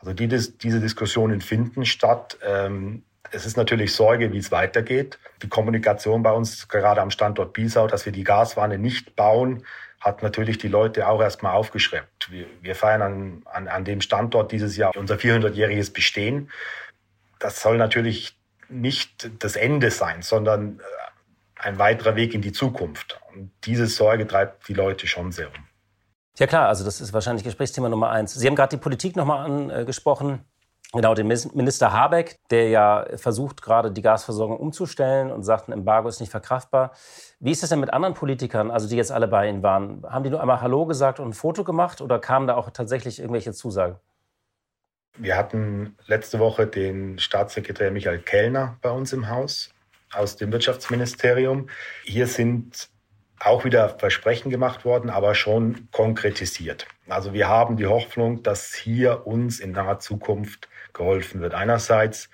Also 0.00 0.12
die, 0.12 0.26
diese 0.26 0.80
Diskussionen 0.80 1.40
finden 1.40 1.84
statt. 1.84 2.38
Ähm, 2.42 3.04
es 3.30 3.46
ist 3.46 3.56
natürlich 3.56 3.94
Sorge, 3.94 4.32
wie 4.32 4.38
es 4.38 4.50
weitergeht. 4.50 5.18
Die 5.42 5.48
Kommunikation 5.48 6.22
bei 6.22 6.32
uns, 6.32 6.68
gerade 6.68 7.00
am 7.00 7.10
Standort 7.10 7.52
Biesau, 7.52 7.86
dass 7.86 8.04
wir 8.04 8.12
die 8.12 8.24
Gaswanne 8.24 8.78
nicht 8.78 9.16
bauen, 9.16 9.64
hat 10.00 10.22
natürlich 10.22 10.58
die 10.58 10.68
Leute 10.68 11.08
auch 11.08 11.22
erstmal 11.22 11.54
aufgeschreckt. 11.54 12.30
Wir, 12.30 12.46
wir 12.60 12.74
feiern 12.74 13.02
an, 13.02 13.42
an, 13.46 13.68
an 13.68 13.84
dem 13.84 14.00
Standort 14.00 14.52
dieses 14.52 14.76
Jahr 14.76 14.94
unser 14.96 15.16
400-jähriges 15.16 15.92
Bestehen. 15.92 16.50
Das 17.38 17.62
soll 17.62 17.78
natürlich 17.78 18.36
nicht 18.68 19.30
das 19.38 19.56
Ende 19.56 19.90
sein, 19.90 20.22
sondern 20.22 20.80
ein 21.56 21.78
weiterer 21.78 22.16
Weg 22.16 22.34
in 22.34 22.42
die 22.42 22.52
Zukunft. 22.52 23.20
Und 23.32 23.50
diese 23.64 23.86
Sorge 23.86 24.26
treibt 24.26 24.68
die 24.68 24.74
Leute 24.74 25.06
schon 25.06 25.32
sehr 25.32 25.48
um. 25.48 25.64
Ja 26.36 26.46
klar, 26.46 26.68
also 26.68 26.84
das 26.84 27.00
ist 27.00 27.12
wahrscheinlich 27.12 27.44
Gesprächsthema 27.44 27.88
Nummer 27.88 28.10
eins. 28.10 28.34
Sie 28.34 28.46
haben 28.46 28.56
gerade 28.56 28.76
die 28.76 28.82
Politik 28.82 29.14
nochmal 29.14 29.46
angesprochen. 29.46 30.44
Genau, 30.92 31.14
den 31.14 31.26
Minister 31.26 31.92
Habeck, 31.92 32.38
der 32.50 32.68
ja 32.68 33.04
versucht, 33.16 33.62
gerade 33.62 33.90
die 33.90 34.02
Gasversorgung 34.02 34.58
umzustellen 34.58 35.32
und 35.32 35.42
sagt, 35.42 35.68
ein 35.68 35.72
Embargo 35.72 36.08
ist 36.08 36.20
nicht 36.20 36.30
verkraftbar. 36.30 36.92
Wie 37.40 37.50
ist 37.50 37.64
das 37.64 37.70
denn 37.70 37.80
mit 37.80 37.92
anderen 37.92 38.14
Politikern, 38.14 38.70
also 38.70 38.88
die 38.88 38.94
jetzt 38.94 39.10
alle 39.10 39.26
bei 39.26 39.48
Ihnen 39.48 39.64
waren? 39.64 40.04
Haben 40.08 40.22
die 40.22 40.30
nur 40.30 40.40
einmal 40.40 40.60
Hallo 40.60 40.86
gesagt 40.86 41.18
und 41.18 41.30
ein 41.30 41.32
Foto 41.32 41.64
gemacht 41.64 42.00
oder 42.00 42.20
kamen 42.20 42.46
da 42.46 42.54
auch 42.54 42.70
tatsächlich 42.70 43.18
irgendwelche 43.18 43.52
Zusagen? 43.52 43.96
Wir 45.16 45.36
hatten 45.36 45.96
letzte 46.06 46.38
Woche 46.38 46.66
den 46.68 47.18
Staatssekretär 47.18 47.90
Michael 47.90 48.20
Kellner 48.20 48.76
bei 48.80 48.90
uns 48.90 49.12
im 49.12 49.28
Haus 49.28 49.73
aus 50.16 50.36
dem 50.36 50.52
Wirtschaftsministerium. 50.52 51.68
Hier 52.04 52.26
sind 52.26 52.88
auch 53.40 53.64
wieder 53.64 53.90
Versprechen 53.98 54.50
gemacht 54.50 54.84
worden, 54.84 55.10
aber 55.10 55.34
schon 55.34 55.88
konkretisiert. 55.90 56.86
Also 57.08 57.32
wir 57.32 57.48
haben 57.48 57.76
die 57.76 57.86
Hoffnung, 57.86 58.42
dass 58.42 58.74
hier 58.74 59.26
uns 59.26 59.60
in 59.60 59.72
naher 59.72 59.98
Zukunft 59.98 60.68
geholfen 60.92 61.40
wird. 61.40 61.54
Einerseits, 61.54 62.30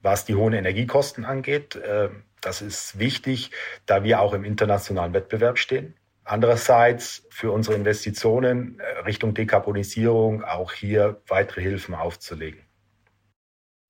was 0.00 0.24
die 0.24 0.34
hohen 0.34 0.54
Energiekosten 0.54 1.24
angeht, 1.24 1.76
äh, 1.76 2.08
das 2.40 2.62
ist 2.62 2.98
wichtig, 2.98 3.50
da 3.86 4.04
wir 4.04 4.20
auch 4.20 4.32
im 4.32 4.44
internationalen 4.44 5.12
Wettbewerb 5.12 5.58
stehen. 5.58 5.94
Andererseits 6.24 7.26
für 7.30 7.50
unsere 7.50 7.76
Investitionen 7.76 8.80
äh, 8.80 9.00
Richtung 9.00 9.34
Dekarbonisierung 9.34 10.44
auch 10.44 10.72
hier 10.72 11.20
weitere 11.26 11.62
Hilfen 11.62 11.94
aufzulegen. 11.94 12.67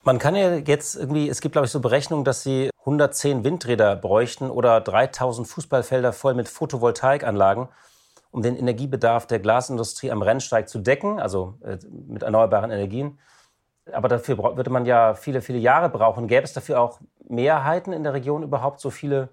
Man 0.04 0.18
kann 0.18 0.36
ja 0.36 0.56
jetzt 0.56 0.96
irgendwie, 0.96 1.28
es 1.28 1.40
gibt 1.40 1.52
glaube 1.52 1.66
ich 1.66 1.72
so 1.72 1.80
Berechnungen, 1.80 2.24
dass 2.24 2.42
sie 2.42 2.70
110 2.80 3.44
Windräder 3.44 3.96
bräuchten 3.96 4.50
oder 4.50 4.80
3000 4.80 5.46
Fußballfelder 5.46 6.12
voll 6.12 6.34
mit 6.34 6.48
Photovoltaikanlagen, 6.48 7.68
um 8.30 8.42
den 8.42 8.56
Energiebedarf 8.56 9.26
der 9.26 9.40
Glasindustrie 9.40 10.10
am 10.10 10.22
Rennsteig 10.22 10.68
zu 10.68 10.78
decken, 10.78 11.20
also 11.20 11.58
äh, 11.62 11.78
mit 12.06 12.22
erneuerbaren 12.22 12.70
Energien. 12.70 13.18
Aber 13.92 14.08
dafür 14.08 14.38
würde 14.38 14.70
man 14.70 14.86
ja 14.86 15.14
viele, 15.14 15.40
viele 15.40 15.58
Jahre 15.58 15.88
brauchen. 15.88 16.28
Gäbe 16.28 16.44
es 16.44 16.52
dafür 16.52 16.80
auch 16.80 17.00
Mehrheiten 17.28 17.92
in 17.92 18.02
der 18.02 18.12
Region 18.12 18.42
überhaupt, 18.42 18.80
so 18.80 18.90
viele 18.90 19.30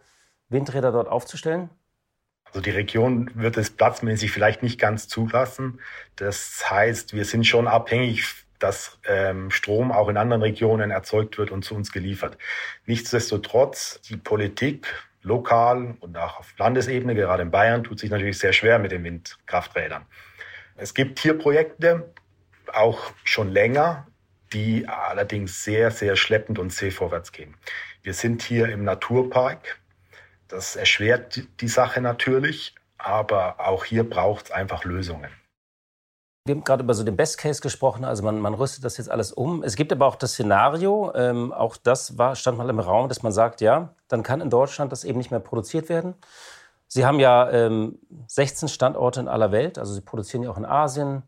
Windräder 0.49 0.91
dort 0.91 1.07
aufzustellen? 1.07 1.69
Also 2.45 2.61
die 2.61 2.71
Region 2.71 3.31
wird 3.35 3.57
es 3.57 3.69
platzmäßig 3.69 4.31
vielleicht 4.31 4.63
nicht 4.63 4.79
ganz 4.79 5.07
zulassen. 5.07 5.79
Das 6.15 6.63
heißt, 6.69 7.13
wir 7.13 7.25
sind 7.25 7.45
schon 7.45 7.67
abhängig 7.67 8.44
dass 8.59 8.99
ähm, 9.07 9.51
Strom 9.51 9.91
auch 9.91 10.07
in 10.09 10.17
anderen 10.17 10.41
Regionen 10.41 10.91
erzeugt 10.91 11.37
wird 11.37 11.51
und 11.51 11.63
zu 11.63 11.75
uns 11.75 11.91
geliefert. 11.91 12.37
Nichtsdestotrotz, 12.85 14.01
die 14.01 14.17
Politik 14.17 14.87
lokal 15.21 15.95
und 15.99 16.17
auch 16.17 16.39
auf 16.39 16.53
Landesebene, 16.57 17.15
gerade 17.15 17.43
in 17.43 17.51
Bayern, 17.51 17.83
tut 17.83 17.99
sich 17.99 18.09
natürlich 18.09 18.37
sehr 18.37 18.53
schwer 18.53 18.79
mit 18.79 18.91
den 18.91 19.03
Windkrafträdern. 19.03 20.05
Es 20.77 20.93
gibt 20.93 21.19
hier 21.19 21.37
Projekte, 21.37 22.13
auch 22.73 23.11
schon 23.23 23.49
länger, 23.49 24.07
die 24.53 24.87
allerdings 24.87 25.63
sehr, 25.63 25.91
sehr 25.91 26.15
schleppend 26.15 26.59
und 26.59 26.71
zäh 26.71 26.91
vorwärts 26.91 27.31
gehen. 27.31 27.55
Wir 28.03 28.13
sind 28.13 28.41
hier 28.41 28.69
im 28.69 28.83
Naturpark. 28.83 29.79
Das 30.47 30.75
erschwert 30.75 31.41
die 31.59 31.67
Sache 31.67 32.01
natürlich, 32.01 32.75
aber 32.97 33.59
auch 33.59 33.85
hier 33.85 34.07
braucht 34.07 34.45
es 34.45 34.51
einfach 34.51 34.83
Lösungen. 34.83 35.31
Wir 36.47 36.53
haben 36.53 36.63
gerade 36.63 36.83
über 36.83 36.93
so 36.93 37.03
den 37.03 37.15
Best 37.15 37.39
Case 37.39 37.59
gesprochen, 37.59 38.05
also 38.05 38.21
man, 38.21 38.39
man 38.39 38.53
rüstet 38.53 38.83
das 38.85 38.97
jetzt 38.97 39.09
alles 39.09 39.31
um. 39.31 39.63
Es 39.63 39.75
gibt 39.75 39.91
aber 39.91 40.05
auch 40.05 40.15
das 40.15 40.33
Szenario, 40.33 41.11
ähm, 41.15 41.51
auch 41.51 41.75
das 41.75 42.19
war, 42.19 42.35
stand 42.35 42.59
mal 42.59 42.69
im 42.69 42.77
Raum, 42.77 43.09
dass 43.09 43.23
man 43.23 43.31
sagt, 43.31 43.61
ja, 43.61 43.95
dann 44.09 44.21
kann 44.21 44.41
in 44.41 44.51
Deutschland 44.51 44.91
das 44.91 45.05
eben 45.05 45.17
nicht 45.17 45.31
mehr 45.31 45.39
produziert 45.39 45.89
werden. 45.89 46.13
Sie 46.87 47.03
haben 47.03 47.19
ja 47.19 47.49
ähm, 47.49 47.97
16 48.27 48.69
Standorte 48.69 49.21
in 49.21 49.27
aller 49.27 49.51
Welt, 49.51 49.79
also 49.79 49.95
Sie 49.95 50.01
produzieren 50.01 50.43
ja 50.43 50.51
auch 50.51 50.57
in 50.57 50.65
Asien, 50.65 51.23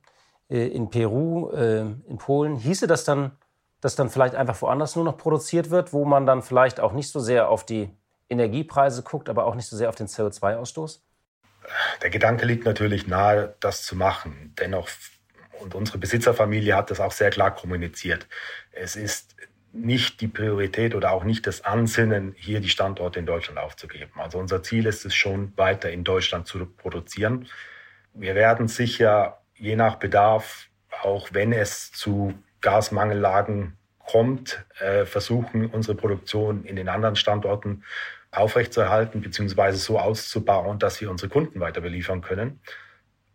äh, 0.51 0.67
in 0.67 0.91
Peru, 0.91 1.49
äh, 1.49 1.79
in 1.79 2.19
Polen. 2.19 2.55
Hieße 2.57 2.85
das 2.85 3.03
dann, 3.03 3.31
dass 3.81 3.95
dann 3.95 4.11
vielleicht 4.11 4.35
einfach 4.35 4.61
woanders 4.61 4.95
nur 4.95 5.05
noch 5.05 5.17
produziert 5.17 5.71
wird, 5.71 5.93
wo 5.93 6.05
man 6.05 6.27
dann 6.27 6.43
vielleicht 6.43 6.79
auch 6.79 6.91
nicht 6.91 7.11
so 7.11 7.19
sehr 7.19 7.49
auf 7.49 7.65
die 7.65 7.89
Energiepreise 8.29 9.01
guckt, 9.01 9.29
aber 9.29 9.45
auch 9.47 9.55
nicht 9.55 9.67
so 9.67 9.75
sehr 9.75 9.89
auf 9.89 9.95
den 9.95 10.05
CO2-Ausstoß? 10.05 10.99
Der 12.01 12.09
Gedanke 12.09 12.45
liegt 12.45 12.65
natürlich 12.65 13.07
nahe, 13.07 13.55
das 13.59 13.83
zu 13.83 13.95
machen. 13.95 14.53
Dennoch, 14.59 14.89
und 15.59 15.75
unsere 15.75 15.97
Besitzerfamilie 15.97 16.75
hat 16.75 16.91
das 16.91 16.99
auch 16.99 17.11
sehr 17.11 17.29
klar 17.29 17.53
kommuniziert. 17.53 18.27
Es 18.71 18.95
ist 18.95 19.35
nicht 19.73 20.21
die 20.21 20.27
Priorität 20.27 20.95
oder 20.95 21.11
auch 21.11 21.23
nicht 21.23 21.45
das 21.45 21.63
Ansinnen, 21.63 22.33
hier 22.37 22.59
die 22.59 22.69
Standorte 22.69 23.19
in 23.19 23.25
Deutschland 23.25 23.59
aufzugeben. 23.59 24.11
Also 24.15 24.39
unser 24.39 24.63
Ziel 24.63 24.85
ist 24.85 25.05
es 25.05 25.13
schon, 25.13 25.53
weiter 25.55 25.91
in 25.91 26.03
Deutschland 26.03 26.47
zu 26.47 26.65
produzieren. 26.65 27.47
Wir 28.13 28.35
werden 28.35 28.67
sicher 28.67 29.41
je 29.55 29.75
nach 29.75 29.95
Bedarf, 29.95 30.67
auch 31.03 31.29
wenn 31.31 31.51
es 31.53 31.91
zu 31.91 32.33
Gasmangellagen 32.61 33.77
kommt, 34.09 34.65
äh, 34.79 35.05
versuchen, 35.05 35.67
unsere 35.67 35.95
Produktion 35.95 36.63
in 36.63 36.75
den 36.75 36.89
anderen 36.89 37.15
Standorten 37.15 37.83
aufrechtzuerhalten 38.31 39.21
bzw. 39.21 39.71
so 39.73 39.99
auszubauen, 39.99 40.79
dass 40.79 40.99
wir 41.01 41.11
unsere 41.11 41.29
Kunden 41.29 41.59
weiter 41.59 41.81
beliefern 41.81 42.21
können. 42.21 42.59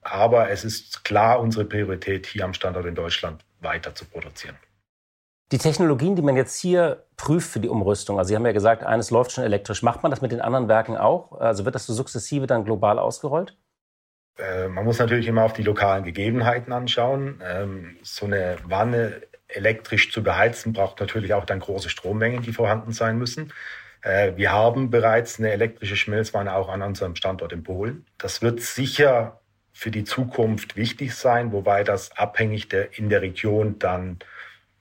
Aber 0.02 0.50
es 0.50 0.64
ist 0.64 1.04
klar 1.04 1.40
unsere 1.40 1.64
Priorität, 1.64 2.26
hier 2.26 2.44
am 2.44 2.54
Standort 2.54 2.86
in 2.86 2.94
Deutschland 2.94 3.44
weiter 3.60 3.94
zu 3.94 4.04
produzieren. 4.04 4.56
Die 5.52 5.58
Technologien, 5.58 6.16
die 6.16 6.22
man 6.22 6.36
jetzt 6.36 6.58
hier 6.58 7.04
prüft 7.16 7.50
für 7.50 7.60
die 7.60 7.68
Umrüstung, 7.68 8.18
also 8.18 8.28
Sie 8.28 8.34
haben 8.34 8.46
ja 8.46 8.52
gesagt, 8.52 8.82
eines 8.82 9.10
läuft 9.10 9.32
schon 9.32 9.44
elektrisch. 9.44 9.82
Macht 9.82 10.02
man 10.02 10.10
das 10.10 10.22
mit 10.22 10.32
den 10.32 10.40
anderen 10.40 10.66
Werken 10.68 10.96
auch? 10.96 11.38
Also 11.38 11.64
wird 11.64 11.74
das 11.74 11.86
so 11.86 11.92
sukzessive 11.92 12.46
dann 12.46 12.64
global 12.64 12.98
ausgerollt? 12.98 13.56
Äh, 14.38 14.68
man 14.68 14.84
muss 14.84 14.98
natürlich 14.98 15.26
immer 15.26 15.44
auf 15.44 15.52
die 15.52 15.62
lokalen 15.62 16.04
Gegebenheiten 16.04 16.72
anschauen. 16.72 17.42
Ähm, 17.44 17.96
so 18.02 18.26
eine 18.26 18.56
Wanne 18.64 19.22
elektrisch 19.56 20.10
zu 20.12 20.22
beheizen 20.22 20.72
braucht 20.72 21.00
natürlich 21.00 21.34
auch 21.34 21.44
dann 21.44 21.60
große 21.60 21.88
Strommengen, 21.88 22.42
die 22.42 22.52
vorhanden 22.52 22.92
sein 22.92 23.18
müssen. 23.18 23.52
Äh, 24.02 24.32
wir 24.36 24.52
haben 24.52 24.90
bereits 24.90 25.38
eine 25.38 25.50
elektrische 25.50 25.96
Schmelzwanne 25.96 26.54
auch 26.54 26.68
an 26.68 26.82
unserem 26.82 27.16
Standort 27.16 27.52
in 27.52 27.62
Polen. 27.62 28.06
Das 28.18 28.42
wird 28.42 28.60
sicher 28.60 29.40
für 29.72 29.90
die 29.90 30.04
Zukunft 30.04 30.76
wichtig 30.76 31.14
sein, 31.14 31.52
wobei 31.52 31.82
das 31.82 32.16
abhängig 32.16 32.68
der, 32.68 32.98
in 32.98 33.08
der 33.08 33.22
Region 33.22 33.78
dann 33.78 34.18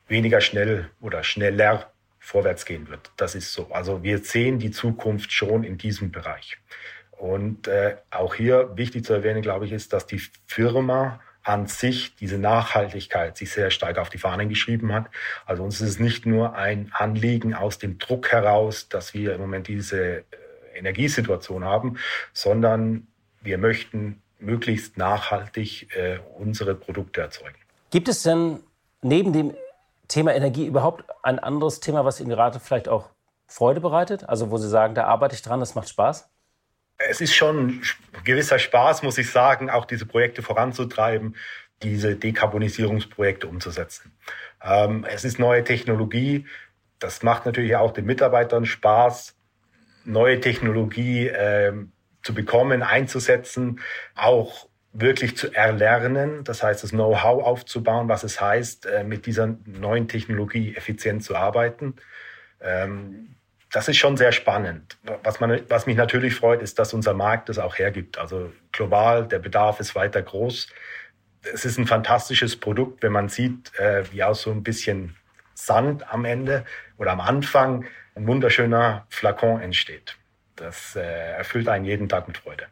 weniger 0.07 0.41
schnell 0.41 0.89
oder 0.99 1.23
schneller 1.23 1.91
vorwärts 2.19 2.65
gehen 2.65 2.89
wird. 2.89 3.11
Das 3.17 3.33
ist 3.33 3.53
so. 3.53 3.71
Also 3.71 4.03
wir 4.03 4.19
sehen 4.19 4.59
die 4.59 4.71
Zukunft 4.71 5.31
schon 5.31 5.63
in 5.63 5.77
diesem 5.77 6.11
Bereich. 6.11 6.57
Und 7.11 7.67
äh, 7.67 7.97
auch 8.09 8.35
hier 8.35 8.71
wichtig 8.75 9.05
zu 9.05 9.13
erwähnen, 9.13 9.41
glaube 9.41 9.65
ich, 9.65 9.71
ist, 9.71 9.93
dass 9.93 10.05
die 10.07 10.21
Firma 10.47 11.19
an 11.43 11.67
sich 11.67 12.15
diese 12.15 12.37
Nachhaltigkeit 12.37 13.37
sich 13.37 13.51
sehr 13.51 13.71
stark 13.71 13.97
auf 13.97 14.09
die 14.09 14.17
Fahnen 14.17 14.49
geschrieben 14.49 14.93
hat. 14.93 15.05
Also 15.45 15.63
uns 15.63 15.81
ist 15.81 15.89
es 15.89 15.99
nicht 15.99 16.25
nur 16.25 16.55
ein 16.55 16.91
Anliegen 16.93 17.53
aus 17.53 17.79
dem 17.79 17.97
Druck 17.97 18.31
heraus, 18.31 18.89
dass 18.89 19.13
wir 19.13 19.33
im 19.33 19.41
Moment 19.41 19.67
diese 19.67 20.17
äh, 20.17 20.23
Energiesituation 20.75 21.63
haben, 21.63 21.97
sondern 22.33 23.07
wir 23.41 23.57
möchten 23.57 24.21
möglichst 24.39 24.97
nachhaltig 24.97 25.95
äh, 25.95 26.19
unsere 26.37 26.75
Produkte 26.75 27.21
erzeugen. 27.21 27.57
Gibt 27.89 28.07
es 28.07 28.23
denn 28.23 28.59
neben 29.01 29.33
dem 29.33 29.53
Thema 30.07 30.33
Energie 30.33 30.65
überhaupt 30.65 31.03
ein 31.23 31.39
anderes 31.39 31.79
Thema, 31.79 32.05
was 32.05 32.19
Ihnen 32.19 32.29
gerade 32.29 32.59
vielleicht 32.59 32.89
auch 32.89 33.09
Freude 33.47 33.81
bereitet? 33.81 34.27
Also 34.27 34.51
wo 34.51 34.57
Sie 34.57 34.69
sagen, 34.69 34.95
da 34.95 35.05
arbeite 35.05 35.35
ich 35.35 35.41
dran, 35.41 35.59
das 35.59 35.75
macht 35.75 35.89
Spaß? 35.89 36.30
Es 37.09 37.21
ist 37.21 37.33
schon 37.33 37.81
gewisser 38.23 38.59
Spaß, 38.59 39.03
muss 39.03 39.17
ich 39.17 39.29
sagen, 39.31 39.69
auch 39.69 39.85
diese 39.85 40.05
Projekte 40.05 40.41
voranzutreiben, 40.41 41.35
diese 41.83 42.15
Dekarbonisierungsprojekte 42.15 43.47
umzusetzen. 43.47 44.11
Ähm, 44.63 45.05
es 45.09 45.23
ist 45.23 45.39
neue 45.39 45.63
Technologie. 45.63 46.45
Das 46.99 47.23
macht 47.23 47.45
natürlich 47.45 47.75
auch 47.75 47.91
den 47.91 48.05
Mitarbeitern 48.05 48.65
Spaß, 48.65 49.35
neue 50.05 50.39
Technologie 50.39 51.27
äh, 51.27 51.73
zu 52.23 52.33
bekommen, 52.33 52.83
einzusetzen, 52.83 53.79
auch 54.15 54.67
wirklich 54.93 55.37
zu 55.37 55.51
erlernen. 55.53 56.43
Das 56.43 56.61
heißt, 56.63 56.83
das 56.83 56.91
Know-how 56.91 57.43
aufzubauen, 57.43 58.09
was 58.09 58.23
es 58.23 58.39
heißt, 58.39 58.85
äh, 58.85 59.03
mit 59.03 59.25
dieser 59.25 59.55
neuen 59.65 60.07
Technologie 60.07 60.75
effizient 60.75 61.23
zu 61.23 61.35
arbeiten. 61.35 61.95
Ähm, 62.59 63.35
das 63.71 63.87
ist 63.87 63.97
schon 63.97 64.17
sehr 64.17 64.31
spannend. 64.31 64.97
Was, 65.23 65.39
man, 65.39 65.61
was 65.69 65.85
mich 65.85 65.95
natürlich 65.95 66.35
freut, 66.35 66.61
ist, 66.61 66.77
dass 66.77 66.93
unser 66.93 67.13
Markt 67.13 67.49
das 67.49 67.57
auch 67.57 67.77
hergibt. 67.77 68.17
Also 68.17 68.51
global, 68.71 69.27
der 69.27 69.39
Bedarf 69.39 69.79
ist 69.79 69.95
weiter 69.95 70.21
groß. 70.21 70.67
Es 71.53 71.65
ist 71.65 71.77
ein 71.77 71.87
fantastisches 71.87 72.59
Produkt, 72.59 73.01
wenn 73.01 73.13
man 73.13 73.29
sieht, 73.29 73.73
äh, 73.79 74.03
wie 74.11 74.23
aus 74.23 74.41
so 74.41 74.51
ein 74.51 74.63
bisschen 74.63 75.15
Sand 75.53 76.11
am 76.11 76.25
Ende 76.25 76.65
oder 76.97 77.11
am 77.11 77.21
Anfang 77.21 77.85
ein 78.15 78.27
wunderschöner 78.27 79.05
Flakon 79.09 79.61
entsteht. 79.61 80.17
Das 80.55 80.95
äh, 80.95 81.01
erfüllt 81.01 81.69
einen 81.69 81.85
jeden 81.85 82.09
Tag 82.09 82.27
mit 82.27 82.37
Freude. 82.37 82.65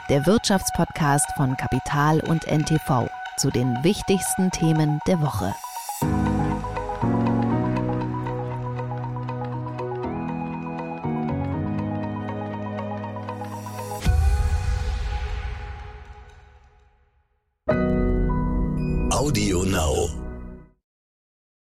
der 0.08 0.24
Wirtschaftspodcast 0.24 1.32
von 1.36 1.56
Kapital 1.56 2.20
und 2.20 2.46
NTV 2.46 3.08
zu 3.36 3.50
den 3.50 3.84
wichtigsten 3.84 4.50
Themen 4.50 5.00
der 5.06 5.20
Woche. 5.20 5.54